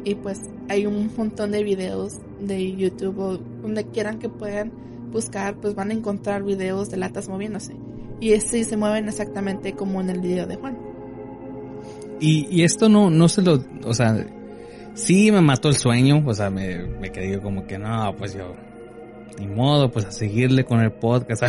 Y 0.04 0.14
pues 0.16 0.40
hay 0.68 0.86
un 0.86 1.10
montón 1.16 1.52
de 1.52 1.62
videos 1.62 2.18
de 2.40 2.76
YouTube 2.76 3.18
o 3.18 3.36
donde 3.38 3.86
quieran 3.86 4.18
que 4.18 4.28
puedan 4.28 4.72
buscar, 5.10 5.60
pues 5.60 5.74
van 5.74 5.90
a 5.90 5.94
encontrar 5.94 6.42
videos 6.42 6.90
de 6.90 6.96
latas 6.96 7.28
moviéndose. 7.28 7.74
Y 8.20 8.38
sí 8.40 8.64
se 8.64 8.76
mueven 8.76 9.08
exactamente 9.08 9.74
como 9.74 10.00
en 10.00 10.10
el 10.10 10.20
video 10.20 10.46
de 10.46 10.56
Juan. 10.56 10.78
Y, 12.20 12.46
y 12.50 12.64
esto 12.64 12.88
no, 12.88 13.10
no 13.10 13.28
se 13.28 13.42
lo, 13.42 13.62
o 13.84 13.94
sea, 13.94 14.26
sí 14.96 15.30
me 15.30 15.40
mató 15.40 15.68
el 15.68 15.76
sueño, 15.76 16.22
o 16.26 16.34
sea, 16.34 16.50
me, 16.50 16.78
me 16.78 17.12
quedé 17.12 17.38
como 17.38 17.66
que 17.66 17.78
no, 17.78 18.14
pues 18.16 18.34
yo, 18.34 18.54
ni 19.38 19.46
modo, 19.46 19.90
pues 19.90 20.06
a 20.06 20.10
seguirle 20.10 20.64
con 20.64 20.80
el 20.80 20.90
podcast. 20.90 21.44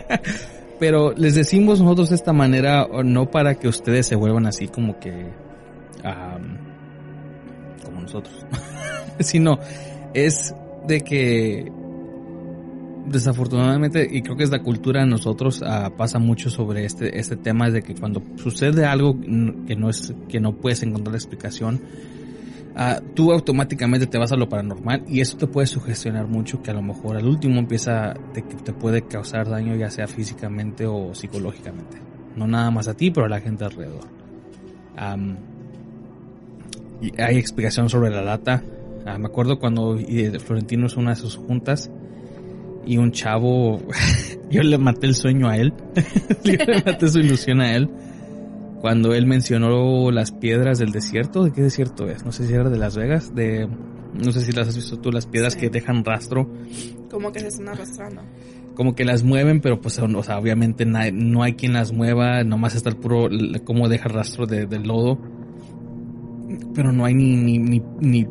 Pero 0.78 1.12
les 1.12 1.34
decimos 1.34 1.80
nosotros 1.80 2.10
de 2.10 2.14
esta 2.14 2.32
manera, 2.32 2.86
no 3.04 3.30
para 3.30 3.56
que 3.56 3.66
ustedes 3.66 4.06
se 4.06 4.14
vuelvan 4.14 4.46
así 4.46 4.68
como 4.68 4.98
que, 5.00 5.10
um, 6.04 6.56
como 7.84 8.00
nosotros, 8.00 8.46
sino 9.18 9.58
es 10.14 10.54
de 10.86 11.00
que 11.00 11.72
desafortunadamente, 13.06 14.06
y 14.08 14.22
creo 14.22 14.36
que 14.36 14.44
es 14.44 14.50
la 14.50 14.62
cultura 14.62 15.00
de 15.00 15.08
nosotros, 15.08 15.62
uh, 15.62 15.90
pasa 15.96 16.20
mucho 16.20 16.48
sobre 16.48 16.84
este, 16.84 17.18
este 17.18 17.36
tema 17.36 17.70
de 17.70 17.82
que 17.82 17.96
cuando 17.96 18.22
sucede 18.36 18.86
algo 18.86 19.18
que 19.20 19.74
no 19.74 19.90
es, 19.90 20.14
que 20.28 20.38
no 20.38 20.54
puedes 20.54 20.84
encontrar 20.84 21.16
explicación, 21.16 21.80
uh, 22.78 23.14
tú 23.14 23.32
automáticamente 23.32 24.06
te 24.06 24.18
vas 24.18 24.32
a 24.32 24.36
lo 24.36 24.48
paranormal 24.48 25.04
y 25.08 25.20
eso 25.20 25.36
te 25.36 25.46
puede 25.46 25.66
sugestionar 25.66 26.26
mucho 26.26 26.62
que 26.62 26.70
a 26.70 26.74
lo 26.74 26.82
mejor 26.82 27.16
al 27.16 27.26
último 27.26 27.58
empieza, 27.58 28.14
te, 28.32 28.42
te 28.42 28.72
puede 28.72 29.02
causar 29.02 29.48
daño 29.48 29.74
ya 29.76 29.90
sea 29.90 30.06
físicamente 30.06 30.86
o 30.86 31.14
psicológicamente. 31.14 31.98
No 32.36 32.46
nada 32.46 32.70
más 32.70 32.88
a 32.88 32.94
ti, 32.94 33.10
pero 33.10 33.26
a 33.26 33.28
la 33.28 33.40
gente 33.40 33.64
alrededor. 33.64 34.04
Um, 34.96 35.36
y 37.00 37.20
hay 37.20 37.36
explicación 37.36 37.88
sobre 37.88 38.10
la 38.10 38.22
lata. 38.22 38.62
Uh, 39.04 39.18
me 39.18 39.26
acuerdo 39.26 39.58
cuando 39.58 39.98
Florentino 40.44 40.86
hizo 40.86 41.00
una 41.00 41.10
de 41.10 41.16
sus 41.16 41.36
juntas 41.36 41.90
y 42.86 42.96
un 42.96 43.12
chavo, 43.12 43.80
yo 44.50 44.62
le 44.62 44.78
maté 44.78 45.06
el 45.06 45.14
sueño 45.14 45.48
a 45.48 45.56
él, 45.56 45.74
yo 46.44 46.52
le 46.66 46.82
maté 46.84 47.08
su 47.08 47.18
ilusión 47.18 47.60
a 47.60 47.74
él. 47.74 47.90
Cuando 48.80 49.12
él 49.14 49.26
mencionó 49.26 50.10
las 50.10 50.30
piedras 50.32 50.78
del 50.78 50.92
desierto, 50.92 51.44
¿de 51.44 51.52
qué 51.52 51.62
desierto 51.62 52.08
es? 52.08 52.24
No 52.24 52.32
sé 52.32 52.46
si 52.46 52.54
era 52.54 52.68
de 52.70 52.78
Las 52.78 52.96
Vegas, 52.96 53.34
de, 53.34 53.68
no 54.14 54.32
sé 54.32 54.40
si 54.40 54.52
las 54.52 54.68
has 54.68 54.76
visto 54.76 54.98
tú, 54.98 55.10
las 55.10 55.26
piedras 55.26 55.54
Sí. 55.54 55.60
que 55.60 55.70
dejan 55.70 56.04
rastro, 56.04 56.48
Como 57.10 57.32
que 57.32 57.40
se 57.40 57.48
están 57.48 57.68
arrastrando. 57.68 58.22
como 58.74 58.94
que 58.94 59.04
las 59.04 59.24
mueven, 59.24 59.60
pero 59.60 59.80
pues, 59.80 59.98
o 59.98 60.22
sea, 60.22 60.38
obviamente 60.38 60.84
no 60.86 61.42
hay 61.42 61.54
quien 61.54 61.72
las 61.72 61.92
mueva, 61.92 62.44
nomás 62.44 62.76
está 62.76 62.88
el 62.90 62.96
puro, 62.96 63.28
cómo 63.64 63.88
deja 63.88 64.08
rastro 64.08 64.46
de, 64.46 64.66
del 64.66 64.84
lodo, 64.84 65.18
pero 66.74 66.92
no 66.92 67.04
hay 67.04 67.14
ni, 67.14 67.36
ni, 67.36 67.58
ni, 67.58 67.82
ni 68.00 68.26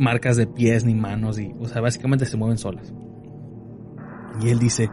marcas 0.00 0.36
de 0.36 0.46
pies 0.48 0.84
ni 0.84 0.94
manos, 0.94 1.38
y, 1.38 1.52
o 1.60 1.68
sea, 1.68 1.80
básicamente 1.80 2.26
se 2.26 2.36
mueven 2.36 2.58
solas. 2.58 2.92
Y 4.42 4.48
él 4.48 4.58
dice, 4.58 4.90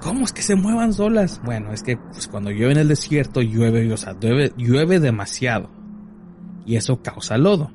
¿cómo 0.00 0.24
es 0.24 0.32
que 0.32 0.42
se 0.42 0.54
muevan 0.54 0.92
solas? 0.92 1.40
Bueno, 1.44 1.72
es 1.72 1.82
que 1.82 1.96
pues, 1.96 2.28
cuando 2.28 2.50
llueve 2.50 2.72
en 2.72 2.78
el 2.78 2.88
desierto, 2.88 3.42
llueve, 3.42 3.92
o 3.92 3.96
sea, 3.96 4.14
llueve, 4.18 4.52
llueve 4.56 5.00
demasiado, 5.00 5.70
y 6.64 6.76
eso 6.76 7.02
causa 7.02 7.38
lodo. 7.38 7.70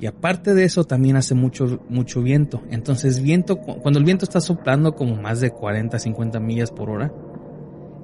Y 0.00 0.06
aparte 0.06 0.54
de 0.54 0.64
eso 0.64 0.84
también 0.84 1.16
hace 1.16 1.34
mucho, 1.34 1.80
mucho 1.88 2.20
viento. 2.20 2.62
Entonces 2.70 3.20
viento, 3.22 3.56
cu- 3.56 3.78
cuando 3.80 3.98
el 4.00 4.04
viento 4.04 4.24
está 4.24 4.40
soplando 4.40 4.94
como 4.94 5.16
más 5.16 5.40
de 5.40 5.50
40, 5.50 5.98
50 5.98 6.40
millas 6.40 6.70
por 6.70 6.90
hora, 6.90 7.12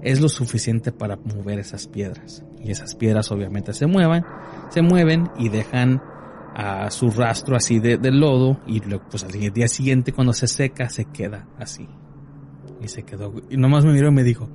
es 0.02 0.20
lo 0.20 0.28
suficiente 0.28 0.92
para 0.92 1.16
mover 1.16 1.58
esas 1.58 1.88
piedras. 1.88 2.44
Y 2.62 2.70
esas 2.70 2.94
piedras 2.94 3.30
obviamente 3.32 3.74
se 3.74 3.86
mueven, 3.86 4.24
se 4.70 4.82
mueven 4.82 5.28
y 5.38 5.48
dejan 5.48 6.00
a 6.54 6.90
su 6.90 7.10
rastro 7.10 7.56
así 7.56 7.80
de, 7.80 7.98
de 7.98 8.10
lodo 8.10 8.58
y 8.66 8.80
pues 8.80 9.24
al 9.24 9.30
día 9.30 9.68
siguiente 9.68 10.12
cuando 10.12 10.32
se 10.32 10.46
seca 10.46 10.88
se 10.88 11.04
queda 11.04 11.46
así. 11.58 11.86
Y 12.80 12.88
se 12.88 13.02
quedó, 13.02 13.34
y 13.50 13.56
nomás 13.56 13.84
me 13.84 13.92
miró 13.92 14.08
y 14.08 14.12
me 14.12 14.22
dijo, 14.22 14.48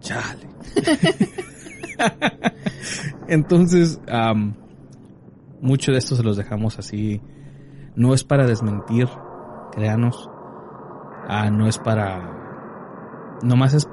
chale. 0.00 0.48
Entonces, 3.28 4.00
am, 4.08 4.54
mucho 5.60 5.92
de 5.92 5.98
esto 5.98 6.16
se 6.16 6.22
los 6.22 6.36
dejamos 6.36 6.78
así. 6.78 7.20
No 7.94 8.14
es 8.14 8.24
para 8.24 8.46
desmentir, 8.46 9.08
créanos. 9.72 10.28
Ah, 11.28 11.50
no 11.50 11.68
es 11.68 11.78
para. 11.78 13.38
Nomás 13.42 13.74
es 13.74 13.88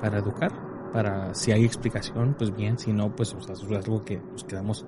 para 0.00 0.18
educar. 0.18 0.52
Para 0.92 1.34
si 1.34 1.52
hay 1.52 1.64
explicación, 1.64 2.34
pues 2.38 2.54
bien. 2.54 2.78
Si 2.78 2.92
no, 2.92 3.14
pues 3.14 3.34
o 3.34 3.40
sea, 3.40 3.54
es 3.54 3.62
algo 3.62 4.04
que 4.04 4.18
nos 4.18 4.44
quedamos 4.44 4.86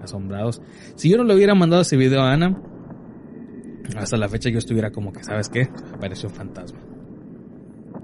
asombrados. 0.00 0.62
Si 0.94 1.10
yo 1.10 1.18
no 1.18 1.24
le 1.24 1.34
hubiera 1.34 1.54
mandado 1.54 1.82
ese 1.82 1.96
video 1.96 2.22
a 2.22 2.32
Ana, 2.32 2.60
hasta 3.96 4.16
la 4.16 4.28
fecha 4.28 4.50
yo 4.50 4.58
estuviera 4.58 4.90
como 4.90 5.12
que, 5.12 5.24
¿sabes 5.24 5.48
qué? 5.48 5.68
Apareció 5.94 6.28
un 6.28 6.34
fantasma. 6.34 6.78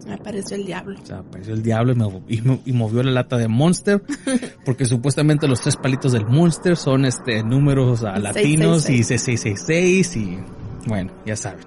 Me 0.06 0.14
apareció 0.14 0.56
el 0.56 0.64
diablo. 0.66 0.96
O 1.02 1.04
sea, 1.06 1.18
apareció 1.18 1.54
el 1.54 1.62
diablo 1.62 1.92
y, 1.92 1.96
me- 1.96 2.22
y 2.28 2.40
mo- 2.42 2.60
y 2.64 2.72
movió 2.72 3.02
la 3.02 3.10
lata 3.10 3.36
de 3.36 3.48
Monster, 3.48 4.02
porque 4.64 4.84
supuestamente 4.84 5.48
los 5.48 5.60
tres 5.60 5.76
palitos 5.76 6.12
del 6.12 6.26
Monster 6.26 6.76
son 6.76 7.04
este 7.04 7.42
números 7.42 8.02
El 8.02 8.22
latinos 8.22 8.88
y 8.88 9.02
666. 9.02 10.16
C666 10.16 10.16
y 10.84 10.88
bueno, 10.88 11.12
ya 11.26 11.34
saben. 11.36 11.64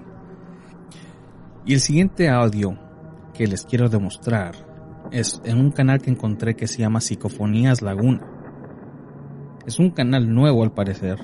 Y 1.66 1.74
el 1.74 1.80
siguiente 1.80 2.30
audio 2.30 2.78
que 3.34 3.46
les 3.46 3.64
quiero 3.66 3.88
demostrar 3.90 4.54
es 5.12 5.40
en 5.44 5.58
un 5.58 5.70
canal 5.72 6.00
que 6.00 6.10
encontré 6.10 6.56
que 6.56 6.66
se 6.66 6.78
llama 6.78 7.00
Psicofonías 7.00 7.82
Laguna. 7.82 8.26
Es 9.66 9.78
un 9.78 9.90
canal 9.90 10.32
nuevo 10.34 10.62
al 10.62 10.72
parecer. 10.72 11.18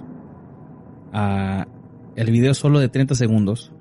Ah, 1.13 1.67
el 2.15 2.31
video 2.31 2.53
es 2.53 2.59
solo 2.59 2.79
de 2.79 2.89
30 2.91 3.15
segundos. 3.15 3.73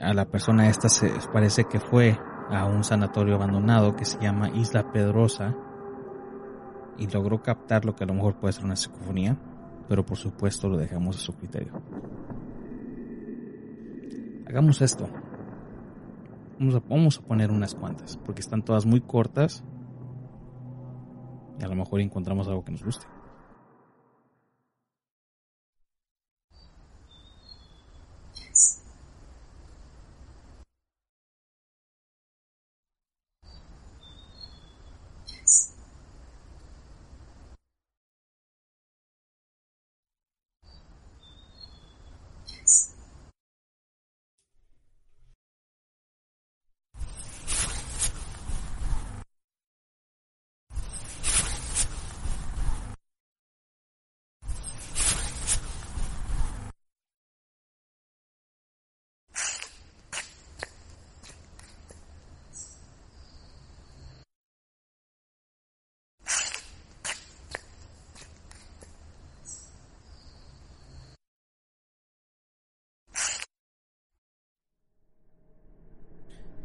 A 0.00 0.14
la 0.14 0.24
persona 0.26 0.68
esta 0.68 0.88
se 0.88 1.10
parece 1.32 1.64
que 1.64 1.78
fue 1.80 2.16
a 2.50 2.66
un 2.66 2.84
sanatorio 2.84 3.36
abandonado 3.36 3.94
que 3.96 4.04
se 4.04 4.18
llama 4.18 4.50
Isla 4.50 4.92
Pedrosa 4.92 5.54
y 6.98 7.06
logró 7.06 7.42
captar 7.42 7.84
lo 7.84 7.94
que 7.94 8.04
a 8.04 8.06
lo 8.06 8.14
mejor 8.14 8.36
puede 8.36 8.52
ser 8.52 8.64
una 8.64 8.76
psicofonía, 8.76 9.36
pero 9.88 10.04
por 10.04 10.16
supuesto 10.16 10.68
lo 10.68 10.76
dejamos 10.76 11.16
a 11.16 11.20
su 11.20 11.34
criterio. 11.34 11.80
Hagamos 14.46 14.82
esto. 14.82 15.08
Vamos 16.58 16.74
a, 16.74 16.82
vamos 16.88 17.18
a 17.18 17.26
poner 17.26 17.50
unas 17.50 17.74
cuantas, 17.74 18.18
porque 18.18 18.40
están 18.40 18.62
todas 18.62 18.84
muy 18.84 19.00
cortas 19.00 19.64
y 21.58 21.64
a 21.64 21.68
lo 21.68 21.76
mejor 21.76 22.00
encontramos 22.00 22.48
algo 22.48 22.64
que 22.64 22.72
nos 22.72 22.84
guste. 22.84 23.06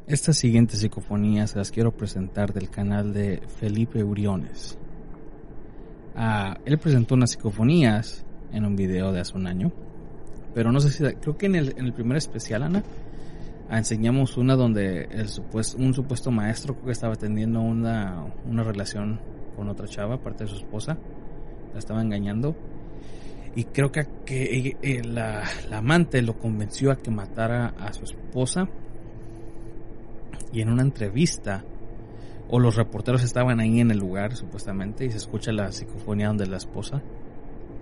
Estas 0.08 0.38
siguientes 0.38 0.82
psicofonías 0.82 1.56
las 1.56 1.72
quiero 1.72 1.92
presentar 1.92 2.54
del 2.54 2.70
canal 2.70 3.12
de 3.12 3.42
Felipe 3.60 4.04
Uriones. 4.04 4.78
Ah, 6.16 6.60
él 6.64 6.78
presentó 6.78 7.16
unas 7.16 7.32
psicofonías 7.32 8.24
en 8.52 8.66
un 8.66 8.76
video 8.76 9.12
de 9.12 9.22
hace 9.22 9.36
un 9.36 9.48
año, 9.48 9.72
pero 10.54 10.72
no 10.72 10.80
sé 10.80 10.92
si, 10.92 11.04
creo 11.16 11.38
que 11.38 11.48
en 11.48 11.56
el, 11.56 11.74
en 11.76 11.86
el 11.86 11.94
primer 11.94 12.18
especial, 12.18 12.62
Ana, 12.62 12.84
ah, 13.68 13.80
enseñamos 13.80 14.38
una 14.38 14.56
donde 14.56 15.06
el 15.06 15.28
supuesto, 15.28 15.80
un 15.80 15.96
supuesto 15.96 16.30
maestro 16.30 16.80
que 16.84 16.92
estaba 16.92 17.16
teniendo 17.16 17.62
una, 17.62 18.28
una 18.48 18.62
relación 18.62 19.20
con 19.56 19.70
otra 19.70 19.88
chava, 19.88 20.16
aparte 20.16 20.44
de 20.44 20.52
su 20.52 20.58
esposa, 20.58 21.00
la 21.74 21.80
estaba 21.80 22.04
engañando. 22.04 22.56
Y 23.56 23.64
creo 23.64 23.92
que, 23.92 24.06
que 24.24 24.78
eh, 24.84 25.02
la 25.04 25.50
amante 25.72 26.22
lo 26.22 26.38
convenció 26.38 26.92
a 26.92 26.98
que 26.98 27.10
matara 27.10 27.74
a 27.80 27.92
su 27.92 28.04
esposa 28.04 28.70
y 30.56 30.62
en 30.62 30.70
una 30.70 30.82
entrevista 30.84 31.64
o 32.50 32.60
los 32.60 32.76
reporteros 32.78 33.24
estaban 33.24 33.60
ahí 33.60 33.82
en 33.82 33.92
el 33.92 33.98
lugar 33.98 34.36
supuestamente 34.38 35.04
y 35.06 35.12
se 35.12 35.18
escucha 35.18 35.52
la 35.52 35.72
psicofonía 35.74 36.28
donde 36.28 36.48
la 36.48 36.58
esposa 36.58 37.02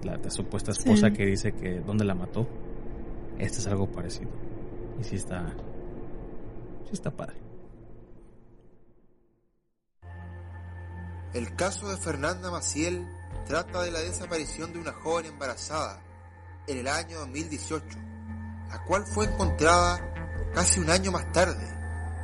la, 0.03 0.17
la 0.17 0.32
supuesta 0.32 0.71
esposa 0.71 1.07
Sí. 1.09 1.13
que 1.13 1.26
dice 1.28 1.53
que 1.53 1.82
donde 1.82 2.03
la 2.03 2.15
mató 2.15 2.47
este 3.38 3.59
es 3.59 3.67
algo 3.67 3.91
parecido. 3.91 4.30
Y 4.99 5.03
sí 5.03 5.15
está 5.15 5.53
sí 6.86 6.93
está 6.93 7.11
padre. 7.11 7.38
El 11.34 11.55
caso 11.55 11.89
de 11.89 11.97
Fernanda 11.97 12.51
Maciel 12.51 13.07
trata 13.47 13.82
de 13.82 13.91
la 13.91 13.99
desaparición 13.99 14.71
de 14.74 14.80
una 14.80 14.93
joven 14.93 15.26
embarazada 15.28 16.01
en 16.67 16.78
el 16.78 16.88
año 16.88 17.19
2018, 17.19 17.86
la 18.69 18.84
cual 18.86 19.03
fue 19.05 19.26
encontrada 19.26 19.99
casi 20.53 20.80
un 20.80 20.89
año 20.89 21.11
más 21.11 21.32
tarde, 21.32 21.65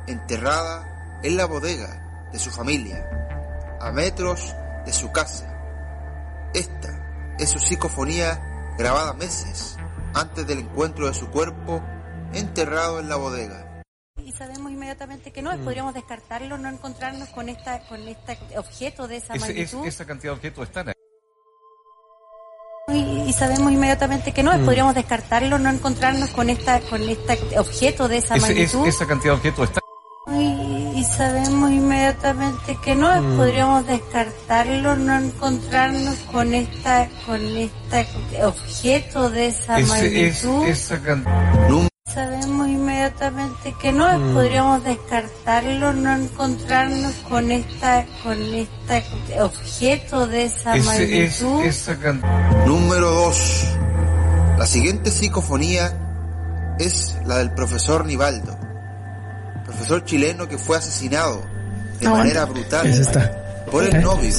enterrada 0.06 1.20
en 1.22 1.36
la 1.36 1.46
bodega 1.46 2.28
de 2.32 2.38
su 2.38 2.50
familia, 2.50 3.08
a 3.80 3.90
metros 3.92 4.54
de 4.86 4.92
su 4.92 5.10
casa. 5.12 5.46
Esta 6.54 7.34
es 7.38 7.50
su 7.50 7.58
psicofonía 7.58 8.40
grabada 8.78 9.12
meses 9.14 9.76
antes 10.14 10.46
del 10.46 10.60
encuentro 10.60 11.06
de 11.06 11.14
su 11.14 11.28
cuerpo 11.30 11.82
enterrado 12.32 13.00
en 13.00 13.08
la 13.08 13.16
bodega. 13.16 13.66
y 14.16 14.32
sabemos 14.32 14.70
inmediatamente 14.70 15.32
que 15.32 15.42
no, 15.42 15.50
podríamos 15.64 15.94
descartarlo, 15.94 16.56
no 16.58 16.68
encontrarnos 16.68 17.28
con 17.30 17.48
esta 17.48 17.80
con 17.88 18.06
este 18.06 18.38
objeto 18.58 19.08
de 19.08 19.16
esa 19.16 19.34
es- 19.34 19.40
magnitud. 19.40 19.86
esa 19.86 20.04
cantidad 20.06 20.32
de 20.32 20.36
objetos 20.36 20.68
están 20.68 20.88
ahí. 20.88 20.94
Y, 22.88 23.28
y 23.28 23.32
sabemos 23.32 23.70
inmediatamente 23.72 24.32
que 24.32 24.42
no, 24.42 24.50
podríamos 24.64 24.94
descartarlo, 24.94 25.58
no 25.58 25.70
encontrarnos 25.70 26.30
con 26.30 26.50
esta 26.50 26.80
con 26.80 27.02
este 27.02 27.38
objeto 27.58 28.08
de 28.08 28.18
esa 28.18 28.34
es- 28.36 28.42
magnitud. 28.42 28.86
esa 28.86 29.06
cantidad 29.06 29.32
de 29.34 29.36
objetos 29.38 29.68
están 29.68 29.80
Y, 30.26 30.98
y 30.98 31.04
sabemos 31.04 31.70
inmediatamente 31.70 32.78
que 32.84 32.94
no, 32.94 33.08
podríamos 33.36 33.86
descartarlo, 33.86 34.94
no 34.96 35.18
encontrarnos 35.18 36.14
con 36.30 36.54
esta 36.54 37.08
con 37.26 37.40
este 37.56 38.06
objeto 38.44 39.30
de 39.30 39.46
esa 39.48 39.78
es- 39.78 39.88
magnitud. 39.88 40.66
esa 40.66 41.00
Sabemos 42.12 42.66
inmediatamente 42.68 43.72
que 43.80 43.92
no 43.92 44.18
Mm. 44.18 44.34
podríamos 44.34 44.82
descartarlo, 44.84 45.92
no 45.92 46.12
encontrarnos 46.16 47.14
con 47.28 47.50
esta, 47.52 48.04
con 48.24 48.36
este 48.52 49.04
objeto 49.40 50.26
de 50.26 50.44
esa 50.46 50.74
magnitud. 50.76 51.62
Número 52.66 53.10
2. 53.12 53.64
La 54.58 54.66
siguiente 54.66 55.10
psicofonía 55.12 56.76
es 56.80 57.16
la 57.26 57.38
del 57.38 57.52
profesor 57.54 58.04
Nivaldo, 58.04 58.58
profesor 59.70 60.04
chileno 60.04 60.48
que 60.48 60.58
fue 60.58 60.76
asesinado 60.76 61.44
de 62.00 62.06
Ah, 62.06 62.10
manera 62.10 62.44
bueno. 62.46 62.60
brutal 62.62 63.66
por 63.70 63.84
el 63.84 63.96
¿Eh? 63.96 64.00
novio 64.00 64.34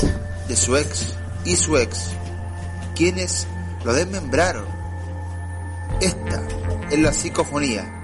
de 0.48 0.56
su 0.56 0.76
ex 0.76 1.06
y 1.46 1.56
su 1.56 1.78
ex, 1.78 2.08
quienes 2.96 3.48
lo 3.86 3.94
desmembraron. 3.94 4.66
Esta 6.02 6.48
es 6.90 7.00
la 7.00 7.14
psicofonía. 7.14 7.98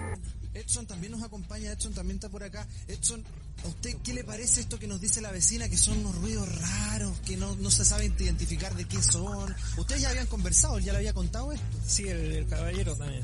Edson 0.53 0.85
también 0.85 1.11
nos 1.13 1.23
acompaña, 1.23 1.71
Edson 1.71 1.93
también 1.93 2.17
está 2.17 2.29
por 2.29 2.43
acá. 2.43 2.67
Edson, 2.87 3.23
¿a 3.63 3.67
usted 3.67 3.95
qué 4.03 4.13
le 4.13 4.23
parece 4.23 4.61
esto 4.61 4.77
que 4.79 4.87
nos 4.87 4.99
dice 5.01 5.21
la 5.21 5.31
vecina, 5.31 5.69
que 5.69 5.77
son 5.77 5.97
unos 5.99 6.15
ruidos 6.15 6.47
raros, 6.61 7.13
que 7.25 7.37
no, 7.37 7.55
no 7.55 7.71
se 7.71 7.85
sabe 7.85 8.05
identificar 8.05 8.75
de 8.75 8.85
qué 8.85 9.01
son? 9.01 9.55
¿Ustedes 9.77 10.01
ya 10.01 10.09
habían 10.09 10.27
conversado, 10.27 10.77
ya 10.79 10.91
le 10.93 10.99
había 10.99 11.13
contado 11.13 11.51
esto? 11.51 11.65
Sí, 11.85 12.07
el, 12.07 12.31
el 12.33 12.47
caballero 12.47 12.95
también. 12.95 13.23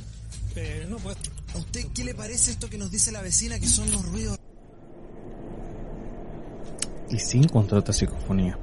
Pero 0.54 0.88
no, 0.90 0.98
pues... 0.98 1.18
¿A 1.54 1.58
usted 1.58 1.82
qué 1.94 2.04
le 2.04 2.16
parece 2.16 2.52
esto 2.52 2.70
que 2.70 2.78
nos 2.78 2.90
dice 2.90 3.12
la 3.12 3.22
vecina, 3.22 3.60
que 3.60 3.68
son 3.68 3.88
unos 3.90 4.12
ruidos 4.12 4.40
Y 7.10 7.20
sí 7.20 7.38
encontré 7.38 7.78
otra 7.78 7.94
psicofonía. 7.94 8.58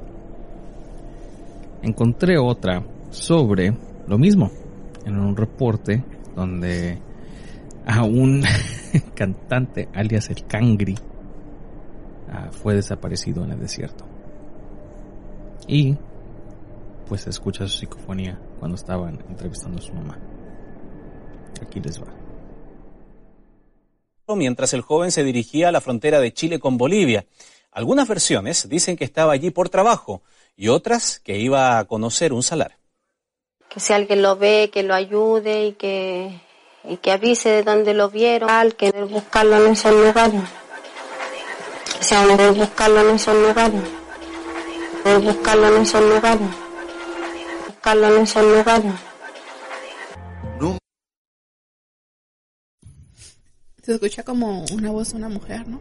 Encontré 1.83 2.37
otra 2.37 2.85
sobre 3.11 3.77
lo 4.09 4.19
mismo. 4.19 4.51
En 5.05 5.19
un 5.19 5.37
reporte 5.37 6.05
donde 6.35 7.01
a 7.87 8.03
un 8.03 8.43
cantante, 9.15 9.89
alias 9.95 10.31
el 10.31 10.47
Cangri, 10.47 10.97
ah, 12.29 12.51
fue 12.51 12.75
desaparecido 12.75 13.45
en 13.45 13.53
el 13.53 13.61
desierto. 13.61 14.05
Y 15.69 15.97
pues 17.09 17.27
escucha 17.29 17.67
su 17.67 17.79
psicofonía 17.79 18.39
cuando 18.59 18.75
estaban 18.75 19.25
entrevistando 19.29 19.79
a 19.79 19.83
su 19.83 19.93
mamá. 19.95 20.19
Aquí 21.63 21.81
les 21.81 22.01
va. 22.01 22.20
Mientras 24.37 24.73
el 24.73 24.83
joven 24.83 25.13
se 25.13 25.25
dirigía 25.25 25.69
a 25.69 25.73
la 25.73 25.81
frontera 25.81 26.21
de 26.21 26.33
Chile 26.33 26.59
con 26.59 26.77
Bolivia. 26.77 27.27
Algunas 27.73 28.09
versiones 28.09 28.69
dicen 28.69 28.97
que 28.97 29.05
estaba 29.05 29.33
allí 29.33 29.51
por 29.51 29.69
trabajo 29.69 30.23
y 30.57 30.69
otras 30.69 31.21
que 31.21 31.39
iba 31.39 31.79
a 31.79 31.85
conocer 31.85 32.33
un 32.33 32.43
salar. 32.43 32.77
que 33.69 33.79
si 33.79 33.93
alguien 33.93 34.21
lo 34.21 34.37
ve, 34.37 34.71
que 34.73 34.83
lo 34.83 34.95
ayude 34.95 35.67
y 35.67 35.73
que, 35.75 36.41
y 36.85 36.97
que 36.97 37.13
avise 37.13 37.51
de 37.51 37.63
dónde 37.63 37.95
lo 37.95 38.11
vieron, 38.11 38.51
al 38.51 38.75
que 38.75 38.91
buscarlo 38.91 39.65
en 39.65 39.73
esos 39.73 39.93
lugares. 39.93 40.43
Que 42.09 42.15
aún 42.17 42.37
debe 42.37 42.51
buscarlo 42.51 43.01
en 43.01 43.15
esos 43.15 43.37
lugares. 43.37 43.83
Buscarlo 45.23 45.69
en 45.69 45.83
esos 45.83 46.03
lugares. 46.03 46.49
Buscarlo 47.69 48.17
en 48.17 48.23
esos 48.23 48.45
lugares. 48.45 49.10
Se 53.91 53.95
escucha 53.95 54.23
como 54.23 54.65
una 54.73 54.93
voz 54.93 55.11
de 55.11 55.17
una 55.17 55.29
mujer, 55.29 55.67
¿no? 55.67 55.81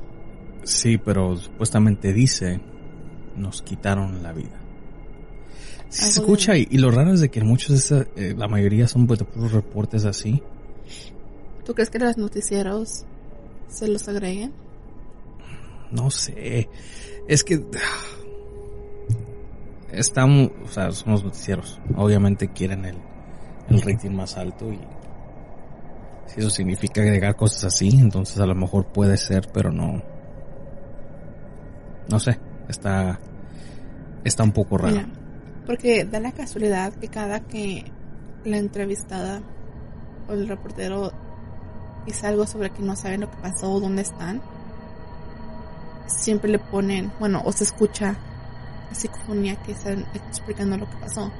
Sí, 0.64 0.98
pero 0.98 1.38
supuestamente 1.38 2.12
dice, 2.12 2.60
nos 3.38 3.62
quitaron 3.62 4.24
la 4.24 4.34
vida. 4.34 4.60
Sí, 5.90 6.06
se 6.06 6.20
escucha 6.20 6.58
y, 6.58 6.68
y 6.72 6.80
lo 6.80 6.90
raro 6.90 7.14
es 7.14 7.20
de 7.20 7.30
que 7.30 7.44
muchos 7.44 7.70
de 7.70 7.76
esas, 7.76 8.08
eh, 8.16 8.34
la 8.36 8.48
mayoría 8.48 8.88
son 8.88 9.06
pues, 9.06 9.20
de 9.20 9.26
puros 9.26 9.52
reportes 9.52 10.06
así. 10.06 10.42
¿Tú 11.64 11.76
crees 11.76 11.92
que 11.92 12.00
los 12.00 12.18
noticieros 12.18 13.06
se 13.68 13.88
los 13.88 14.08
agreguen? 14.08 14.54
No 15.92 16.10
sé. 16.10 16.68
Es 17.28 17.44
que 17.44 17.64
están, 19.92 20.52
o 20.66 20.68
sea, 20.68 20.92
son 20.94 21.12
los 21.12 21.24
noticieros. 21.24 21.80
Obviamente 21.96 22.48
quieren 22.48 22.86
el, 22.86 22.98
el 23.70 23.82
rating 23.84 24.16
más 24.16 24.36
alto 24.36 24.74
y 24.74 24.80
si 26.30 26.40
eso 26.40 26.50
significa 26.50 27.02
agregar 27.02 27.36
cosas 27.36 27.66
así, 27.66 27.90
entonces 27.90 28.40
a 28.40 28.46
lo 28.46 28.56
mejor 28.56 28.86
puede 28.88 29.18
ser, 29.18 29.50
pero 29.52 29.72
no. 29.72 30.02
No 32.08 32.20
sé. 32.20 32.40
Está, 32.68 33.20
está 34.24 34.44
un 34.44 34.52
poco 34.52 34.78
raro. 34.78 34.96
Mira, 34.96 35.08
porque 35.66 36.06
da 36.06 36.20
la 36.20 36.32
casualidad 36.32 36.94
que 36.94 37.08
cada 37.08 37.40
que 37.40 37.92
la 38.46 38.58
entrevistada 38.58 39.42
o 40.28 40.34
el 40.34 40.48
reportero 40.48 41.12
dice 42.06 42.28
algo 42.28 42.46
sobre 42.46 42.70
que 42.70 42.84
no 42.84 42.96
saben 42.96 43.22
lo 43.22 43.32
que 43.32 43.38
pasó 43.38 43.72
o 43.72 43.80
dónde 43.80 44.04
están, 44.04 44.42
siempre 46.06 46.50
le 46.52 46.60
ponen, 46.60 47.12
bueno, 47.20 47.42
o 47.44 47.52
se 47.52 47.64
escucha 47.64 48.16
la 48.90 48.96
psicofonía 48.96 49.56
que 49.64 49.72
están 49.72 50.06
explicando 50.14 50.78
lo 50.78 50.90
que 50.90 50.98
pasó 50.98 51.32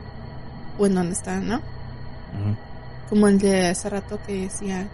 o 0.78 0.86
en 0.86 0.96
dónde 0.96 1.14
están, 1.14 1.48
¿no? 1.48 1.58
Ujú. 1.58 2.69
Como 3.10 3.28
el 3.28 3.40
de 3.40 3.68
hace 3.68 3.90
rato 3.90 4.20
que 4.26 4.42
decía 4.44 4.88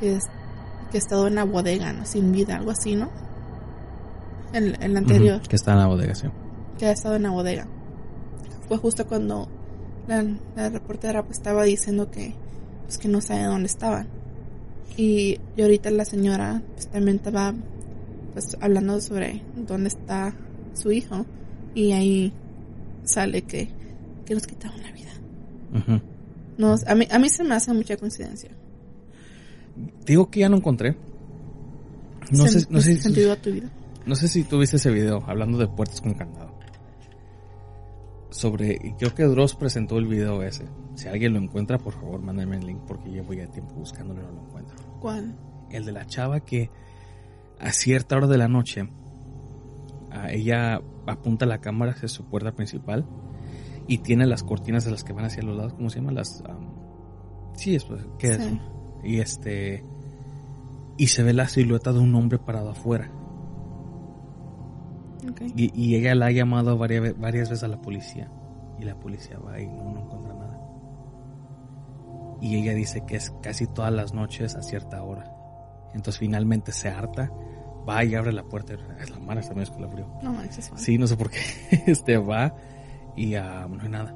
que, 0.00 0.16
es- 0.16 0.28
que 0.90 0.98
ha 0.98 1.00
estado 1.00 1.26
en 1.26 1.34
la 1.36 1.44
bodega, 1.44 1.92
¿no? 1.92 2.04
Sin 2.04 2.32
vida, 2.32 2.56
algo 2.56 2.70
así, 2.72 2.94
¿no? 2.94 3.10
El, 4.52 4.76
el 4.82 4.96
anterior 4.96 5.36
Ujú, 5.40 5.48
Que 5.48 5.56
está 5.56 5.72
en 5.72 5.78
la 5.78 5.86
bodega, 5.86 6.14
sí. 6.14 6.28
que 6.78 6.86
ha 6.86 6.92
estado 6.92 7.16
en 7.16 7.22
la 7.22 7.30
bodega. 7.30 7.66
Fue 8.68 8.76
justo 8.76 9.06
cuando 9.06 9.48
la, 10.06 10.24
la 10.56 10.68
reportera 10.68 11.22
pues 11.24 11.38
estaba 11.38 11.64
diciendo 11.64 12.10
que 12.10 12.34
pues 12.84 12.98
que 12.98 13.08
no 13.08 13.20
sabe 13.22 13.44
dónde 13.44 13.66
estaban. 13.66 14.08
Y, 14.98 15.40
y 15.56 15.62
ahorita 15.62 15.90
la 15.90 16.04
señora 16.04 16.60
pues 16.74 16.88
también 16.88 17.16
estaba 17.16 17.54
pues 18.34 18.56
hablando 18.60 19.00
sobre 19.00 19.42
dónde 19.56 19.88
está 19.88 20.34
su 20.74 20.92
hijo 20.92 21.24
y 21.74 21.92
ahí 21.92 22.32
sale 23.04 23.42
que, 23.42 23.70
que 24.26 24.34
nos 24.34 24.46
quitaron 24.46 24.82
la 24.82 24.92
vida. 24.92 25.10
Ujú. 25.74 26.00
No, 26.62 26.76
a 26.86 26.94
mí, 26.94 27.06
a 27.10 27.18
mí 27.18 27.28
se 27.28 27.44
me 27.44 27.54
hace 27.54 27.72
mucha 27.74 27.96
coincidencia. 27.96 28.50
Digo 30.06 30.30
que 30.30 30.40
ya 30.40 30.48
no 30.48 30.56
encontré. 30.56 30.96
No 32.30 32.44
Sen- 32.44 32.48
sé, 32.60 32.66
no 32.70 32.80
sé, 32.80 32.96
sentido 32.96 33.32
a 33.32 33.36
tu 33.36 33.50
vida. 33.50 33.68
no 34.06 34.14
sé 34.14 34.28
si 34.28 34.44
tuviste 34.44 34.76
ese 34.76 34.90
video 34.90 35.22
hablando 35.26 35.58
de 35.58 35.66
puertas 35.68 36.00
con 36.00 36.14
candado. 36.14 36.52
Sobre, 38.30 38.94
creo 38.98 39.14
que 39.14 39.24
Dross 39.24 39.54
presentó 39.54 39.98
el 39.98 40.06
video 40.06 40.42
ese. 40.42 40.64
Si 40.94 41.06
alguien 41.08 41.34
lo 41.34 41.38
encuentra, 41.38 41.78
por 41.78 41.92
favor, 41.92 42.20
mándame 42.22 42.56
el 42.56 42.66
link 42.66 42.80
porque 42.86 43.10
llevo 43.10 43.34
ya 43.34 43.46
tiempo 43.50 43.74
buscándolo 43.74 44.20
y 44.20 44.24
no 44.24 44.32
lo 44.32 44.42
encuentro. 44.46 44.76
¿Cuál? 45.00 45.36
El 45.70 45.84
de 45.84 45.92
la 45.92 46.06
chava 46.06 46.40
que 46.40 46.70
a 47.60 47.72
cierta 47.72 48.16
hora 48.16 48.26
de 48.26 48.38
la 48.38 48.48
noche 48.48 48.88
a 50.10 50.32
ella 50.32 50.80
apunta 51.06 51.44
la 51.44 51.58
cámara 51.60 51.92
hacia 51.92 52.08
su 52.08 52.24
puerta 52.24 52.52
principal 52.52 53.04
y 53.92 53.98
tiene 53.98 54.24
las 54.26 54.42
cortinas 54.42 54.86
de 54.86 54.90
las 54.90 55.04
que 55.04 55.12
van 55.12 55.26
hacia 55.26 55.42
los 55.42 55.54
lados, 55.54 55.74
¿cómo 55.74 55.90
se 55.90 55.98
llaman? 55.98 56.14
Las... 56.14 56.42
sí, 57.52 57.74
es, 57.74 57.84
pues, 57.84 58.02
¿qué 58.18 58.28
es? 58.28 58.40
Y 59.04 59.20
este... 59.20 59.84
Y 60.96 61.08
se 61.08 61.22
ve 61.22 61.34
la 61.34 61.46
silueta 61.46 61.92
de 61.92 61.98
un 61.98 62.14
hombre 62.14 62.38
parado 62.38 62.70
afuera. 62.70 63.10
Ok. 65.28 65.42
Y, 65.54 65.70
y 65.78 65.96
ella 65.96 66.14
la 66.14 66.26
ha 66.26 66.30
llamado 66.30 66.78
varias, 66.78 67.18
varias 67.18 67.50
veces 67.50 67.64
a 67.64 67.68
la 67.68 67.82
policía. 67.82 68.30
Y 68.78 68.84
la 68.84 68.98
policía 68.98 69.38
va 69.38 69.60
y 69.60 69.66
no, 69.66 69.92
no 69.92 70.00
encuentra 70.00 70.32
nada. 70.32 70.58
Y 72.40 72.56
ella 72.56 72.72
dice 72.72 73.04
que 73.06 73.16
es 73.16 73.30
casi 73.42 73.66
todas 73.66 73.92
las 73.92 74.14
noches 74.14 74.54
a 74.54 74.62
cierta 74.62 75.02
hora. 75.02 75.30
Entonces 75.92 76.18
finalmente 76.18 76.72
se 76.72 76.88
harta, 76.88 77.30
va 77.86 78.02
y 78.04 78.14
abre 78.14 78.32
la 78.32 78.44
puerta. 78.44 78.72
Es 78.98 79.10
la 79.10 79.18
mano 79.18 79.42
también 79.42 79.64
es 79.64 79.70
con 79.70 79.82
la 79.82 79.88
frío. 79.88 80.08
No 80.22 80.32
manches. 80.32 80.70
Sí, 80.76 80.96
no 80.96 81.06
sé 81.06 81.14
por 81.18 81.28
qué. 81.28 81.40
Este 81.86 82.16
va 82.16 82.54
y 83.16 83.32
no 83.32 83.82
hay 83.82 83.88
nada. 83.88 84.14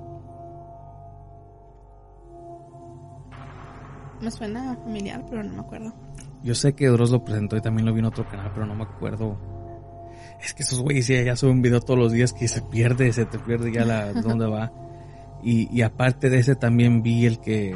Me 4.21 4.31
suena 4.31 4.77
familiar, 4.77 5.25
pero 5.29 5.43
no 5.43 5.55
me 5.55 5.61
acuerdo. 5.61 5.93
Yo 6.43 6.55
sé 6.55 6.75
que 6.75 6.87
Dross 6.87 7.11
lo 7.11 7.25
presentó 7.25 7.57
y 7.57 7.61
también 7.61 7.87
lo 7.87 7.93
vi 7.93 8.01
en 8.01 8.07
otro 8.07 8.27
canal, 8.29 8.51
pero 8.55 8.67
no 8.67 8.75
me 8.75 8.85
acuerdo. 8.85 9.39
Es 10.43 10.55
que 10.55 10.63
esos 10.63 10.81
güeyes 10.81 11.07
ya, 11.07 11.23
ya 11.23 11.37
suben 11.37 11.63
video 11.63 11.81
todos 11.81 11.99
los 11.99 12.13
días 12.13 12.33
que 12.33 12.49
se 12.49 12.63
pierde, 12.63 13.13
se 13.13 13.27
te 13.27 13.39
pierde 13.39 13.73
ya 13.73 13.85
la 13.85 14.13
dónde 14.13 14.47
va. 14.47 14.73
Y, 15.43 15.69
y 15.77 15.83
aparte 15.83 16.31
de 16.31 16.39
ese 16.39 16.57
también 16.57 17.03
vi 17.03 17.27
el 17.27 17.41
que 17.41 17.75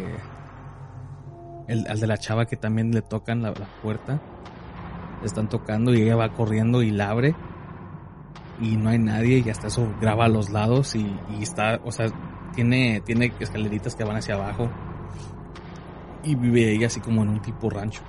el, 1.69 1.87
al 1.87 2.01
de 2.01 2.07
la 2.07 2.19
chava 2.19 2.47
que 2.47 2.57
también 2.57 2.91
le 2.91 3.03
tocan 3.03 3.43
la, 3.43 3.51
la 3.51 3.69
puerta. 3.83 4.21
Le 5.21 5.27
están 5.27 5.49
tocando 5.49 5.93
y 5.95 6.03
ella 6.03 6.17
va 6.17 6.33
corriendo 6.33 6.83
y 6.83 6.91
la 6.91 7.11
abre. 7.11 7.35
Y 8.61 8.77
no 8.77 8.91
hay 8.91 8.99
nadie 8.99 9.43
y 9.45 9.49
hasta 9.49 9.69
eso 9.69 9.89
graba 10.01 10.27
a 10.27 10.29
los 10.29 10.51
lados 10.51 10.95
y, 10.95 11.17
y 11.39 11.43
está, 11.43 11.81
o 11.85 11.91
sea, 11.91 12.07
tiene, 12.55 13.01
tiene 13.01 13.33
escaleritas 13.41 13.95
que 13.95 14.05
van 14.05 14.17
hacia 14.17 14.35
abajo. 14.35 14.69
Y 16.23 16.35
vive 16.35 16.73
ella 16.73 16.89
así 16.89 17.01
como 17.01 17.23
en 17.23 17.31
un 17.31 17.41
tipo 17.41 17.71
rancho. 17.71 18.03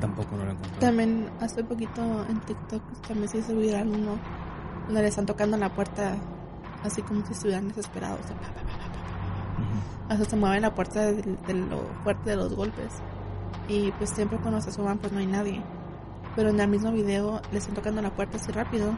Tampoco 0.00 0.36
no 0.36 0.44
lo 0.44 0.52
encontré. 0.52 0.80
También 0.80 1.30
hace 1.40 1.62
poquito 1.64 2.26
en 2.28 2.40
TikTok 2.40 2.82
también 3.06 3.28
se 3.28 3.54
viral 3.54 3.88
uno 3.88 4.16
donde 4.86 5.02
le 5.02 5.08
están 5.08 5.26
tocando 5.26 5.56
la 5.56 5.68
puerta 5.74 6.16
así 6.82 7.02
como 7.02 7.24
si 7.26 7.32
estuvieran 7.32 7.68
desesperados. 7.68 8.20
o 8.20 8.28
sea, 8.28 8.36
pa, 8.36 8.46
pa, 8.46 8.62
pa, 8.62 8.78
pa, 8.78 8.88
pa. 10.08 10.14
Hasta 10.14 10.24
se 10.24 10.36
mueve 10.36 10.60
la 10.60 10.74
puerta 10.74 11.02
de, 11.02 11.22
de 11.46 11.54
lo 11.54 11.82
fuerte 12.02 12.30
de 12.30 12.36
los 12.36 12.54
golpes. 12.54 13.02
Y 13.68 13.92
pues 13.92 14.10
siempre 14.10 14.38
cuando 14.38 14.60
se 14.60 14.70
asoman 14.70 14.98
pues 14.98 15.12
no 15.12 15.18
hay 15.18 15.26
nadie. 15.26 15.62
Pero 16.38 16.50
en 16.50 16.60
el 16.60 16.68
mismo 16.68 16.92
video 16.92 17.42
le 17.50 17.58
están 17.58 17.74
tocando 17.74 18.00
la 18.00 18.14
puerta 18.14 18.36
así 18.36 18.52
rápido. 18.52 18.96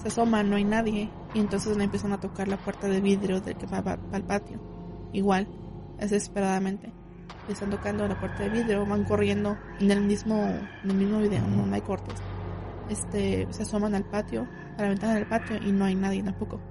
Se 0.00 0.08
asoman, 0.08 0.48
no 0.48 0.56
hay 0.56 0.64
nadie. 0.64 1.10
Y 1.34 1.40
entonces 1.40 1.76
le 1.76 1.84
empiezan 1.84 2.12
a 2.12 2.20
tocar 2.20 2.48
la 2.48 2.56
puerta 2.56 2.88
de 2.88 3.02
vidrio 3.02 3.42
del 3.42 3.54
que 3.54 3.66
va, 3.66 3.82
va 3.82 3.98
al 4.12 4.24
patio. 4.24 4.58
Igual, 5.12 5.46
desesperadamente. 5.98 6.90
Le 7.46 7.52
están 7.52 7.68
tocando 7.68 8.08
la 8.08 8.18
puerta 8.18 8.44
de 8.44 8.48
vidrio, 8.48 8.86
van 8.86 9.04
corriendo 9.04 9.58
en 9.78 9.90
el 9.90 10.00
mismo, 10.00 10.36
en 10.36 10.90
el 10.90 10.96
mismo 10.96 11.18
video, 11.18 11.46
no, 11.46 11.66
no 11.66 11.74
hay 11.74 11.82
cortes. 11.82 12.14
Este, 12.88 13.46
se 13.50 13.64
asoman 13.64 13.94
al 13.94 14.06
patio, 14.06 14.48
a 14.78 14.80
la 14.80 14.88
ventana 14.88 15.16
del 15.16 15.26
patio 15.26 15.58
y 15.62 15.70
no 15.70 15.84
hay 15.84 15.94
nadie 15.94 16.22
tampoco. 16.22 16.62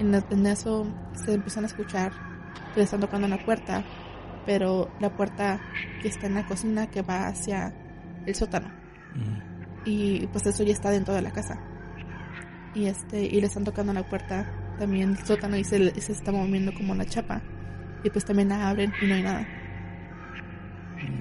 En, 0.00 0.12
en 0.12 0.46
eso 0.46 0.88
se 1.24 1.34
empiezan 1.34 1.62
a 1.62 1.66
escuchar 1.68 2.10
que 2.74 2.80
le 2.80 2.82
están 2.82 2.98
tocando 2.98 3.28
la 3.28 3.38
puerta, 3.38 3.84
pero 4.44 4.90
la 4.98 5.16
puerta 5.16 5.60
que 6.02 6.08
está 6.08 6.26
en 6.26 6.34
la 6.34 6.44
cocina 6.48 6.88
que 6.88 7.02
va 7.02 7.28
hacia 7.28 7.72
el 8.26 8.34
sótano. 8.34 8.79
Y 9.84 10.26
pues 10.28 10.46
eso 10.46 10.62
ya 10.62 10.72
está 10.72 10.90
dentro 10.90 11.14
de 11.14 11.22
la 11.22 11.30
casa. 11.30 11.58
Y 12.74 12.86
este, 12.86 13.22
y 13.22 13.40
le 13.40 13.46
están 13.46 13.64
tocando 13.64 13.92
la 13.92 14.08
puerta 14.08 14.46
también 14.78 15.10
el 15.10 15.26
sótano 15.26 15.56
y 15.56 15.64
se, 15.64 15.92
está 15.96 16.32
moviendo 16.32 16.72
como 16.74 16.92
una 16.92 17.04
chapa. 17.04 17.42
Y 18.02 18.10
pues 18.10 18.24
también 18.24 18.48
la 18.48 18.68
abren 18.68 18.92
y 19.02 19.06
no 19.06 19.14
hay 19.14 19.22
nada. 19.22 19.46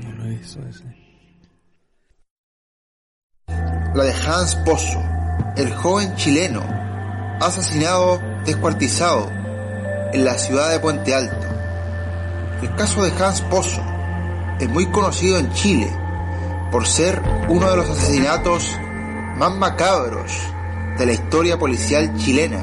No 0.04 0.12
lo 0.12 0.32
hizo 0.32 0.66
ese. 0.66 0.86
La 3.48 4.04
de 4.04 4.14
Hans 4.14 4.56
Pozo, 4.66 5.04
el 5.58 5.72
joven 5.74 6.16
chileno, 6.16 6.62
asesinado 7.42 8.22
descuartizado 8.46 9.30
en 10.14 10.24
la 10.24 10.36
ciudad 10.36 10.72
de 10.72 10.80
Puente 10.80 11.16
Alto. 11.16 11.48
El 12.62 12.76
caso 12.76 13.04
de 13.04 13.12
Hans 13.12 13.42
Pozo 13.42 13.82
es 14.60 14.70
muy 14.70 14.86
conocido 14.92 15.38
en 15.38 15.52
Chile 15.54 15.90
por 16.72 16.88
ser 16.88 17.22
uno 17.48 17.70
de 17.70 17.78
los 17.78 17.90
asesinatos 17.90 18.78
más 19.38 19.52
macabros 19.56 20.32
de 20.98 21.06
la 21.06 21.14
historia 21.14 21.58
policial 21.58 22.16
chilena. 22.18 22.60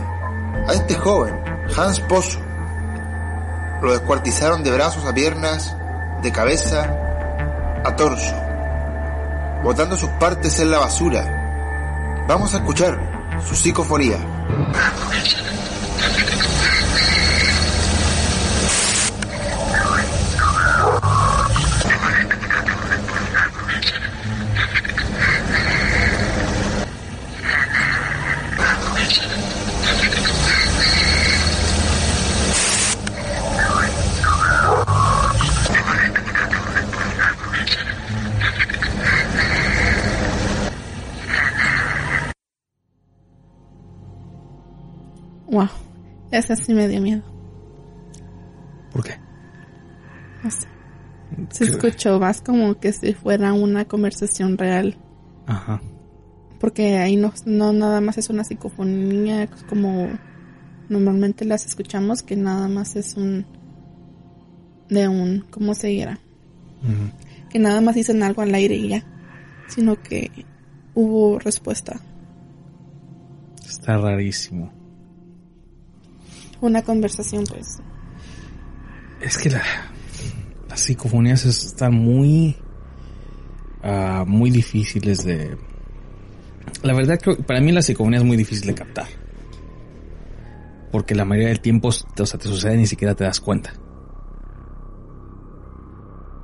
A 0.68 0.72
este 0.72 0.94
joven, 0.94 1.40
Hans 1.76 2.00
Pozo, 2.00 2.38
lo 3.82 3.92
descuartizaron 3.92 4.62
de 4.62 4.70
brazos 4.70 5.04
a 5.04 5.14
piernas, 5.14 5.76
de 6.22 6.32
cabeza 6.32 6.94
a 7.84 7.96
torso, 7.96 8.34
botando 9.62 9.96
sus 9.96 10.10
partes 10.10 10.58
en 10.60 10.70
la 10.70 10.78
basura. 10.78 12.24
Vamos 12.28 12.54
a 12.54 12.58
escuchar 12.58 12.98
su 13.46 13.54
psicofonía. 13.54 14.18
Wow, 45.56 45.70
esa 46.32 46.54
sí 46.54 46.74
me 46.74 46.86
dio 46.86 47.00
miedo. 47.00 47.22
¿Por 48.92 49.02
qué? 49.04 49.14
No 50.44 50.50
sé. 50.50 50.66
Se 51.48 51.64
escuchó 51.64 52.20
más 52.20 52.42
como 52.42 52.78
que 52.78 52.92
si 52.92 53.14
fuera 53.14 53.54
una 53.54 53.86
conversación 53.86 54.58
real. 54.58 54.98
Ajá. 55.46 55.80
Porque 56.60 56.98
ahí 56.98 57.16
no, 57.16 57.32
no 57.46 57.72
nada 57.72 58.02
más 58.02 58.18
es 58.18 58.28
una 58.28 58.44
psicofonía 58.44 59.48
como 59.66 60.10
normalmente 60.90 61.46
las 61.46 61.64
escuchamos, 61.64 62.22
que 62.22 62.36
nada 62.36 62.68
más 62.68 62.94
es 62.96 63.16
un... 63.16 63.46
de 64.90 65.08
un... 65.08 65.46
¿cómo 65.48 65.72
se 65.72 65.86
dirá? 65.86 66.18
Que 67.48 67.58
nada 67.58 67.80
más 67.80 67.94
dicen 67.94 68.22
algo 68.22 68.42
al 68.42 68.54
aire 68.54 68.74
y 68.74 68.88
ya. 68.88 69.04
Sino 69.68 70.02
que 70.02 70.30
hubo 70.94 71.38
respuesta. 71.38 71.98
Está 73.66 73.96
rarísimo. 73.96 74.75
Una 76.60 76.82
conversación 76.82 77.44
pues. 77.48 77.78
Es 79.20 79.38
que 79.38 79.50
la, 79.50 79.62
las 80.68 80.80
psicofonías 80.80 81.44
es- 81.44 81.64
están 81.66 81.94
muy, 81.94 82.56
ah, 83.82 84.24
muy 84.26 84.50
difíciles 84.50 85.24
de... 85.24 85.56
La 86.82 86.92
verdad 86.94 87.18
que 87.18 87.34
para 87.36 87.60
mí 87.60 87.72
la 87.72 87.82
psicofonía 87.82 88.18
es 88.18 88.24
muy 88.24 88.36
difícil 88.36 88.66
de 88.66 88.74
captar. 88.74 89.06
Porque 90.92 91.14
la 91.14 91.24
mayoría 91.24 91.48
del 91.48 91.60
tiempo, 91.60 91.90
te 92.14 92.24
sucede 92.26 92.74
y 92.74 92.78
ni 92.78 92.86
siquiera 92.86 93.14
te 93.14 93.24
das 93.24 93.40
cuenta. 93.40 93.72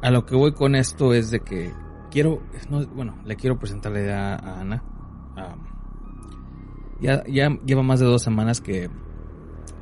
A 0.03 0.11
lo 0.11 0.27
que 0.27 0.35
voy 0.35 0.53
con 0.53 0.75
esto 0.75 1.15
es 1.15 1.31
de 1.31 1.41
que 1.41 1.73
quiero, 2.11 2.43
no, 2.69 2.85
bueno, 2.89 3.17
le 3.25 3.37
quiero 3.37 3.59
presentar 3.59 3.93
la 3.93 4.01
idea 4.01 4.35
a 4.35 4.61
Ana. 4.61 4.83
Ah, 5.37 5.55
ya, 7.01 7.23
ya 7.27 7.49
lleva 7.65 7.83
más 7.83 8.01
de 8.01 8.07
dos 8.07 8.23
semanas 8.23 8.61
que, 8.61 8.91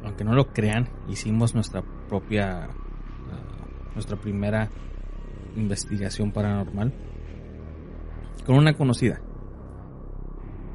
aunque 0.05 0.24
no 0.24 0.34
lo 0.34 0.53
crean, 0.53 0.88
hicimos 1.09 1.55
nuestra 1.55 1.82
propia, 2.09 2.64
ah, 2.64 3.66
nuestra 3.94 4.16
primera 4.16 4.70
investigación 5.57 6.32
paranormal 6.32 6.92
con 8.46 8.57
una 8.57 8.74
conocida 8.74 9.20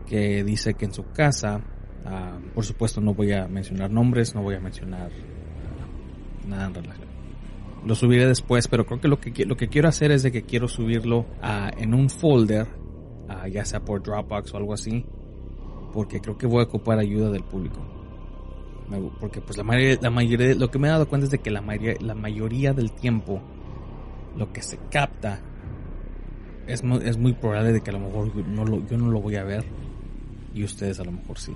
que 0.06 0.44
dice 0.44 0.76
que 0.76 0.86
en 0.86 0.94
su 0.94 1.12
casa, 1.12 1.62
ah, 2.06 2.38
por 2.54 2.64
supuesto 2.66 3.02
no 3.02 3.14
voy 3.14 3.32
a 3.32 3.48
mencionar 3.48 3.90
nombres, 3.90 4.36
no 4.36 4.44
voy 4.44 4.56
a 4.56 4.60
mencionar 4.60 5.12
ah, 5.12 6.48
nada 6.48 6.68
en 6.68 6.74
relación. 6.76 7.08
Lo 7.86 7.96
subiré 7.96 8.28
después, 8.28 8.68
pero 8.68 8.86
creo 8.86 9.00
que 9.00 9.08
lo 9.08 9.20
que 9.20 9.46
lo 9.46 9.58
que 9.58 9.68
quiero 9.68 9.88
hacer 9.88 10.12
es 10.12 10.24
de 10.24 10.32
que 10.32 10.42
quiero 10.42 10.68
subirlo 10.68 11.28
en 11.78 11.94
un 11.94 12.10
folder, 12.10 12.68
ya 13.52 13.64
sea 13.64 13.82
por 13.82 14.02
Dropbox 14.02 14.56
o 14.56 14.58
algo 14.58 14.74
así, 14.74 15.06
porque 15.94 16.20
creo 16.20 16.36
que 16.36 16.48
voy 16.48 16.62
a 16.62 16.64
ocupar 16.64 16.98
ayuda 16.98 17.30
del 17.30 17.44
público. 17.44 18.05
Porque 19.20 19.42
pues 19.42 19.58
la 19.58 19.64
mayoría, 19.64 19.98
la 20.02 20.10
mayoría, 20.12 20.54
lo 20.56 20.70
que 20.70 20.78
me 20.80 20.88
he 20.88 20.92
dado 20.92 21.08
cuenta 21.08 21.26
es 21.26 21.32
de 21.32 21.40
que 21.40 21.50
la 21.50 21.62
mayoría, 21.62 21.96
la 22.02 22.14
mayoría 22.16 22.74
del 22.74 22.92
tiempo 22.92 23.42
lo 24.38 24.52
que 24.54 24.62
se 24.62 24.78
capta 24.92 25.42
es, 26.68 26.84
es 27.04 27.18
muy 27.18 27.34
probable 27.34 27.74
de 27.74 27.82
que 27.82 27.90
a 27.90 27.94
lo 27.94 28.00
mejor 28.00 28.36
no 28.48 28.66
lo- 28.66 28.86
yo 28.88 28.98
no 28.98 29.10
lo 29.10 29.22
voy 29.22 29.36
a 29.38 29.44
ver 29.44 29.64
y 30.54 30.64
ustedes 30.64 31.00
a 31.00 31.04
lo 31.04 31.12
mejor 31.14 31.38
sí. 31.40 31.54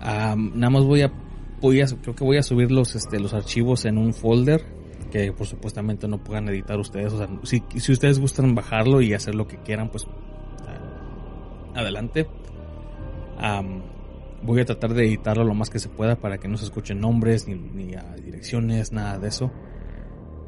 Am, 0.00 0.52
nada 0.54 0.70
más 0.70 0.84
voy 0.84 1.02
a, 1.02 1.12
voy 1.60 1.80
a, 1.80 1.86
creo 1.86 2.14
que 2.14 2.24
voy 2.24 2.36
a 2.36 2.42
subir 2.42 2.70
los, 2.70 2.94
este, 2.94 3.18
los 3.20 3.32
archivos 3.34 3.84
en 3.84 3.98
un 3.98 4.12
folder 4.14 4.62
que 5.10 5.32
por 5.32 5.46
supuestamente 5.46 6.06
no 6.06 6.18
puedan 6.18 6.48
editar 6.48 6.78
ustedes. 6.78 7.12
O 7.12 7.18
sea, 7.18 7.28
si, 7.44 7.62
si 7.76 7.92
ustedes 7.92 8.18
gustan 8.18 8.54
bajarlo 8.54 9.00
y 9.00 9.12
hacer 9.14 9.34
lo 9.34 9.46
que 9.48 9.56
quieran, 9.58 9.88
pues 9.90 10.06
adelante. 11.74 12.26
Am, 13.38 13.82
voy 14.42 14.60
a 14.60 14.64
tratar 14.64 14.94
de 14.94 15.06
editarlo 15.06 15.44
lo 15.44 15.54
más 15.54 15.70
que 15.70 15.78
se 15.78 15.88
pueda 15.88 16.16
para 16.16 16.38
que 16.38 16.48
no 16.48 16.56
se 16.56 16.64
escuchen 16.64 17.00
nombres 17.00 17.46
ni, 17.46 17.54
direcciones, 18.24 18.92
nada 18.92 19.18
de 19.18 19.28
eso. 19.28 19.50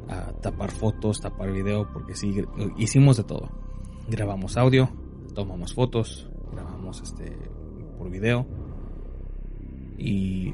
Ah, 0.08 0.32
tapar 0.40 0.70
fotos, 0.70 1.20
tapar 1.20 1.52
video, 1.52 1.88
porque 1.92 2.14
sí, 2.14 2.34
hicimos 2.76 3.16
de 3.16 3.24
todo. 3.24 3.48
Grabamos 4.08 4.56
audio, 4.56 4.90
tomamos 5.34 5.74
fotos, 5.74 6.28
grabamos 6.52 7.00
este 7.02 7.32
por 7.98 8.10
video 8.10 8.46
y 9.96 10.52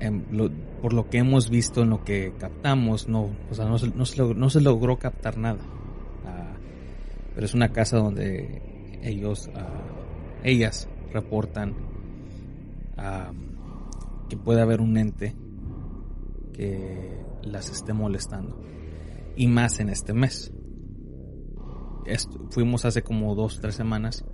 em, 0.00 0.24
lo- 0.30 0.50
por 0.82 0.92
lo 0.92 1.08
que 1.08 1.18
hemos 1.18 1.48
visto 1.50 1.82
en 1.82 1.90
lo 1.90 2.04
que 2.04 2.32
captamos, 2.38 3.08
no, 3.08 3.30
o 3.50 3.54
sea, 3.54 3.64
no, 3.66 3.78
se, 3.78 3.88
no 3.88 4.04
se 4.04 4.22
log- 4.22 4.34
no 4.36 4.50
se 4.50 4.60
logró 4.60 4.98
captar 4.98 5.38
nada. 5.38 5.60
Ah, 6.26 6.52
pero 7.34 7.46
es 7.46 7.54
una 7.54 7.70
casa 7.70 7.96
donde 7.98 8.60
ellos, 9.02 9.48
ah, 9.54 9.82
ellas 10.42 10.88
reportan 11.14 11.74
ah, 12.98 13.32
que 14.28 14.36
puede 14.36 14.60
haber 14.60 14.80
un 14.80 14.98
ente 14.98 15.34
que 16.52 17.24
las 17.42 17.70
esté 17.70 17.92
molestando. 17.92 18.60
Y 19.36 19.48
más 19.48 19.80
en 19.80 19.88
este 19.88 20.12
mes. 20.12 20.52
Fuimos 22.50 22.84
hace 22.84 23.02
como 23.02 23.34
dos, 23.34 23.60
tres 23.60 23.74
semanas. 23.74 24.24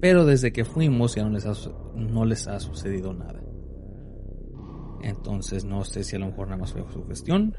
Pero 0.00 0.24
desde 0.24 0.52
que 0.52 0.64
fuimos 0.64 1.14
ya 1.14 1.24
no 1.24 1.30
les 1.30 1.46
ha, 1.46 1.52
no 1.94 2.24
les 2.24 2.48
ha 2.48 2.58
sucedido 2.60 3.12
nada. 3.12 3.40
Entonces 5.02 5.64
no 5.64 5.84
sé 5.84 6.04
si 6.04 6.16
a 6.16 6.18
lo 6.18 6.26
mejor 6.26 6.46
nada 6.46 6.58
más 6.60 6.72
fue 6.72 6.84
su 6.92 7.04
gestión. 7.06 7.54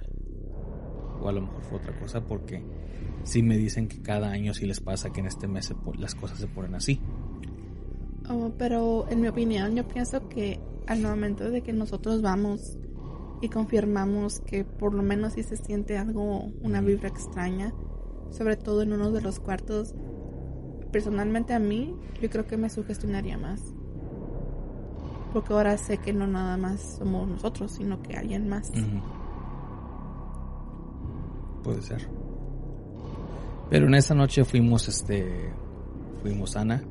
O 1.22 1.30
a 1.30 1.32
lo 1.32 1.42
mejor 1.42 1.64
fue 1.64 1.78
otra 1.78 1.98
cosa 2.00 2.22
porque 2.22 2.64
sí 3.24 3.44
me 3.44 3.58
dicen 3.58 3.88
que 3.88 4.02
cada 4.02 4.30
año 4.30 4.54
sí 4.54 4.66
les 4.66 4.82
pasa 4.82 5.12
que 5.12 5.22
en 5.22 5.28
este 5.28 5.48
mes 5.48 5.66
se 5.68 5.76
las 5.98 6.16
cosas 6.16 6.40
se 6.40 6.48
ponen 6.48 6.76
así. 6.76 7.00
Oh, 8.30 8.52
pero 8.58 9.06
en 9.10 9.22
mi 9.22 9.28
opinión, 9.28 9.76
yo 9.76 9.88
pienso 9.88 10.30
que 10.30 10.60
al 10.88 11.02
momento 11.02 11.50
de 11.50 11.62
que 11.62 11.74
nosotros 11.74 12.22
vamos 12.22 12.78
y 13.42 13.50
confirmamos 13.50 14.40
que 14.40 14.64
por 14.64 14.94
lo 14.94 15.04
menos 15.04 15.34
si 15.34 15.44
se 15.44 15.58
siente 15.58 15.98
algo, 15.98 16.52
una 16.62 16.80
vibra 16.80 17.10
extraña, 17.10 17.74
sobre 18.32 18.56
todo 18.56 18.82
en 18.82 18.94
uno 18.94 19.12
de 19.12 19.22
los 19.22 19.40
cuartos. 19.40 19.94
Personalmente 20.92 21.54
a 21.54 21.60
mí, 21.60 21.94
yo 22.22 22.30
creo 22.30 22.46
que 22.48 22.56
me 22.56 22.70
sugestionaría 22.70 23.38
más. 23.38 23.62
Porque 25.34 25.52
ahora 25.52 25.78
sé 25.78 25.98
que 25.98 26.14
no 26.14 26.28
nada 26.28 26.56
más 26.56 26.98
somos 27.00 27.28
nosotros, 27.28 27.72
sino 27.74 28.02
que 28.02 28.16
alguien 28.16 28.48
más. 28.48 28.72
Puede 31.64 31.82
ser. 31.82 32.08
Pero 33.70 33.88
en 33.88 33.96
esa 33.96 34.14
noche 34.14 34.46
fuimos, 34.46 34.88
este, 34.88 35.52
fuimos 36.22 36.56
Ana, 36.56 36.84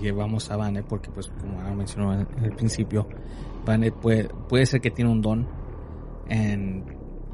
llevamos 0.00 0.50
a 0.50 0.56
Vane 0.56 0.82
porque, 0.82 1.10
pues, 1.10 1.28
como 1.40 1.74
mencionó 1.74 2.12
en, 2.12 2.26
el 2.42 2.52
principio, 2.52 3.08
Vane 3.64 3.92
puede, 3.92 4.28
puede 4.48 4.66
ser 4.66 4.80
que 4.80 4.90
tiene 4.90 5.10
un 5.10 5.22
don 5.22 5.46
en, 6.28 6.84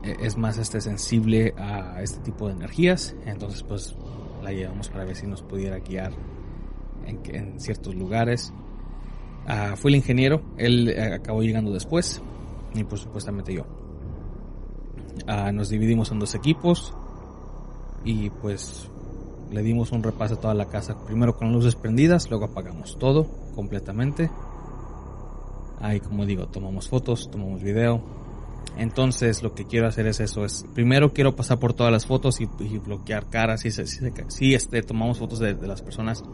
e, 0.02 0.16
es 0.20 0.36
más 0.36 0.58
este 0.58 0.80
sensible 0.80 1.54
a 1.56 2.02
este 2.02 2.20
tipo 2.20 2.48
de 2.48 2.54
energías, 2.54 3.16
entonces 3.24 3.62
pues 3.62 3.96
la 4.42 4.52
llevamos 4.52 4.88
para 4.90 5.04
ver 5.04 5.16
si 5.16 5.26
nos 5.26 5.42
pudiera 5.42 5.78
guiar 5.78 6.12
en, 7.06 7.60
ciertos 7.60 7.94
lugares. 7.94 8.52
Ah, 9.46 9.74
fue 9.76 9.90
el 9.90 9.96
ingeniero, 9.96 10.42
él 10.56 10.88
eh, 10.88 11.14
acabó 11.14 11.42
llegando 11.42 11.72
después 11.72 12.22
y 12.74 12.84
pues 12.84 13.02
supuestamente 13.02 13.52
yo. 13.54 13.66
Ah, 15.26 15.52
nos 15.52 15.68
dividimos 15.68 16.10
en 16.12 16.18
dos 16.18 16.34
equipos 16.34 16.94
y 18.04 18.30
pues 18.30 18.90
le 19.54 19.62
dimos 19.62 19.92
un 19.92 20.02
repaso 20.02 20.34
a 20.34 20.40
toda 20.40 20.54
la 20.54 20.66
casa, 20.66 20.98
primero 21.06 21.36
con 21.36 21.52
luces 21.52 21.76
prendidas, 21.76 22.28
luego 22.28 22.46
apagamos 22.46 22.98
todo 22.98 23.26
completamente. 23.54 24.28
Ahí 25.80 26.00
como 26.00 26.26
digo, 26.26 26.48
tomamos 26.48 26.88
fotos, 26.88 27.30
tomamos 27.30 27.62
video. 27.62 28.02
Entonces 28.76 29.44
lo 29.44 29.54
que 29.54 29.64
quiero 29.64 29.86
hacer 29.86 30.08
es 30.08 30.18
eso, 30.18 30.44
es 30.44 30.66
primero 30.74 31.12
quiero 31.12 31.36
pasar 31.36 31.60
por 31.60 31.72
todas 31.72 31.92
las 31.92 32.06
fotos 32.06 32.40
y, 32.40 32.46
bloquear 32.78 33.30
caras, 33.30 33.60
si, 33.60 33.70
si, 33.70 33.86
si, 33.86 34.54
este, 34.54 34.82
tomamos 34.82 35.18
fotos 35.18 35.38
de, 35.38 35.54
las 35.54 35.82
personas, 35.82 36.24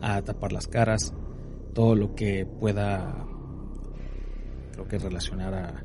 a 0.00 0.22
tapar 0.22 0.52
las 0.52 0.68
caras, 0.68 1.12
todo 1.74 1.96
lo 1.96 2.14
que 2.14 2.46
pueda, 2.46 3.26
creo 4.70 4.86
que 4.86 4.98
relacionar 4.98 5.54
a, 5.54 5.84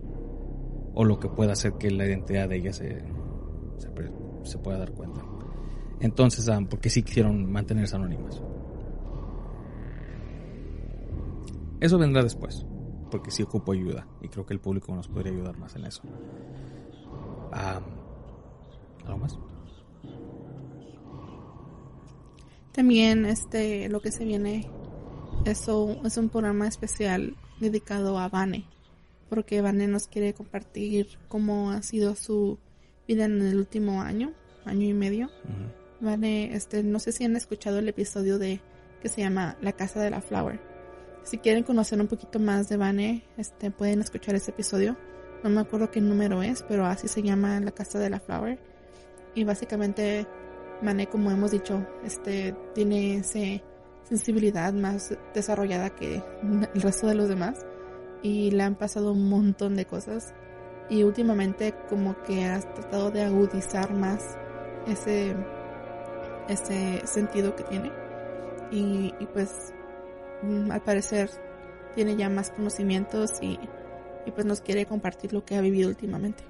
o 0.94 1.04
lo 1.04 1.20
que 1.20 1.30
pueda 1.30 1.54
hacer 1.54 1.74
que 1.80 1.90
la 1.90 2.06
identidad 2.06 2.48
de 2.48 2.58
ella 2.58 2.74
se, 2.74 3.04
se 4.44 4.58
pueda 4.60 4.78
dar 4.78 4.92
cuenta. 4.92 5.31
Entonces, 6.02 6.48
um, 6.48 6.66
porque 6.66 6.90
sí 6.90 7.04
quisieron 7.04 7.52
mantenerse 7.52 7.96
anónimas. 7.96 8.42
Eso 11.80 11.98
vendrá 11.98 12.24
después, 12.24 12.66
porque 13.12 13.32
sí 13.32 13.44
ocupo 13.44 13.72
ayuda 13.72 14.08
y 14.22 14.28
creo 14.28 14.46
que 14.46 14.54
el 14.54 14.60
público 14.60 14.94
nos 14.96 15.08
podría 15.08 15.32
ayudar 15.32 15.58
más 15.58 15.76
en 15.76 15.86
eso. 15.86 16.02
Um, 17.54 19.06
¿Algo 19.06 19.18
más? 19.20 19.38
También 22.72 23.26
este 23.26 23.90
lo 23.90 24.00
que 24.00 24.12
se 24.12 24.26
viene 24.26 24.70
eso 25.46 26.00
es 26.04 26.18
un 26.18 26.30
programa 26.30 26.68
especial 26.68 27.36
dedicado 27.60 28.18
a 28.18 28.30
Vane, 28.30 28.66
porque 29.30 29.62
Vane 29.62 29.88
nos 29.88 30.08
quiere 30.08 30.34
compartir 30.34 31.08
cómo 31.28 31.72
ha 31.72 31.82
sido 31.82 32.16
su 32.16 32.60
vida 33.08 33.26
en 33.26 33.42
el 33.42 33.58
último 33.58 34.02
año, 34.02 34.34
año 34.66 34.88
y 34.88 34.94
medio. 34.94 35.28
Uh 35.46 35.50
-huh. 35.50 35.81
Vane, 36.02 36.56
este, 36.56 36.84
no 36.84 37.00
sé 37.00 37.12
si 37.12 37.24
han 37.24 37.36
escuchado 37.36 37.80
el 37.80 37.88
episodio 37.88 38.40
de 38.40 38.60
que 39.02 39.10
se 39.10 39.22
llama 39.22 39.58
La 39.62 39.74
Casa 39.74 40.02
de 40.02 40.10
la 40.10 40.22
Flower. 40.22 40.60
Si 41.24 41.38
quieren 41.38 41.64
conocer 41.64 42.00
un 42.02 42.08
poquito 42.08 42.40
más 42.40 42.68
de 42.70 42.78
Vane, 42.78 43.24
este, 43.38 43.72
pueden 43.72 44.02
escuchar 44.02 44.36
ese 44.36 44.52
episodio. 44.52 44.98
No 45.44 45.50
me 45.50 45.62
acuerdo 45.62 45.92
qué 45.92 46.02
número 46.02 46.44
es, 46.44 46.64
pero 46.68 46.86
así 46.86 47.08
se 47.08 47.22
llama 47.22 47.60
La 47.60 47.72
Casa 47.72 48.00
de 48.00 48.10
la 48.10 48.20
Flower. 48.20 48.60
Y 49.36 49.44
básicamente 49.44 50.28
Vane, 50.82 51.08
como 51.08 51.32
hemos 51.32 51.52
dicho, 51.52 51.86
este, 52.04 52.56
tiene 52.74 53.18
ese 53.18 53.64
sensibilidad 54.04 54.74
más 54.74 55.16
desarrollada 55.34 55.92
que 55.92 56.22
el 56.74 56.82
resto 56.82 57.08
de 57.08 57.16
los 57.16 57.30
demás 57.30 57.66
y 58.22 58.52
le 58.52 58.64
han 58.64 58.76
pasado 58.76 59.14
un 59.14 59.30
montón 59.30 59.76
de 59.76 59.86
cosas 59.86 60.34
y 60.90 61.04
últimamente 61.04 61.74
como 61.88 62.22
que 62.24 62.44
has 62.46 62.72
tratado 62.74 63.12
de 63.12 63.24
agudizar 63.24 63.94
más 63.94 64.38
ese 64.88 65.36
ese 66.48 67.06
sentido 67.06 67.56
que 67.56 67.64
tiene 67.64 67.92
y, 68.72 69.14
y 69.20 69.26
pues 69.28 69.74
mm, 70.44 70.72
al 70.72 70.82
parecer 70.82 71.30
tiene 71.96 72.16
ya 72.16 72.30
más 72.30 72.52
conocimientos 72.52 73.32
y, 73.42 73.60
y, 74.26 74.32
pues 74.32 74.46
nos 74.46 74.62
quiere 74.62 74.86
compartir 74.86 75.34
lo 75.34 75.44
que 75.44 75.56
ha 75.56 75.62
vivido 75.62 75.90
últimamente. 75.90 76.44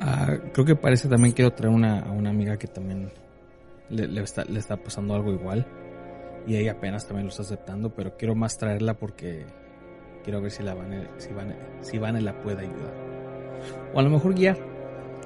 Ah, 0.00 0.36
creo 0.52 0.66
que 0.66 0.76
parece 0.76 1.08
también 1.08 1.32
quiero 1.32 1.52
traer 1.52 1.72
una, 1.72 2.00
a 2.00 2.10
una 2.10 2.30
amiga 2.30 2.58
que 2.58 2.66
también 2.66 3.10
le, 3.88 4.08
le, 4.08 4.20
está, 4.22 4.44
le 4.44 4.58
está 4.58 4.76
pasando 4.76 5.14
algo 5.14 5.32
igual 5.32 5.66
y 6.46 6.56
ella 6.56 6.72
apenas 6.72 7.06
también 7.06 7.26
lo 7.26 7.30
está 7.30 7.42
aceptando, 7.42 7.94
pero 7.94 8.16
quiero 8.16 8.34
más 8.34 8.58
traerla 8.58 8.94
porque 8.94 9.46
quiero 10.22 10.40
ver 10.40 10.50
si 10.50 10.62
la 10.62 10.74
Vane, 10.74 11.08
si 11.18 11.32
Vane, 11.32 11.56
si 11.80 11.98
Vane 11.98 12.20
la 12.20 12.38
puede 12.40 12.62
ayudar. 12.62 12.94
O 13.94 13.98
a 13.98 14.02
lo 14.02 14.10
mejor 14.10 14.34
guiar. 14.34 14.75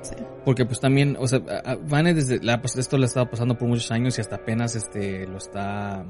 Sí. 0.02 0.14
Porque 0.44 0.64
pues 0.64 0.80
también, 0.80 1.16
o 1.18 1.26
sea, 1.28 1.40
Vane 1.88 2.14
desde 2.14 2.42
la, 2.42 2.60
pues, 2.62 2.76
esto 2.76 2.96
le 2.96 3.04
ha 3.04 3.06
estado 3.06 3.28
pasando 3.30 3.56
por 3.58 3.68
muchos 3.68 3.90
años 3.90 4.16
y 4.16 4.20
hasta 4.22 4.36
apenas 4.36 4.74
este 4.76 5.26
lo 5.26 5.36
está 5.38 6.04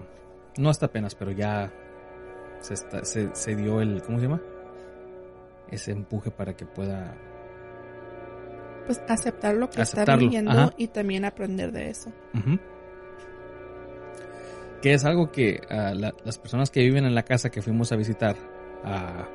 no 0.59 0.71
hasta 0.71 0.87
apenas, 0.87 1.15
pero 1.15 1.33
ya 1.33 1.73
se, 2.61 2.75
está, 2.75 3.05
se, 3.05 3.35
se 3.35 3.57
dio 3.57 3.81
el 3.81 4.03
¿cómo 4.03 4.19
se 4.19 4.25
llama? 4.27 4.41
ese 5.71 5.93
empuje 5.93 6.31
para 6.31 6.55
que 6.57 6.67
pueda 6.67 7.17
pues 8.87 9.01
aceptar 9.09 9.55
lo 9.57 9.71
que 9.71 9.81
Aceptarlo. 9.83 10.15
está 10.15 10.17
viviendo 10.17 10.51
Ajá. 10.51 10.71
y 10.77 10.89
también 10.89 11.25
aprender 11.25 11.71
de 11.73 11.91
eso. 11.91 12.13
Que 14.83 14.95
es 14.95 15.05
algo 15.05 15.31
que 15.31 15.61
ah, 15.69 15.93
la- 15.95 16.15
las 16.25 16.39
personas 16.39 16.71
que 16.71 16.81
viven 16.81 17.05
en 17.05 17.15
la 17.15 17.23
casa 17.23 17.51
que 17.51 17.61
fuimos 17.63 17.93
a 17.93 17.97
visitar, 17.97 18.37
ah, 18.85 19.29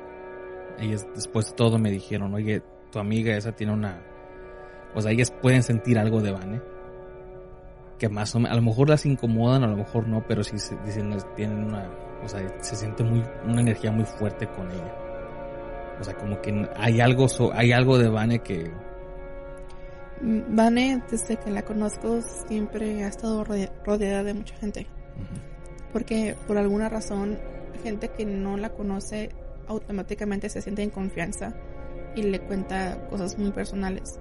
ellas 0.78 1.06
después 1.14 1.50
de 1.50 1.56
todo 1.56 1.78
me 1.78 1.90
dijeron, 1.90 2.34
oye, 2.34 2.62
tu 2.90 2.98
amiga 2.98 3.36
esa 3.36 3.52
tiene 3.52 3.72
una... 3.72 4.02
O 4.94 5.00
sea, 5.02 5.12
ellas 5.12 5.30
pueden 5.30 5.62
sentir 5.62 5.98
algo 5.98 6.20
de 6.22 6.32
Vane. 6.32 6.60
Que 7.98 8.08
más 8.08 8.34
o 8.34 8.38
menos, 8.38 8.52
a 8.52 8.56
lo 8.56 8.62
mejor 8.62 8.88
las 8.90 9.06
incomodan, 9.06 9.62
a 9.64 9.66
lo 9.66 9.76
mejor 9.76 10.06
no, 10.08 10.24
pero 10.26 10.42
sí 10.44 10.58
se, 10.58 10.76
dicen, 10.84 11.16
tienen 11.34 11.64
una... 11.64 11.90
O 12.22 12.28
sea, 12.28 12.40
se 12.62 12.76
siente 12.76 13.04
muy, 13.04 13.22
una 13.44 13.60
energía 13.60 13.90
muy 13.92 14.04
fuerte 14.04 14.46
con 14.48 14.70
ella. 14.70 14.94
O 16.00 16.04
sea, 16.04 16.14
como 16.14 16.40
que 16.42 16.68
hay 16.76 17.00
algo, 17.00 17.28
so- 17.28 17.52
hay 17.54 17.72
algo 17.72 17.98
de 17.98 18.08
Vane 18.08 18.40
que... 18.40 18.70
Vane, 20.20 21.02
desde 21.10 21.36
que 21.36 21.50
la 21.50 21.62
conozco, 21.62 22.20
siempre 22.48 23.04
ha 23.04 23.08
estado 23.08 23.44
rode- 23.44 23.70
rodeada 23.84 24.22
de 24.24 24.34
mucha 24.34 24.56
gente. 24.56 24.86
Porque 25.92 26.34
por 26.46 26.56
alguna 26.58 26.88
razón, 26.88 27.38
gente 27.82 28.08
que 28.08 28.24
no 28.24 28.56
la 28.56 28.70
conoce 28.70 29.30
automáticamente 29.68 30.48
se 30.48 30.62
siente 30.62 30.82
en 30.82 30.90
confianza 30.90 31.54
y 32.14 32.22
le 32.22 32.40
cuenta 32.40 33.06
cosas 33.08 33.38
muy 33.38 33.50
personales. 33.52 34.18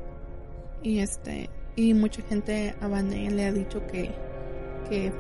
Y 0.86 1.00
este, 1.00 1.50
y 1.76 1.94
mucha 1.96 2.22
gente 2.22 2.76
a 2.80 2.88
Vane 2.88 3.32
le 3.32 3.46
ha 3.46 3.52
dicho 3.52 3.86
que, 3.88 4.12
que 4.88 5.12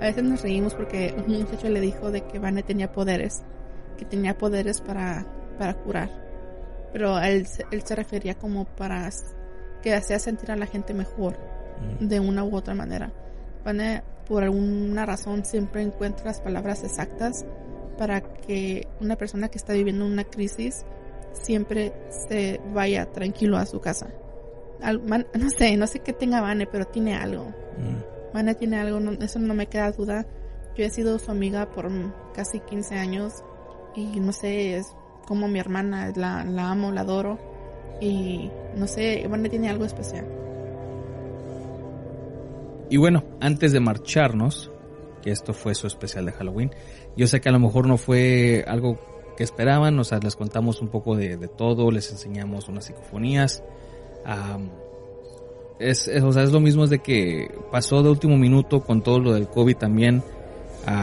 a 0.00 0.06
veces 0.06 0.24
nos 0.24 0.42
reímos 0.42 0.74
porque 0.74 1.14
un 1.24 1.38
muchacho 1.42 1.68
le 1.68 1.80
dijo 1.80 2.10
de 2.10 2.22
que 2.22 2.40
Vane 2.40 2.64
tenía 2.64 2.90
poderes, 2.90 3.42
que 3.96 4.04
tenía 4.04 4.36
poderes 4.36 4.80
para, 4.80 5.24
para 5.58 5.74
curar. 5.74 6.10
Pero 6.92 7.18
él, 7.20 7.46
se- 7.46 7.64
él 7.70 7.82
se 7.84 7.94
refería 7.94 8.34
como 8.34 8.64
para 8.64 9.08
que 9.80 9.94
hacía 9.94 10.18
sentir 10.18 10.50
a 10.50 10.56
la 10.56 10.66
gente 10.66 10.92
mejor 10.92 11.36
de 12.00 12.18
una 12.18 12.42
u 12.42 12.56
otra 12.56 12.74
manera. 12.74 13.12
Vane, 13.64 14.02
por 14.26 14.42
alguna 14.42 15.06
razón, 15.06 15.44
siempre 15.44 15.82
encuentra 15.82 16.24
las 16.26 16.40
palabras 16.40 16.82
exactas 16.82 17.46
para 17.96 18.20
que 18.22 18.88
una 19.00 19.14
persona 19.14 19.48
que 19.50 19.58
está 19.58 19.72
viviendo 19.72 20.04
una 20.04 20.24
crisis 20.24 20.84
siempre 21.32 21.92
se 22.28 22.60
vaya 22.74 23.06
tranquilo 23.12 23.56
a 23.56 23.66
su 23.66 23.80
casa. 23.80 24.08
No 24.80 25.50
sé, 25.50 25.76
no 25.76 25.86
sé 25.86 26.00
qué 26.00 26.12
tenga 26.12 26.40
Vane, 26.40 26.66
pero 26.66 26.84
tiene 26.86 27.14
algo. 27.14 27.52
Vane 28.32 28.54
tiene 28.54 28.78
algo, 28.78 29.00
no- 29.00 29.12
eso 29.12 29.38
no 29.38 29.54
me 29.54 29.66
queda 29.66 29.90
duda. 29.92 30.26
Yo 30.76 30.84
he 30.84 30.90
sido 30.90 31.18
su 31.18 31.30
amiga 31.30 31.70
por 31.70 31.88
mm, 31.90 32.12
casi 32.34 32.60
15 32.60 32.96
años 32.96 33.32
y 33.94 34.20
no 34.20 34.32
sé, 34.32 34.76
es 34.76 34.86
como 35.26 35.48
mi 35.48 35.58
hermana, 35.58 36.12
la, 36.14 36.44
la 36.44 36.70
amo, 36.70 36.92
la 36.92 37.00
adoro 37.00 37.38
y 38.00 38.50
no 38.76 38.86
sé, 38.86 39.26
Vane 39.28 39.48
tiene 39.48 39.70
algo 39.70 39.84
especial. 39.86 40.26
Y 42.88 42.98
bueno, 42.98 43.24
antes 43.40 43.72
de 43.72 43.80
marcharnos, 43.80 44.70
que 45.22 45.30
esto 45.32 45.52
fue 45.52 45.74
su 45.74 45.86
especial 45.86 46.26
de 46.26 46.32
Halloween, 46.32 46.70
yo 47.16 47.26
sé 47.26 47.40
que 47.40 47.48
a 47.48 47.52
lo 47.52 47.58
mejor 47.58 47.86
no 47.88 47.96
fue 47.96 48.64
algo 48.68 48.98
que 49.36 49.42
esperaban, 49.44 49.98
o 49.98 50.04
sea, 50.04 50.18
les 50.18 50.36
contamos 50.36 50.80
un 50.80 50.88
poco 50.88 51.16
de, 51.16 51.36
de 51.36 51.48
todo, 51.48 51.90
les 51.90 52.10
enseñamos 52.12 52.68
unas 52.68 52.84
psicofonías. 52.84 53.62
Am, 54.26 54.70
es, 55.78 56.08
o 56.08 56.32
sea, 56.32 56.42
es 56.42 56.52
lo 56.52 56.60
mismo 56.60 56.84
es 56.84 56.90
de 56.90 56.98
que 57.00 57.48
pasó 57.70 58.02
de 58.02 58.10
último 58.10 58.36
minuto 58.36 58.80
con 58.80 59.02
todo 59.02 59.20
lo 59.20 59.32
del 59.32 59.48
COVID 59.48 59.76
también, 59.76 60.22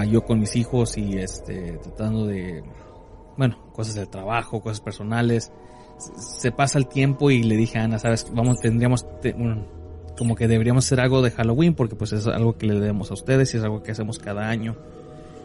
yo 0.10 0.24
con 0.24 0.40
mis 0.40 0.56
hijos 0.56 0.98
y 0.98 1.18
este, 1.18 1.78
tratando 1.84 2.26
de, 2.26 2.64
bueno, 3.38 3.58
cosas 3.74 3.96
del 3.96 4.08
trabajo, 4.08 4.62
cosas 4.62 4.80
personales, 4.80 5.52
se 5.98 6.52
pasa 6.52 6.80
el 6.80 6.88
tiempo 6.88 7.32
y 7.32 7.44
le 7.44 7.56
dije 7.56 7.80
a 7.80 7.84
Ana, 7.84 8.00
sabes, 8.00 8.28
vamos, 8.32 8.60
tendríamos, 8.60 9.06
como 10.18 10.36
que 10.36 10.48
deberíamos 10.48 10.86
hacer 10.86 11.00
algo 11.00 11.22
de 11.22 11.32
Halloween 11.32 11.76
porque 11.76 11.96
pues 11.96 12.14
es 12.14 12.28
algo 12.28 12.58
que 12.58 12.68
le 12.68 12.76
debemos 12.76 13.12
a 13.12 13.14
ustedes 13.14 13.54
y 13.54 13.58
es 13.58 13.64
algo 13.64 13.84
que 13.84 13.92
hacemos 13.92 14.20
cada 14.20 14.50
año. 14.50 14.76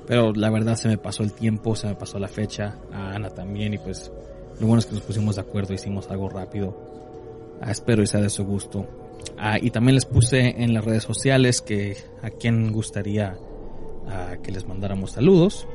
Pero 0.06 0.32
la 0.32 0.50
verdad 0.50 0.76
se 0.76 0.88
me 0.88 0.96
pasó 0.96 1.22
el 1.22 1.34
tiempo, 1.34 1.76
se 1.76 1.86
me 1.86 1.94
pasó 1.94 2.18
la 2.18 2.28
fecha, 2.28 2.78
a 2.92 3.10
Ana 3.14 3.28
también 3.28 3.74
y 3.74 3.78
pues 3.78 4.10
lo 4.58 4.66
bueno 4.66 4.80
es 4.80 4.86
que 4.86 4.94
nos 4.94 5.02
pusimos 5.02 5.36
de 5.36 5.42
acuerdo, 5.42 5.74
hicimos 5.74 6.10
algo 6.10 6.28
rápido. 6.30 6.97
Ah, 7.60 7.70
espero 7.70 8.02
y 8.02 8.06
sea 8.06 8.20
de 8.20 8.30
su 8.30 8.44
gusto. 8.44 8.86
Ah, 9.36 9.58
y 9.60 9.70
también 9.70 9.94
les 9.94 10.06
puse 10.06 10.62
en 10.62 10.74
las 10.74 10.84
redes 10.84 11.04
sociales 11.04 11.60
que 11.60 11.96
a 12.22 12.30
quien 12.30 12.72
gustaría 12.72 13.36
ah, 14.06 14.36
que 14.42 14.52
les 14.52 14.66
mandáramos 14.66 15.12
saludos. 15.12 15.66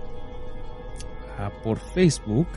Ah, 1.37 1.51
por 1.63 1.79
Facebook. 1.79 2.47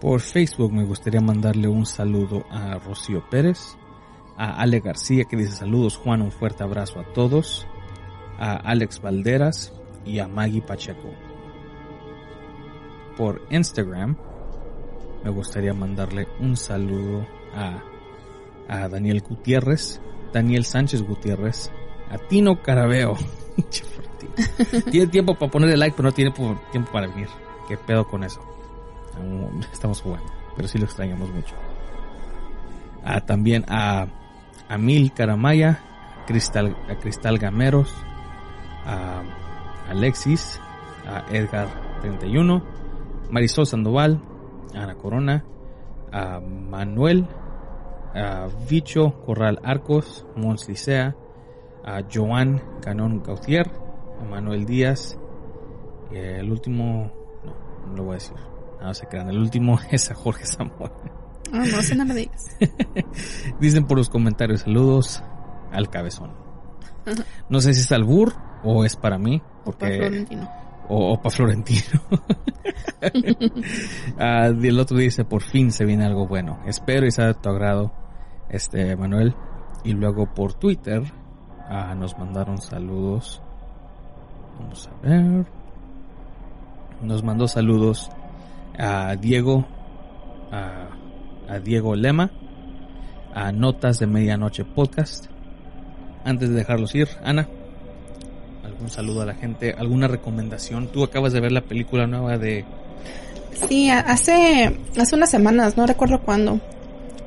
Por 0.00 0.20
Facebook 0.20 0.72
me 0.72 0.84
gustaría 0.84 1.20
mandarle 1.20 1.68
un 1.68 1.84
saludo 1.84 2.44
a 2.50 2.78
Rocío 2.78 3.28
Pérez, 3.28 3.76
a 4.36 4.60
Ale 4.60 4.80
García 4.80 5.24
que 5.24 5.36
dice 5.36 5.50
saludos 5.50 5.96
Juan, 5.96 6.22
un 6.22 6.30
fuerte 6.30 6.62
abrazo 6.62 7.00
a 7.00 7.12
todos, 7.12 7.66
a 8.38 8.54
Alex 8.54 9.00
Valderas 9.00 9.72
y 10.04 10.20
a 10.20 10.28
Maggie 10.28 10.62
Pacheco. 10.62 11.10
Por 13.16 13.42
Instagram 13.50 14.16
me 15.24 15.30
gustaría 15.30 15.74
mandarle 15.74 16.28
un 16.38 16.56
saludo 16.56 17.26
a, 17.52 17.82
a 18.68 18.88
Daniel 18.88 19.20
Gutiérrez, 19.22 20.00
Daniel 20.32 20.64
Sánchez 20.64 21.02
Gutiérrez, 21.02 21.70
a 22.10 22.18
Tino 22.18 22.62
Carabeo. 22.62 23.16
tiene 24.90 25.06
tiempo 25.08 25.34
para 25.34 25.50
ponerle 25.50 25.76
like, 25.76 25.96
pero 25.96 26.08
no 26.08 26.14
tiene 26.14 26.30
po- 26.30 26.58
tiempo 26.70 26.90
para 26.92 27.06
venir. 27.08 27.28
¿Qué 27.68 27.76
pedo 27.76 28.06
con 28.06 28.24
eso? 28.24 28.40
Estamos 29.72 30.00
jugando, 30.02 30.30
pero 30.56 30.68
sí 30.68 30.78
lo 30.78 30.84
extrañamos 30.84 31.30
mucho. 31.30 31.54
Ah, 33.04 33.20
también 33.20 33.64
a, 33.68 34.06
a 34.68 34.78
Mil 34.78 35.12
Caramaya, 35.12 35.80
Cristal, 36.26 36.76
a 36.90 36.96
Cristal 36.96 37.38
Gameros, 37.38 37.92
a 38.84 39.22
Alexis, 39.88 40.60
a 41.06 41.24
Edgar 41.34 41.68
31, 42.02 42.62
Marisol 43.30 43.66
Sandoval, 43.66 44.20
a 44.74 44.82
Ana 44.82 44.94
Corona, 44.96 45.44
a 46.12 46.40
Manuel, 46.40 47.26
a 48.14 48.48
Vicho 48.68 49.20
Corral 49.24 49.58
Arcos, 49.62 50.26
Mons 50.36 50.68
Licea, 50.68 51.16
a 51.84 52.02
Joan 52.12 52.62
Canón 52.80 53.22
Gautier, 53.22 53.70
Manuel 54.30 54.66
Díaz, 54.66 55.18
y 56.10 56.16
el 56.16 56.50
último, 56.50 57.12
no, 57.44 57.88
no 57.88 57.96
lo 57.96 58.04
voy 58.04 58.12
a 58.12 58.14
decir, 58.14 58.36
no 58.80 58.94
se 58.94 59.06
crean, 59.06 59.28
el 59.28 59.38
último 59.38 59.78
es 59.90 60.10
a 60.10 60.14
Jorge 60.14 60.46
Zamora. 60.46 60.92
Ah, 61.52 61.64
no, 61.70 61.78
eso 61.78 61.94
no 61.94 62.04
lo 62.04 62.14
digas. 62.14 62.56
Dicen 63.60 63.86
por 63.86 63.96
los 63.96 64.10
comentarios 64.10 64.60
saludos 64.60 65.22
al 65.72 65.88
cabezón. 65.88 66.32
No 67.48 67.60
sé 67.60 67.72
si 67.72 67.80
es 67.80 67.92
albur 67.92 68.34
o 68.62 68.84
es 68.84 68.96
para 68.96 69.18
mí, 69.18 69.40
porque 69.64 69.86
Pa' 69.86 69.96
Florentino. 69.96 70.50
O, 70.88 71.16
para 71.16 71.30
Florentino. 71.30 72.00
Ah, 74.18 74.50
y 74.60 74.66
el 74.66 74.80
otro 74.80 74.96
dice, 74.96 75.24
por 75.24 75.42
fin 75.42 75.70
se 75.70 75.84
viene 75.84 76.04
algo 76.04 76.26
bueno. 76.26 76.58
Espero 76.66 77.06
y 77.06 77.12
sea 77.12 77.26
de 77.26 77.34
tu 77.34 77.48
agrado, 77.48 77.92
este 78.48 78.96
Manuel. 78.96 79.36
Y 79.84 79.92
luego 79.92 80.26
por 80.34 80.54
Twitter 80.54 81.04
ah, 81.68 81.94
nos 81.94 82.18
mandaron 82.18 82.58
saludos. 82.58 83.40
Vamos 84.58 84.88
a 84.88 85.06
ver. 85.06 85.46
Nos 87.02 87.22
mandó 87.22 87.46
saludos 87.46 88.10
a 88.76 89.14
Diego, 89.14 89.64
a, 90.50 90.88
a 91.48 91.58
Diego 91.60 91.94
Lema, 91.94 92.32
a 93.32 93.52
Notas 93.52 94.00
de 94.00 94.08
Medianoche 94.08 94.64
Podcast. 94.64 95.26
Antes 96.24 96.48
de 96.48 96.56
dejarlos 96.56 96.96
ir, 96.96 97.08
Ana, 97.22 97.48
algún 98.78 98.90
saludo 98.90 99.22
a 99.22 99.26
la 99.26 99.34
gente, 99.34 99.74
alguna 99.76 100.06
recomendación. 100.06 100.86
Tú 100.86 101.02
acabas 101.02 101.32
de 101.32 101.40
ver 101.40 101.50
la 101.50 101.62
película 101.62 102.06
nueva 102.06 102.38
de 102.38 102.64
Sí, 103.66 103.90
hace, 103.90 104.78
hace 104.96 105.16
unas 105.16 105.30
semanas, 105.30 105.76
no 105.76 105.84
recuerdo 105.84 106.20
cuándo, 106.22 106.60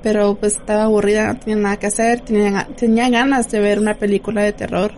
pero 0.01 0.35
pues 0.35 0.55
estaba 0.55 0.83
aburrida, 0.83 1.27
no 1.27 1.39
tenía 1.39 1.57
nada 1.57 1.77
que 1.77 1.87
hacer, 1.87 2.21
tenía, 2.21 2.69
tenía 2.77 3.09
ganas 3.09 3.51
de 3.51 3.59
ver 3.59 3.79
una 3.79 3.95
película 3.95 4.41
de 4.41 4.53
terror 4.53 4.93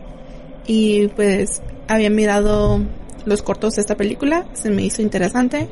y 0.67 1.07
pues 1.07 1.63
había 1.87 2.11
mirado 2.11 2.81
los 3.25 3.41
cortos 3.41 3.75
de 3.75 3.81
esta 3.81 3.97
película, 3.97 4.45
se 4.53 4.69
me 4.69 4.83
hizo 4.83 5.01
interesante 5.01 5.67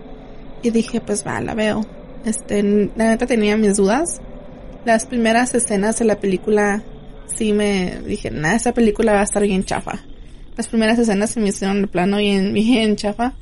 y 0.64 0.72
dije 0.72 1.00
pues 1.00 1.26
va, 1.26 1.40
la 1.42 1.54
veo. 1.54 1.86
Este, 2.26 2.64
la 2.96 3.10
neta 3.10 3.28
tenía 3.28 3.56
mis 3.56 3.78
dudas. 3.78 4.20
Las 4.84 5.06
primeras 5.06 5.54
escenas 5.54 6.00
de 6.00 6.06
la 6.06 6.20
película 6.20 6.84
sí 7.28 7.54
me 7.54 8.02
dije, 8.06 8.32
nada, 8.32 8.56
esta 8.56 8.74
película 8.74 9.14
va 9.14 9.22
a 9.22 9.24
estar 9.24 9.44
bien 9.44 9.64
chafa. 9.64 10.00
Las 10.58 10.68
primeras 10.68 11.00
escenas 11.00 11.32
se 11.32 11.40
me 11.40 11.50
hicieron 11.50 11.82
de 11.82 11.88
plano 11.88 12.18
bien, 12.18 12.54
bien 12.54 12.96
chafa, 12.96 13.34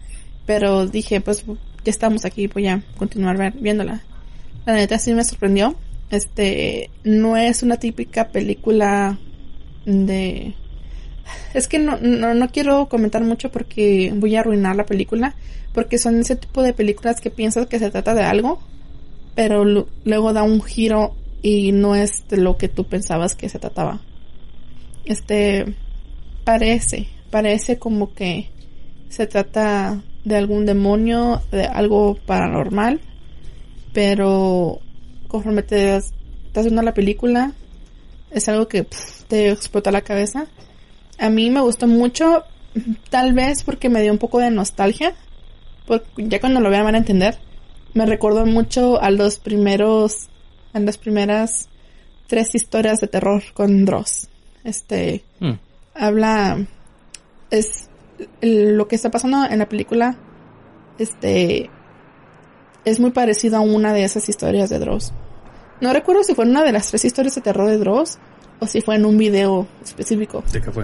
pero 0.45 0.86
dije 0.88 1.22
pues 1.22 1.43
ya 1.45 1.91
estamos 1.91 2.26
aquí, 2.26 2.47
voy 2.47 2.68
a 2.68 2.82
continuar 2.97 3.38
ver- 3.38 3.53
viéndola. 3.60 4.01
La 4.66 4.74
neta 4.74 4.99
sí 4.99 5.14
me 5.14 5.24
sorprendió. 5.24 5.76
Este, 6.12 6.89
no 7.03 7.38
es 7.38 7.64
una 7.64 7.78
típica 7.78 8.30
película 8.30 9.18
de... 9.86 10.53
Es 11.53 11.68
que 11.68 11.78
no, 11.80 11.97
no, 12.01 12.34
no 12.34 12.49
quiero 12.49 12.88
comentar 12.89 13.24
mucho 13.24 13.51
porque 13.51 14.12
voy 14.16 14.36
a 14.36 14.39
arruinar 14.41 14.76
la 14.76 14.86
película. 14.86 15.36
Porque 15.74 15.97
son 15.99 16.20
ese 16.20 16.36
tipo 16.36 16.64
de 16.64 16.74
películas 16.74 17.22
que 17.22 17.30
piensas 17.30 17.68
que 17.68 17.80
se 17.80 17.91
trata 17.91 18.16
de 18.16 18.24
algo, 18.24 18.60
pero 19.36 19.64
lu- 19.66 19.88
luego 20.03 20.34
da 20.34 20.43
un 20.43 20.62
giro 20.62 21.16
y 21.41 21.72
no 21.72 21.95
es 21.95 22.28
de 22.28 22.38
lo 22.38 22.57
que 22.57 22.68
tú 22.70 22.86
pensabas 22.86 23.36
que 23.36 23.49
se 23.49 23.60
trataba. 23.60 24.01
Este, 25.05 25.76
parece, 26.50 27.08
parece 27.30 27.78
como 27.78 28.16
que 28.16 28.50
se 29.08 29.28
trata 29.28 30.02
de 30.26 30.36
algún 30.36 30.66
demonio, 30.66 31.43
de 31.52 31.66
algo 31.66 32.16
paranormal, 32.26 33.00
pero 33.93 34.80
conforme 35.28 35.62
te 35.62 35.97
estás 35.97 36.66
viendo 36.66 36.82
la 36.82 36.95
película, 36.95 37.52
es 38.32 38.50
algo 38.50 38.68
que 38.68 38.88
te 39.28 39.52
explota 39.52 39.91
la 39.91 40.02
cabeza. 40.02 40.47
A 41.20 41.30
mí 41.30 41.52
me 41.52 41.62
gustó 41.62 41.86
mucho, 41.86 42.45
tal 43.12 43.34
vez 43.34 43.64
porque 43.64 43.89
me 43.89 44.02
dio 44.02 44.12
un 44.12 44.18
poco 44.18 44.39
de 44.39 44.50
nostalgia, 44.50 45.14
porque 45.86 46.10
ya 46.18 46.39
cuando 46.39 46.62
lo 46.62 46.72
vean 46.72 46.86
van 46.86 46.95
a 46.95 47.00
entender. 47.00 47.38
Me 47.93 48.08
recordó 48.08 48.47
mucho 48.47 49.00
a 49.00 49.12
los 49.12 49.38
primeros, 49.38 50.30
a 50.74 50.80
las 50.80 50.97
primeras 50.97 51.70
tres 52.26 52.56
historias 52.56 53.02
de 53.02 53.08
terror 53.08 53.43
con 53.54 53.86
Dross. 53.86 54.30
Este, 54.64 55.24
Hmm. 55.39 55.54
Habla, 56.00 56.58
es 57.52 57.89
lo 58.41 58.88
que 58.88 58.95
está 58.95 59.12
pasando 59.12 59.45
en 59.45 59.60
la 59.60 59.70
película, 59.70 60.16
este, 60.97 61.70
es 62.86 63.00
muy 63.00 63.12
parecido 63.12 63.58
a 63.58 63.62
una 63.62 63.93
de 63.93 64.04
esas 64.04 64.28
historias 64.30 64.70
de 64.70 64.80
Dross. 64.80 65.14
No 65.82 65.93
recuerdo 65.93 66.24
si 66.24 66.36
fue 66.36 66.45
en 66.45 66.52
una 66.52 66.64
de 66.64 66.72
las 66.72 66.89
tres 66.89 67.06
historias 67.06 67.36
de 67.36 67.41
terror 67.41 67.70
de 67.70 67.78
Dross 67.78 68.18
o 68.60 68.68
si 68.68 68.82
fue 68.82 68.95
en 68.95 69.06
un 69.06 69.18
video 69.18 69.68
específico. 69.84 70.43
¿De 70.52 70.62
qué 70.62 70.72
fue? 70.72 70.84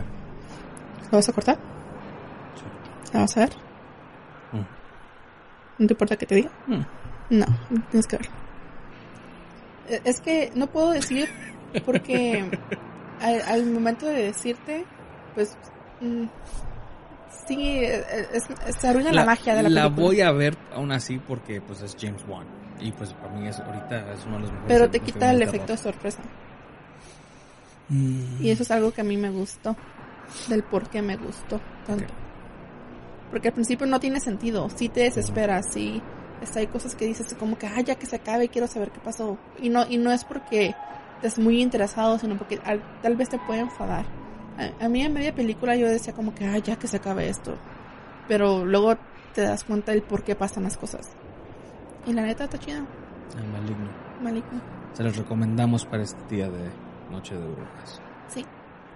¿Lo 1.12 1.18
vas 1.18 1.28
a 1.28 1.34
cortar? 1.34 1.58
Vamos 3.14 3.36
a 3.36 3.40
ver. 3.42 3.50
Mm. 4.54 4.58
¿No 5.80 5.88
te 5.88 5.94
importa 5.94 6.16
que 6.16 6.26
te 6.26 6.36
diga? 6.36 6.50
Mm. 6.68 6.82
No, 7.32 7.46
tienes 7.92 8.08
que 8.08 8.18
verlo. 8.18 8.32
Eh, 9.90 10.02
Es 10.06 10.22
que 10.22 10.52
no 10.56 10.68
puedo 10.68 10.92
decir 10.92 11.28
porque 11.86 12.46
al, 13.22 13.42
al 13.42 13.66
momento 13.66 14.06
de 14.06 14.24
decirte, 14.24 14.86
pues 15.36 15.56
mm, 16.02 16.24
sí, 17.48 17.80
es- 17.84 18.50
es- 18.68 18.76
se 18.80 18.88
arruina 18.88 19.12
la, 19.12 19.26
magia 19.26 19.56
de 19.56 19.64
la, 19.64 19.70
película. 19.84 20.08
voy 20.08 20.22
a 20.22 20.32
ver 20.32 20.58
aún 20.74 20.92
así 20.92 21.20
porque 21.20 21.62
pues 21.62 21.82
es 21.82 21.96
James 22.00 22.24
Wan. 22.28 22.48
Y 22.80 22.92
pues 22.92 23.14
para 23.14 23.30
mí 23.34 23.48
es 23.48 23.60
ahorita 23.60 24.14
es 24.14 24.26
uno 24.26 24.36
de 24.36 24.42
los 24.42 24.52
mejores. 24.52 24.68
Pero 24.68 24.90
te 24.90 25.00
quita 25.00 25.32
el 25.32 25.42
efecto 25.42 25.72
de 25.74 25.78
sorpresa. 25.78 26.22
Mm. 27.90 28.42
Y 28.44 28.50
eso 28.50 28.64
es 28.64 28.72
algo 28.72 28.92
que 28.92 29.02
a 29.02 29.04
mí 29.04 29.16
me 29.18 29.30
gustó. 29.30 29.76
Del 30.50 30.64
por 30.64 30.90
qué 30.90 31.02
me 31.02 31.16
gustó 31.18 31.62
tanto. 31.86 32.14
Porque 33.30 33.50
al 33.50 33.54
principio 33.54 33.86
no 33.88 34.00
tiene 34.00 34.20
sentido. 34.20 34.70
Sí 34.76 34.90
te 34.90 35.02
desesperas, 35.02 35.66
sí. 35.72 36.02
Está, 36.42 36.60
hay 36.60 36.68
cosas 36.68 36.96
que 36.96 37.06
dices 37.06 37.34
como 37.40 37.58
que, 37.58 37.68
ah, 37.68 37.80
ya 37.82 37.96
que 37.96 38.06
se 38.06 38.16
acabe, 38.18 38.50
quiero 38.50 38.68
saber 38.68 38.92
qué 38.92 39.00
pasó. 39.00 39.38
Y 39.62 39.70
no, 39.70 39.86
y 39.88 39.98
no 39.98 40.12
es 40.12 40.26
porque 40.26 40.76
estés 41.18 41.40
muy 41.40 41.62
interesado, 41.62 42.18
sino 42.20 42.38
porque 42.38 42.60
al- 42.66 42.84
tal 43.02 43.16
vez 43.16 43.30
te 43.30 43.38
puede 43.40 43.62
enfadar. 43.62 44.06
A, 44.58 44.86
a 44.86 44.90
mí 44.90 45.02
en 45.02 45.14
media 45.14 45.34
película 45.36 45.76
yo 45.76 45.88
decía 45.88 46.14
como 46.14 46.34
que, 46.34 46.46
ah, 46.46 46.58
ya 46.58 46.78
que 46.78 46.88
se 46.88 46.98
acabe 46.98 47.28
esto. 47.30 47.56
Pero 48.28 48.66
luego 48.66 48.96
te 49.34 49.42
das 49.42 49.64
cuenta 49.64 49.92
del 49.92 50.02
por 50.02 50.24
qué 50.24 50.36
pasan 50.36 50.64
las 50.64 50.78
cosas. 50.78 51.12
Y 52.06 52.14
la 52.14 52.22
neta 52.24 52.46
está 52.46 52.58
chida. 52.58 52.86
El 53.38 53.48
maligno. 53.52 53.90
Maligno. 54.22 54.62
Se 54.94 55.04
los 55.04 55.18
recomendamos 55.18 55.86
para 55.86 56.04
este 56.04 56.22
día 56.36 56.50
de 56.50 56.70
Noche 57.12 57.36
de 57.36 57.46
Brujas. 57.46 58.02
Sí. 58.30 58.46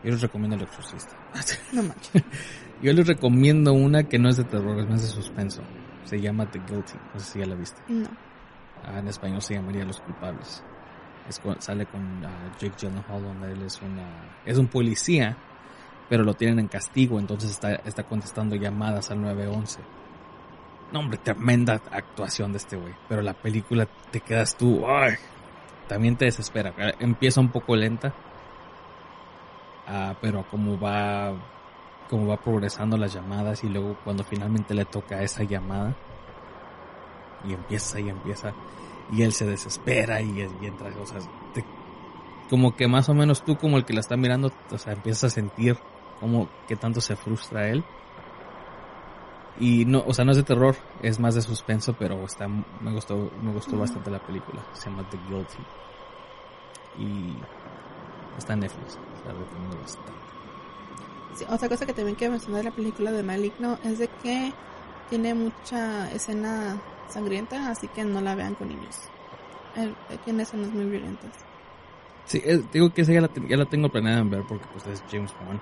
Yo 0.03 0.11
les 0.11 0.21
recomiendo 0.21 0.55
El 0.55 0.63
Exorcista. 0.63 1.15
No 1.73 1.83
manches. 1.83 2.23
Yo 2.81 2.93
les 2.93 3.05
recomiendo 3.05 3.73
una 3.73 4.03
que 4.05 4.17
no 4.17 4.29
es 4.29 4.37
de 4.37 4.45
terror, 4.45 4.79
es 4.79 4.87
más 4.89 5.01
de 5.01 5.07
suspenso. 5.09 5.61
Se 6.05 6.21
llama 6.21 6.49
The 6.49 6.59
Guilty. 6.59 6.93
No 7.13 7.19
sé 7.19 7.33
si 7.33 7.39
ya 7.39 7.45
la 7.45 7.55
viste. 7.55 7.81
No. 7.89 8.07
Ah, 8.85 8.99
en 8.99 9.07
español 9.09 9.41
se 9.41 9.55
llamaría 9.55 9.83
Los 9.83 9.99
culpables. 9.99 10.63
Es 11.27 11.37
con- 11.39 11.61
sale 11.61 11.85
con 11.85 12.25
ah, 12.25 12.55
Jake 12.57 12.75
Gyllenhaal 12.79 13.21
donde 13.21 13.51
él 13.51 13.61
es 13.63 13.81
una 13.81 14.07
es 14.45 14.57
un 14.57 14.67
policía, 14.67 15.35
pero 16.09 16.23
lo 16.23 16.33
tienen 16.33 16.59
en 16.59 16.67
castigo, 16.67 17.19
entonces 17.19 17.51
está, 17.51 17.75
está 17.75 18.03
contestando 18.03 18.55
llamadas 18.55 19.11
al 19.11 19.21
911. 19.21 19.79
No, 20.91 20.99
hombre, 20.99 21.19
tremenda 21.19 21.75
actuación 21.91 22.51
de 22.51 22.57
este 22.57 22.75
güey. 22.75 22.93
Pero 23.07 23.21
la 23.21 23.33
película 23.35 23.87
te 24.11 24.21
quedas 24.21 24.57
tú, 24.57 24.83
ay, 24.87 25.13
también 25.87 26.17
te 26.17 26.25
desespera. 26.25 26.73
Eh, 26.77 26.95
Empieza 26.99 27.39
un 27.39 27.49
poco 27.49 27.75
lenta, 27.75 28.11
ah, 29.87 30.15
pero 30.19 30.43
como 30.49 30.79
va, 30.79 31.31
como 32.09 32.25
va 32.25 32.37
progresando 32.37 32.97
las 32.97 33.13
llamadas 33.13 33.63
y 33.63 33.69
luego 33.69 33.95
cuando 34.03 34.23
finalmente 34.23 34.73
le 34.73 34.85
toca 34.85 35.21
esa 35.21 35.43
llamada 35.43 35.95
y 37.45 37.53
empieza 37.53 37.99
y 37.99 38.09
empieza 38.09 38.51
y 39.11 39.21
él 39.21 39.31
se 39.31 39.45
desespera 39.45 40.21
y, 40.21 40.39
y 40.39 40.65
entra, 40.65 40.89
o 40.99 41.05
sea, 41.05 41.19
como 42.49 42.75
que 42.75 42.87
más 42.87 43.09
o 43.09 43.13
menos 43.13 43.43
tú 43.43 43.57
como 43.57 43.77
el 43.77 43.85
que 43.85 43.93
la 43.93 43.99
está 43.99 44.17
mirando, 44.17 44.51
o 44.71 44.77
sea, 44.77 44.93
empiezas 44.93 45.25
a 45.25 45.29
sentir 45.29 45.77
como 46.19 46.47
que 46.67 46.75
tanto 46.75 47.01
se 47.01 47.15
frustra 47.15 47.67
él. 47.69 47.83
Y 49.59 49.83
no, 49.85 50.03
o 50.07 50.13
sea, 50.13 50.23
no 50.23 50.31
es 50.31 50.37
de 50.37 50.43
terror, 50.43 50.75
es 51.01 51.19
más 51.19 51.35
de 51.35 51.41
suspenso, 51.41 51.93
pero 51.99 52.23
está, 52.23 52.47
me 52.47 52.91
gustó, 52.93 53.29
me 53.43 53.51
gustó 53.51 53.77
bastante 53.77 54.09
la 54.09 54.19
película. 54.19 54.61
Se 54.73 54.89
llama 54.89 55.03
The 55.09 55.17
Guilty. 55.27 55.57
Y 56.99 57.35
está 58.37 58.53
en 58.53 58.61
Netflix, 58.61 58.97
la 59.25 59.33
recomiendo 59.33 59.77
bastante. 59.81 60.11
Sí, 61.35 61.45
otra 61.49 61.67
cosa 61.69 61.85
que 61.85 61.93
también 61.93 62.15
quiero 62.15 62.31
mencionar 62.31 62.63
de 62.63 62.69
la 62.69 62.75
película 62.75 63.11
de 63.11 63.23
Maligno 63.23 63.77
es 63.83 63.99
de 63.99 64.07
que 64.23 64.51
tiene 65.09 65.33
mucha 65.33 66.09
escena 66.11 66.77
sangrienta, 67.09 67.69
así 67.69 67.87
que 67.89 68.03
no 68.05 68.21
la 68.21 68.35
vean 68.35 68.55
con 68.55 68.67
niños. 68.69 68.95
Tiene 70.25 70.43
escenas 70.43 70.69
muy 70.71 70.85
violentas. 70.85 71.31
Sí, 72.25 72.41
eh, 72.43 72.61
digo 72.71 72.93
que 72.93 73.01
esa 73.01 73.11
ya 73.13 73.21
la, 73.21 73.27
ten- 73.27 73.47
ya 73.47 73.57
la 73.57 73.65
tengo 73.65 73.89
planeada 73.89 74.19
en 74.19 74.29
ver 74.29 74.43
porque 74.47 74.65
pues 74.73 74.85
es 74.87 75.03
James 75.11 75.33
Wan. 75.47 75.59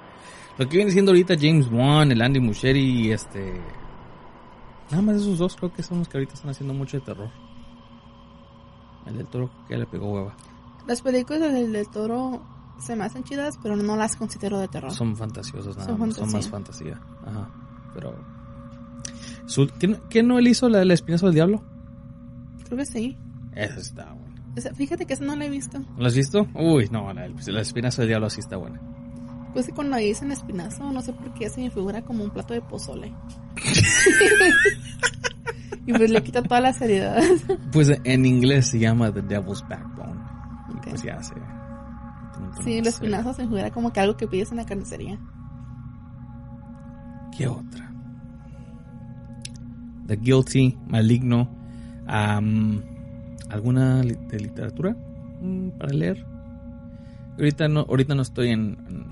Lo 0.57 0.67
que 0.67 0.77
viene 0.77 0.91
siendo 0.91 1.11
ahorita 1.11 1.35
James 1.39 1.67
Wan, 1.71 2.11
el 2.11 2.21
Andy 2.21 2.39
Muschietti 2.39 2.79
y 2.79 3.11
este... 3.11 3.61
Nada 4.89 5.03
más 5.03 5.17
esos 5.17 5.37
dos 5.37 5.55
creo 5.55 5.71
que 5.73 5.83
son 5.83 5.99
los 5.99 6.07
que 6.07 6.17
ahorita 6.17 6.33
están 6.33 6.49
haciendo 6.51 6.73
mucho 6.73 6.97
de 6.97 7.05
terror. 7.05 7.29
El 9.05 9.17
del 9.17 9.27
toro 9.27 9.49
que 9.67 9.77
le 9.77 9.85
pegó 9.85 10.11
hueva. 10.13 10.35
Las 10.87 11.01
películas 11.01 11.41
del, 11.53 11.71
del 11.73 11.87
toro 11.89 12.41
se 12.79 12.95
me 12.95 13.03
hacen 13.03 13.23
chidas, 13.23 13.59
pero 13.61 13.75
no 13.75 13.95
las 13.97 14.15
considero 14.15 14.59
de 14.59 14.67
terror. 14.67 14.91
Son 14.91 15.15
fantasiosos 15.15 15.75
nada 15.77 15.89
Son 15.89 15.99
más, 15.99 16.15
son 16.15 16.31
más 16.31 16.47
fantasía. 16.49 16.95
fantasía. 16.95 17.39
Ajá, 17.39 17.51
pero... 17.93 18.15
Su- 19.45 19.67
¿Qué, 19.79 19.87
no- 19.87 20.09
qué 20.09 20.23
no 20.23 20.39
él 20.39 20.47
hizo 20.47 20.69
la 20.69 20.79
del 20.79 20.91
espinazo 20.91 21.25
del 21.27 21.35
diablo? 21.35 21.61
Creo 22.65 22.77
que 22.77 22.85
sí. 22.85 23.17
Esa 23.55 23.79
está 23.79 24.13
buena. 24.13 24.73
Fíjate 24.75 25.05
que 25.05 25.13
esa 25.13 25.23
no 25.23 25.35
la 25.35 25.45
he 25.45 25.49
visto. 25.49 25.79
¿Lo 25.97 26.07
has 26.07 26.15
visto? 26.15 26.47
Uy, 26.55 26.87
no, 26.91 27.13
la, 27.13 27.27
la 27.27 27.61
espinazo 27.61 28.01
del 28.01 28.09
diablo 28.09 28.29
sí 28.29 28.39
está 28.39 28.57
buena. 28.57 28.81
Pues 29.53 29.71
cuando 29.73 29.97
dicen 29.97 30.31
espinazo, 30.31 30.91
no 30.91 31.01
sé 31.01 31.13
por 31.13 31.33
qué 31.33 31.49
se 31.49 31.61
me 31.61 31.71
figura 31.71 32.03
como 32.03 32.23
un 32.23 32.29
plato 32.29 32.53
de 32.53 32.61
pozole. 32.61 33.11
y 35.85 35.93
pues 35.93 36.09
le 36.11 36.21
quita 36.21 36.41
toda 36.43 36.61
la 36.61 36.73
seriedad. 36.73 37.21
Pues 37.71 37.91
en 38.03 38.25
inglés 38.25 38.67
se 38.67 38.79
llama 38.79 39.11
The 39.11 39.21
Devil's 39.21 39.63
Backbone. 39.67 40.19
Y 40.69 40.73
Ok. 40.77 40.87
pues 40.89 41.03
ya 41.03 41.21
se... 41.23 41.33
Sí, 42.63 42.77
el 42.77 42.87
espinazo 42.87 43.33
se 43.33 43.43
me 43.43 43.47
figura 43.47 43.71
como 43.71 43.91
que 43.91 43.99
algo 43.99 44.15
que 44.17 44.27
pides 44.27 44.51
en 44.51 44.57
la 44.57 44.65
carnicería. 44.65 45.17
¿Qué 47.35 47.47
otra? 47.47 47.91
The 50.07 50.15
Guilty, 50.17 50.77
Maligno. 50.87 51.49
am, 52.07 52.81
¿Alguna 53.49 54.01
de 54.01 54.39
literatura 54.39 54.95
mm, 55.41 55.69
para 55.79 55.93
leer? 55.93 56.25
Ahorita 57.37 57.67
no, 57.67 57.81
ahorita 57.81 58.15
no 58.15 58.21
estoy 58.23 58.49
en, 58.49 58.77
en 58.89 59.05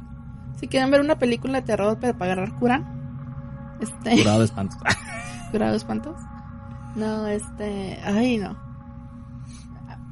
Si 0.56 0.68
quieren 0.68 0.90
ver 0.92 1.02
una 1.02 1.18
película 1.18 1.60
de 1.62 1.68
terror 1.68 1.98
pero 2.00 2.18
para 2.18 2.34
agarrar 2.34 2.58
cura, 2.60 2.84
este, 3.82 4.18
curado 4.18 4.40
de 4.40 4.46
espantos. 4.46 4.78
curado 5.52 5.72
de 5.72 5.78
espantos. 5.78 6.16
No, 6.96 7.28
este, 7.28 8.00
ay 8.04 8.38
no. 8.38 8.56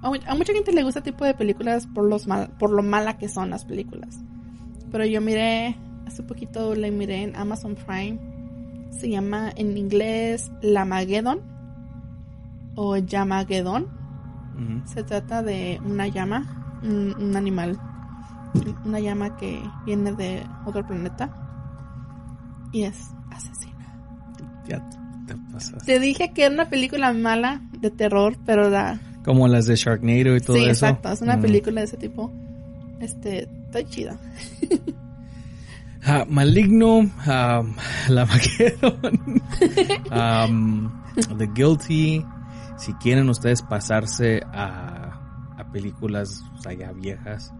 A, 0.01 0.09
mu- 0.09 0.19
a 0.27 0.35
mucha 0.35 0.51
gente 0.53 0.73
le 0.73 0.83
gusta 0.83 0.99
este 0.99 1.11
tipo 1.13 1.23
de 1.23 1.33
películas 1.33 1.87
por 1.87 2.03
los 2.09 2.27
mal, 2.27 2.49
por 2.59 2.71
lo 2.71 2.83
mala 2.83 3.17
que 3.17 3.29
son 3.29 3.49
las 3.51 3.63
películas. 3.65 4.19
Pero 4.91 5.05
yo 5.05 5.21
miré 5.21 5.77
hace 6.05 6.23
poquito 6.23 6.75
la 6.75 6.91
miré 6.91 7.23
en 7.23 7.35
Amazon 7.37 7.75
Prime. 7.75 8.19
Se 8.91 9.09
llama 9.09 9.49
en 9.55 9.77
inglés 9.77 10.51
Lamageddon 10.61 11.39
o 12.75 12.97
Yamageddon. 12.97 13.87
Se 14.85 15.03
trata 15.03 15.41
de 15.41 15.79
una 15.83 16.07
llama, 16.07 16.79
un, 16.83 17.15
un 17.19 17.35
animal, 17.35 17.79
una 18.85 18.99
llama 18.99 19.35
que 19.37 19.61
viene 19.85 20.11
de 20.13 20.45
otro 20.65 20.85
planeta 20.85 21.29
y 22.71 22.83
es 22.83 23.11
asesina. 23.31 23.95
Ya 24.67 24.81
te 25.27 25.35
pasas. 25.51 25.83
Te 25.85 25.99
dije 25.99 26.31
que 26.33 26.45
era 26.45 26.53
una 26.53 26.69
película 26.69 27.13
mala 27.13 27.61
de 27.79 27.91
terror, 27.91 28.35
pero 28.45 28.69
da. 28.69 28.99
Como 29.25 29.47
las 29.47 29.65
de 29.67 29.75
Sharknado 29.75 30.35
y 30.35 30.41
todo 30.41 30.57
sí, 30.57 30.63
eso. 30.63 30.85
exacto, 30.87 31.09
es 31.11 31.21
una 31.21 31.37
Mm. 31.37 31.41
película 31.41 31.81
de 31.81 31.85
ese 31.85 31.97
tipo. 31.97 32.31
Este, 32.99 33.43
está 33.43 33.83
chida. 33.85 34.17
Ah, 36.05 36.25
Maligno, 36.27 36.97
um, 36.97 37.13
La 38.09 38.25
Maquedon, 38.25 39.41
um, 40.11 40.91
The 41.37 41.47
Guilty. 41.55 42.25
Si 42.77 42.93
quieren 42.95 43.29
ustedes 43.29 43.61
pasarse 43.61 44.41
a, 44.51 45.53
a 45.57 45.71
películas 45.71 46.43
o 46.55 46.61
sea, 46.61 46.73
ya 46.73 46.91
viejas, 46.91 47.53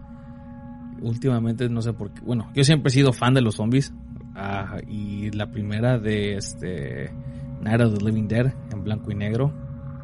últimamente 1.04 1.68
no 1.68 1.82
sé 1.82 1.92
por 1.92 2.12
qué. 2.12 2.20
Bueno, 2.22 2.50
yo 2.54 2.64
siempre 2.64 2.88
he 2.88 2.92
sido 2.92 3.12
fan 3.12 3.34
de 3.34 3.42
los 3.42 3.56
zombies. 3.56 3.92
ah, 4.34 4.78
y 4.88 5.30
la 5.30 5.50
primera 5.50 5.98
de 5.98 6.36
este 6.36 7.12
Night 7.60 7.80
of 7.80 7.98
the 7.98 8.04
Living 8.04 8.26
Dead 8.26 8.52
en 8.72 8.82
blanco 8.82 9.10
y 9.10 9.14
negro. 9.14 9.52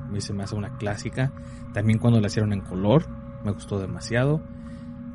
A 0.04 0.08
mí 0.08 0.20
se 0.20 0.32
me 0.32 0.44
hace 0.44 0.54
una 0.54 0.76
clásica. 0.76 1.32
También 1.72 1.98
cuando 1.98 2.20
la 2.20 2.26
hicieron 2.26 2.52
en 2.52 2.60
color, 2.60 3.06
me 3.44 3.52
gustó 3.52 3.78
demasiado 3.78 4.42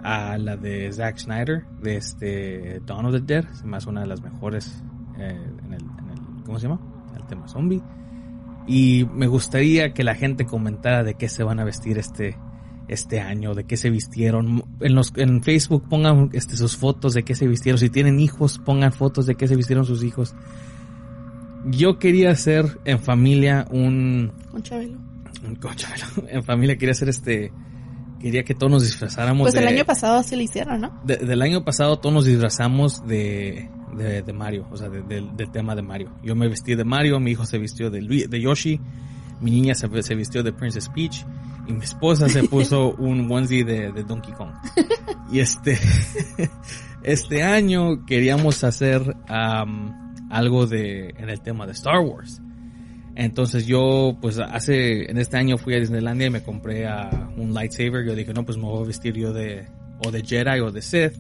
a 0.06 0.38
la 0.38 0.56
de 0.56 0.92
Zack 0.92 1.18
Snyder 1.18 1.66
de 1.82 1.98
este 1.98 2.80
Dawn 2.86 3.08
of 3.08 3.14
the 3.14 3.22
Dead 3.22 3.44
se 3.54 3.66
me 3.66 3.78
hace 3.78 3.90
una 3.90 4.02
de 4.02 4.08
las 4.08 4.22
mejores 4.22 4.84
eh, 5.18 5.52
en 5.66 5.74
el 5.74 5.82
¿cómo 6.46 6.60
se 6.60 6.68
llama? 6.68 6.80
el 7.16 7.26
tema 7.26 7.48
zombie 7.48 7.82
y 8.68 9.08
me 9.12 9.26
gustaría 9.26 9.94
que 9.94 10.04
la 10.04 10.14
gente 10.14 10.46
comentara 10.46 11.04
de 11.04 11.16
qué 11.16 11.28
se 11.28 11.44
van 11.44 11.60
a 11.60 11.64
vestir 11.64 11.98
este 11.98 12.38
este 12.88 13.20
año 13.20 13.54
de 13.56 13.64
qué 13.66 13.78
se 13.78 13.90
vistieron 13.90 14.64
en 14.80 14.96
los 14.96 15.12
en 15.18 15.42
Facebook 15.44 15.88
pongan 15.90 16.30
este 16.34 16.56
sus 16.56 16.78
fotos 16.78 17.14
de 17.14 17.24
qué 17.24 17.34
se 17.36 17.48
vistieron 17.48 17.80
si 17.80 17.90
tienen 17.90 18.20
hijos 18.20 18.60
pongan 18.60 18.92
fotos 18.94 19.26
de 19.26 19.36
qué 19.36 19.48
se 19.48 19.56
vistieron 19.56 19.86
sus 19.86 20.04
hijos 20.04 20.36
yo 21.66 21.98
quería 21.98 22.32
hacer 22.32 22.78
en 22.86 23.00
familia 23.00 23.66
un 23.72 24.32
Con 24.52 24.62
Chabelo. 24.62 24.98
un 25.48 25.56
coche, 25.56 25.88
en 26.30 26.44
familia 26.44 26.78
quería 26.78 26.92
hacer 26.92 27.10
este 27.10 27.52
quería 28.20 28.44
que 28.44 28.54
todos 28.56 28.72
nos 28.72 28.84
disfrazáramos 28.84 29.46
Pues 29.46 29.54
de, 29.54 29.60
el 29.62 29.68
año 29.68 29.86
pasado 29.86 30.24
sí 30.24 30.36
lo 30.36 30.42
hicieron, 30.42 30.82
¿no? 30.82 31.00
de- 31.06 31.18
del 31.18 31.42
año 31.42 31.64
pasado 31.64 31.98
todos 32.00 32.14
nos 32.14 32.26
disfrazamos 32.26 33.06
de, 33.08 33.70
de, 33.96 34.22
de 34.24 34.34
Mario, 34.34 34.68
o 34.72 34.78
sea, 34.78 34.90
de- 34.90 35.02
del- 35.04 35.52
tema 35.52 35.76
de 35.76 35.82
Mario. 35.82 36.12
Yo 36.24 36.36
me 36.36 36.48
vestí 36.48 36.76
de 36.76 36.84
Mario, 36.86 37.20
mi 37.20 37.32
hijo 37.32 37.46
se 37.46 37.58
vistió 37.60 37.90
de, 37.92 38.00
de 38.28 38.42
Yoshi, 38.42 38.80
mi 39.42 39.52
niña 39.52 39.76
se, 39.76 39.90
se 40.02 40.16
vistió 40.16 40.42
de 40.44 40.54
Princess 40.54 40.90
Peach 40.90 41.26
y 41.68 41.74
mi 41.74 41.84
esposa 41.84 42.30
se 42.30 42.44
puso 42.44 42.96
un 42.98 43.32
onesie 43.32 43.64
de, 43.64 43.92
de 43.92 44.04
Donkey 44.04 44.34
Kong. 44.34 44.54
Y 45.32 45.40
este, 45.40 45.78
este 47.04 47.44
año 47.44 48.06
queríamos 48.06 48.64
hacer 48.64 49.16
am, 49.28 50.30
algo 50.30 50.68
de, 50.68 51.10
en 51.18 51.30
el 51.30 51.42
tema 51.42 51.66
de 51.66 51.74
Star 51.74 52.00
Wars. 52.00 52.42
Entonces 53.16 53.66
yo, 53.66 54.18
pues 54.22 54.40
hace, 54.40 55.10
en 55.10 55.18
este 55.18 55.38
año 55.38 55.58
fui 55.58 55.74
a 55.74 55.80
Disneylandia 55.80 56.28
y 56.28 56.32
me 56.32 56.44
compré 56.44 56.86
a 56.86 57.32
un 57.38 57.54
lightsaber. 57.54 58.06
Yo 58.06 58.14
dije, 58.14 58.34
no, 58.34 58.44
pues 58.44 58.58
me 58.58 58.66
voy 58.66 58.84
a 58.84 58.88
vestir 58.88 59.16
yo 59.16 59.32
de, 59.32 59.68
o 60.06 60.12
de 60.12 60.22
Jedi 60.22 60.60
o 60.60 60.72
de 60.72 60.82
Sith. 60.82 61.14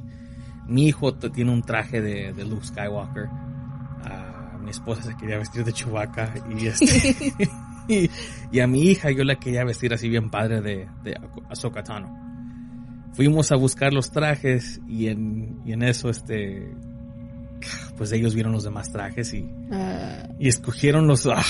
Mi 0.67 0.87
hijo 0.87 1.13
tiene 1.15 1.51
un 1.51 1.61
traje 1.61 2.01
de, 2.01 2.33
de 2.33 2.43
Luke 2.43 2.65
Skywalker. 2.65 3.27
Ah, 4.03 4.57
mi 4.61 4.71
esposa 4.71 5.03
se 5.03 5.15
quería 5.15 5.37
vestir 5.37 5.63
de 5.63 5.71
Chewbacca 5.71 6.33
y 6.49 6.67
este, 6.67 7.33
y, 7.87 8.09
y 8.51 8.59
a 8.59 8.67
mi 8.67 8.83
hija 8.83 9.11
yo 9.11 9.23
la 9.23 9.35
quería 9.35 9.63
vestir 9.63 9.93
así 9.93 10.09
bien 10.09 10.29
padre 10.29 10.61
de, 10.61 10.87
de 11.03 11.15
Ahsoka 11.49 11.83
Tano. 11.83 12.23
Fuimos 13.13 13.51
a 13.51 13.55
buscar 13.55 13.93
los 13.93 14.11
trajes 14.11 14.81
y 14.87 15.07
en, 15.07 15.61
y 15.65 15.71
en 15.71 15.83
eso 15.83 16.09
este, 16.09 16.75
pues 17.97 18.11
ellos 18.11 18.35
vieron 18.35 18.51
los 18.51 18.63
demás 18.63 18.91
trajes 18.91 19.33
y, 19.33 19.49
Ah, 19.71 20.27
y 20.37 20.49
escogieron 20.49 21.07
los 21.07 21.25
ah, 21.27 21.41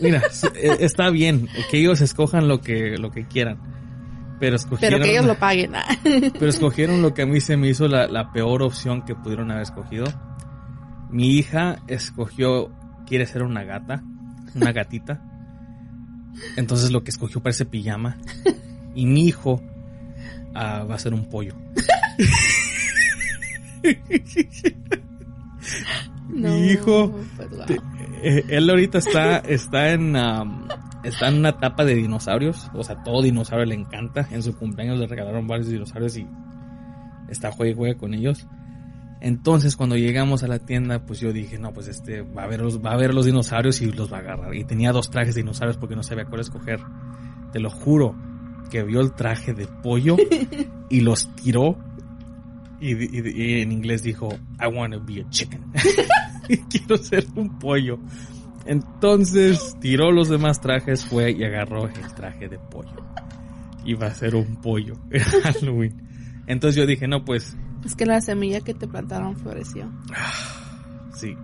mira 0.00 0.20
eh, 0.54 0.76
está 0.80 1.10
bien 1.10 1.48
que 1.70 1.78
ellos 1.78 2.00
escojan 2.00 2.48
lo 2.48 2.60
que 2.60 2.96
lo 2.98 3.10
que 3.12 3.26
quieran 3.26 3.58
pero 4.40 4.56
escogieron 4.56 4.94
pero 5.00 5.04
que 5.04 5.12
ellos 5.12 5.26
lo 5.26 5.34
paguen. 5.38 5.76
ah. 5.76 5.84
pero 6.04 6.48
escogieron 6.48 7.02
lo 7.02 7.14
que 7.14 7.22
a 7.22 7.26
mí 7.26 7.40
se 7.40 7.56
me 7.56 7.68
hizo 7.68 7.86
la, 7.86 8.08
la 8.08 8.32
peor 8.32 8.62
opción 8.62 9.02
que 9.02 9.14
pudieron 9.14 9.50
haber 9.52 9.62
escogido 9.62 10.06
mi 11.08 11.36
hija 11.36 11.76
escogió 11.86 12.72
quiere 13.06 13.26
ser 13.26 13.44
una 13.44 13.62
gata 13.62 14.02
una 14.56 14.72
gatita 14.72 15.22
Entonces 16.56 16.90
lo 16.90 17.02
que 17.04 17.10
escogió 17.10 17.40
parece 17.42 17.64
pijama. 17.64 18.18
Y 18.94 19.06
mi 19.06 19.24
hijo 19.26 19.62
ah, 20.54 20.84
va 20.84 20.96
a 20.96 20.98
ser 20.98 21.14
un 21.14 21.24
pollo. 21.24 21.54
No, 26.28 26.48
mi 26.54 26.68
hijo, 26.68 27.12
pues, 27.36 27.66
te- 27.66 27.80
eh, 28.22 28.44
él 28.48 28.68
ahorita 28.70 28.98
está, 28.98 29.38
está 29.38 29.92
en, 29.92 30.16
am, 30.16 30.66
está 31.04 31.28
en 31.28 31.36
una 31.38 31.50
etapa 31.50 31.84
de 31.84 31.94
dinosaurios. 31.94 32.70
O 32.74 32.82
sea, 32.84 33.02
todo 33.02 33.22
dinosaurio 33.22 33.66
le 33.66 33.74
encanta. 33.74 34.26
En 34.30 34.42
su 34.42 34.56
cumpleaños 34.56 34.98
le 34.98 35.06
regalaron 35.06 35.46
varios 35.46 35.68
dinosaurios 35.68 36.16
y 36.16 36.26
está 37.28 37.52
juega 37.52 37.72
y 37.72 37.76
juega 37.76 37.98
con 37.98 38.14
ellos. 38.14 38.46
Entonces, 39.24 39.76
cuando 39.76 39.96
llegamos 39.96 40.42
a 40.42 40.48
la 40.48 40.58
tienda, 40.58 41.06
pues 41.06 41.20
yo 41.20 41.32
dije, 41.32 41.56
no, 41.56 41.72
pues 41.72 41.86
este 41.86 42.22
va 42.22 42.42
a 42.42 42.48
ver 42.48 42.60
los, 42.60 42.84
va 42.84 42.94
a 42.94 42.98
los 43.06 43.24
dinosaurios 43.24 43.80
y 43.80 43.92
los 43.92 44.12
va 44.12 44.16
a 44.16 44.20
agarrar. 44.20 44.52
Y 44.56 44.64
tenía 44.64 44.90
dos 44.90 45.10
trajes 45.10 45.36
de 45.36 45.42
dinosaurios 45.42 45.76
porque 45.76 45.94
no 45.94 46.02
sabía 46.02 46.24
cuál 46.24 46.40
escoger. 46.40 46.80
Te 47.52 47.60
lo 47.60 47.70
juro 47.70 48.16
que 48.68 48.82
vio 48.82 49.00
el 49.00 49.12
traje 49.12 49.54
de 49.54 49.68
pollo 49.68 50.16
y 50.90 51.02
los 51.02 51.32
tiró. 51.36 51.78
Y, 52.80 53.60
en 53.60 53.70
inglés 53.70 54.02
dijo, 54.02 54.28
I 54.60 54.66
want 54.66 54.92
to 54.92 55.00
be 55.00 55.20
a 55.20 55.30
chicken. 55.30 55.70
Quiero 56.68 56.96
ser 56.96 57.24
un 57.36 57.60
pollo. 57.60 58.00
Entonces 58.66 59.76
tiró 59.80 60.10
los 60.10 60.30
demás 60.30 60.60
trajes, 60.60 61.04
fue 61.04 61.30
y 61.30 61.44
agarró 61.44 61.86
el 61.86 62.14
traje 62.16 62.48
de 62.48 62.58
pollo. 62.58 63.06
Iba 63.84 64.08
a 64.08 64.14
ser 64.14 64.34
un 64.34 64.56
pollo 64.56 64.94
en 65.12 65.20
Halloween. 65.22 66.42
Entonces 66.48 66.74
yo 66.74 66.86
dije, 66.86 67.06
no, 67.06 67.24
pues 67.24 67.56
Es 67.84 67.94
que 67.96 68.06
la 68.06 68.20
semilla 68.20 68.60
que 68.60 68.74
te 68.74 68.86
plantaron 68.86 69.36
floreció. 69.36 69.90
Sí. 71.14 71.36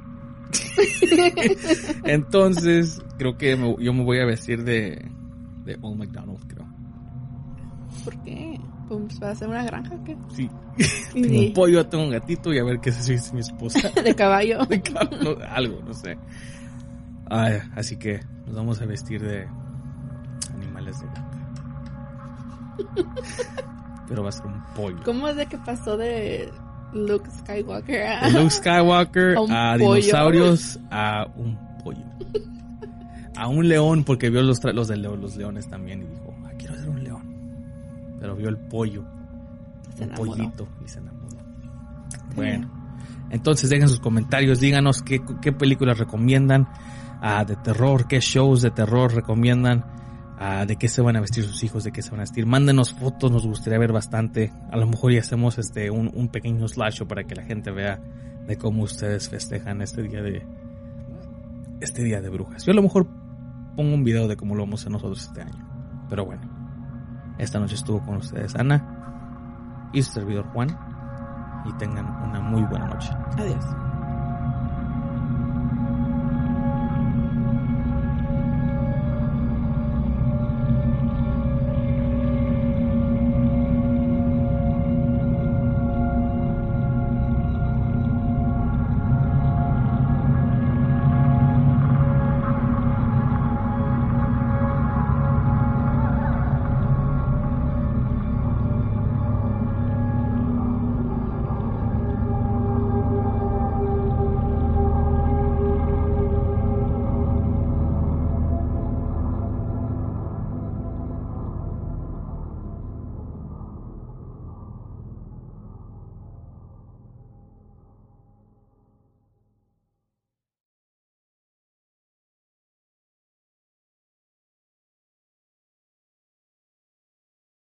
Entonces, 2.05 3.03
creo 3.19 3.37
que 3.37 3.57
me- 3.57 3.77
yo 3.81 3.93
me 3.93 4.05
voy 4.05 4.21
a 4.21 4.25
vestir 4.25 4.65
de, 4.65 5.11
de 5.65 5.79
Old 5.83 5.99
McDonald, 5.99 6.39
creo. 6.47 6.67
¿Por 8.05 8.17
qué? 8.23 8.61
Pues 8.89 9.21
va 9.23 9.31
a 9.31 9.35
ser 9.35 9.49
una 9.49 9.65
granja 9.65 9.95
o 9.95 10.05
qué? 10.05 10.17
Sí. 10.35 10.49
Tengo 11.13 11.39
un 11.41 11.53
pollo, 11.53 11.87
tengo 11.87 12.05
un 12.05 12.11
gatito 12.11 12.53
y 12.55 12.59
a 12.59 12.65
ver 12.65 12.81
qué 12.81 12.93
se 12.93 13.13
dice 13.13 13.35
mi 13.35 13.41
esposa. 13.41 13.91
De 14.05 14.15
caballo. 14.15 14.65
De 14.67 14.81
caballo, 14.81 15.37
algo, 15.51 15.83
no 15.85 15.93
sé. 15.93 16.17
Ay, 17.29 17.59
así 17.75 17.97
que 17.99 18.21
nos 18.47 18.55
vamos 18.57 18.81
a 18.81 18.87
vestir 18.87 19.21
de 19.23 19.47
animales 20.55 20.99
de 21.01 21.07
granja. 21.09 21.35
Pero 24.09 24.23
va 24.23 24.31
a 24.31 24.33
ser 24.33 24.47
un 24.47 24.63
pollo. 24.75 24.99
¿Cómo 25.05 25.29
es 25.29 25.37
de 25.37 25.47
que 25.47 25.59
pasó 25.59 25.97
de 25.97 26.51
Luke 26.95 27.29
Skywalker 27.41 28.03
a, 28.07 28.27
De 28.27 28.33
Luke 28.33 28.51
Skywalker 28.51 29.37
a 29.37 29.41
un 29.41 29.53
a, 29.53 29.73
pollo? 29.79 29.95
dinosaurios 29.95 30.81
a 30.91 31.27
un 31.37 31.59
pollo. 31.85 32.05
A 33.37 33.47
un 33.49 33.69
león 33.69 34.05
porque 34.05 34.31
vio 34.31 34.43
los, 34.43 34.59
los 34.65 34.89
de 34.89 34.97
los 34.97 35.37
leones 35.37 35.69
también 35.69 36.03
y 36.03 36.07
dijo, 36.07 36.35
"Ah, 36.45 36.51
quiero 36.59 36.75
ser 36.77 36.89
un 36.89 37.05
león. 37.05 38.17
Pero 38.19 38.35
vio 38.35 38.49
el 38.49 38.57
pollo. 38.57 39.05
Se 39.97 40.03
un 40.05 40.11
enamoró. 40.11 40.31
pollito 40.33 40.69
y 40.85 40.89
se 40.89 40.99
enamoró. 40.99 41.19
Bueno, 42.35 42.69
entonces 43.31 43.69
dejen 43.71 43.89
sus 43.89 44.01
comentarios, 44.01 44.59
díganos 44.61 45.03
qué, 45.03 45.21
qué 45.43 45.53
películas 45.53 45.99
recomiendan 45.99 46.69
ah, 47.21 47.45
de 47.45 47.57
terror, 47.57 48.07
qué 48.09 48.21
shows 48.21 48.63
de 48.63 48.71
terror 48.71 49.13
recomiendan, 49.15 49.85
ah, 50.39 50.65
de 50.67 50.77
qué 50.77 50.89
se 50.89 51.03
van 51.03 51.17
a 51.17 51.21
vestir 51.21 51.45
sus 51.45 51.63
hijos, 51.65 51.85
de 51.85 51.93
qué 51.93 52.03
se 52.03 52.11
van 52.11 52.21
a 52.21 52.23
vestir. 52.23 52.47
Mándenos 52.47 52.95
fotos, 52.95 53.31
nos 53.31 53.47
gustaría 53.47 53.79
ver 53.79 53.93
bastante. 53.93 54.53
A 54.71 54.77
lo 54.77 54.87
mejor 54.87 55.13
ya 55.13 55.21
hacemos 55.21 55.59
este 55.59 55.91
un, 55.91 56.11
un 56.15 56.29
pequeño 56.29 56.67
slideshow 56.69 57.07
para 57.07 57.25
que 57.25 57.35
la 57.35 57.43
gente 57.43 57.71
vea 57.71 58.01
de 58.47 58.57
cómo 58.57 58.83
ustedes 58.83 59.29
festejan 59.29 59.83
este 59.83 60.03
día 60.03 60.23
de 60.23 60.47
este 61.81 62.03
día 62.03 62.21
de 62.21 62.29
brujas. 62.29 62.65
Yo 62.65 62.73
a 62.73 62.75
lo 62.75 62.83
mejor 62.83 63.07
pongo 63.77 63.95
un 63.95 64.05
video 64.05 64.27
de 64.27 64.37
cómo 64.37 64.55
lo 64.55 64.65
vamos 64.65 64.87
a 64.87 64.91
nosotros 64.91 65.23
este 65.23 65.43
año. 65.43 65.67
Pero 66.09 66.25
bueno, 66.25 66.43
esta 67.39 67.61
noche 67.61 67.75
estuvo 67.75 68.01
con 68.01 68.17
ustedes 68.17 68.55
Ana 68.57 69.91
y 69.93 70.03
su 70.03 70.13
servidor 70.13 70.47
Juan 70.53 70.69
y 71.67 71.73
tengan 71.75 72.07
una 72.23 72.41
muy 72.41 72.63
buena 72.63 72.87
noche. 72.87 73.11
Adiós. 73.37 73.65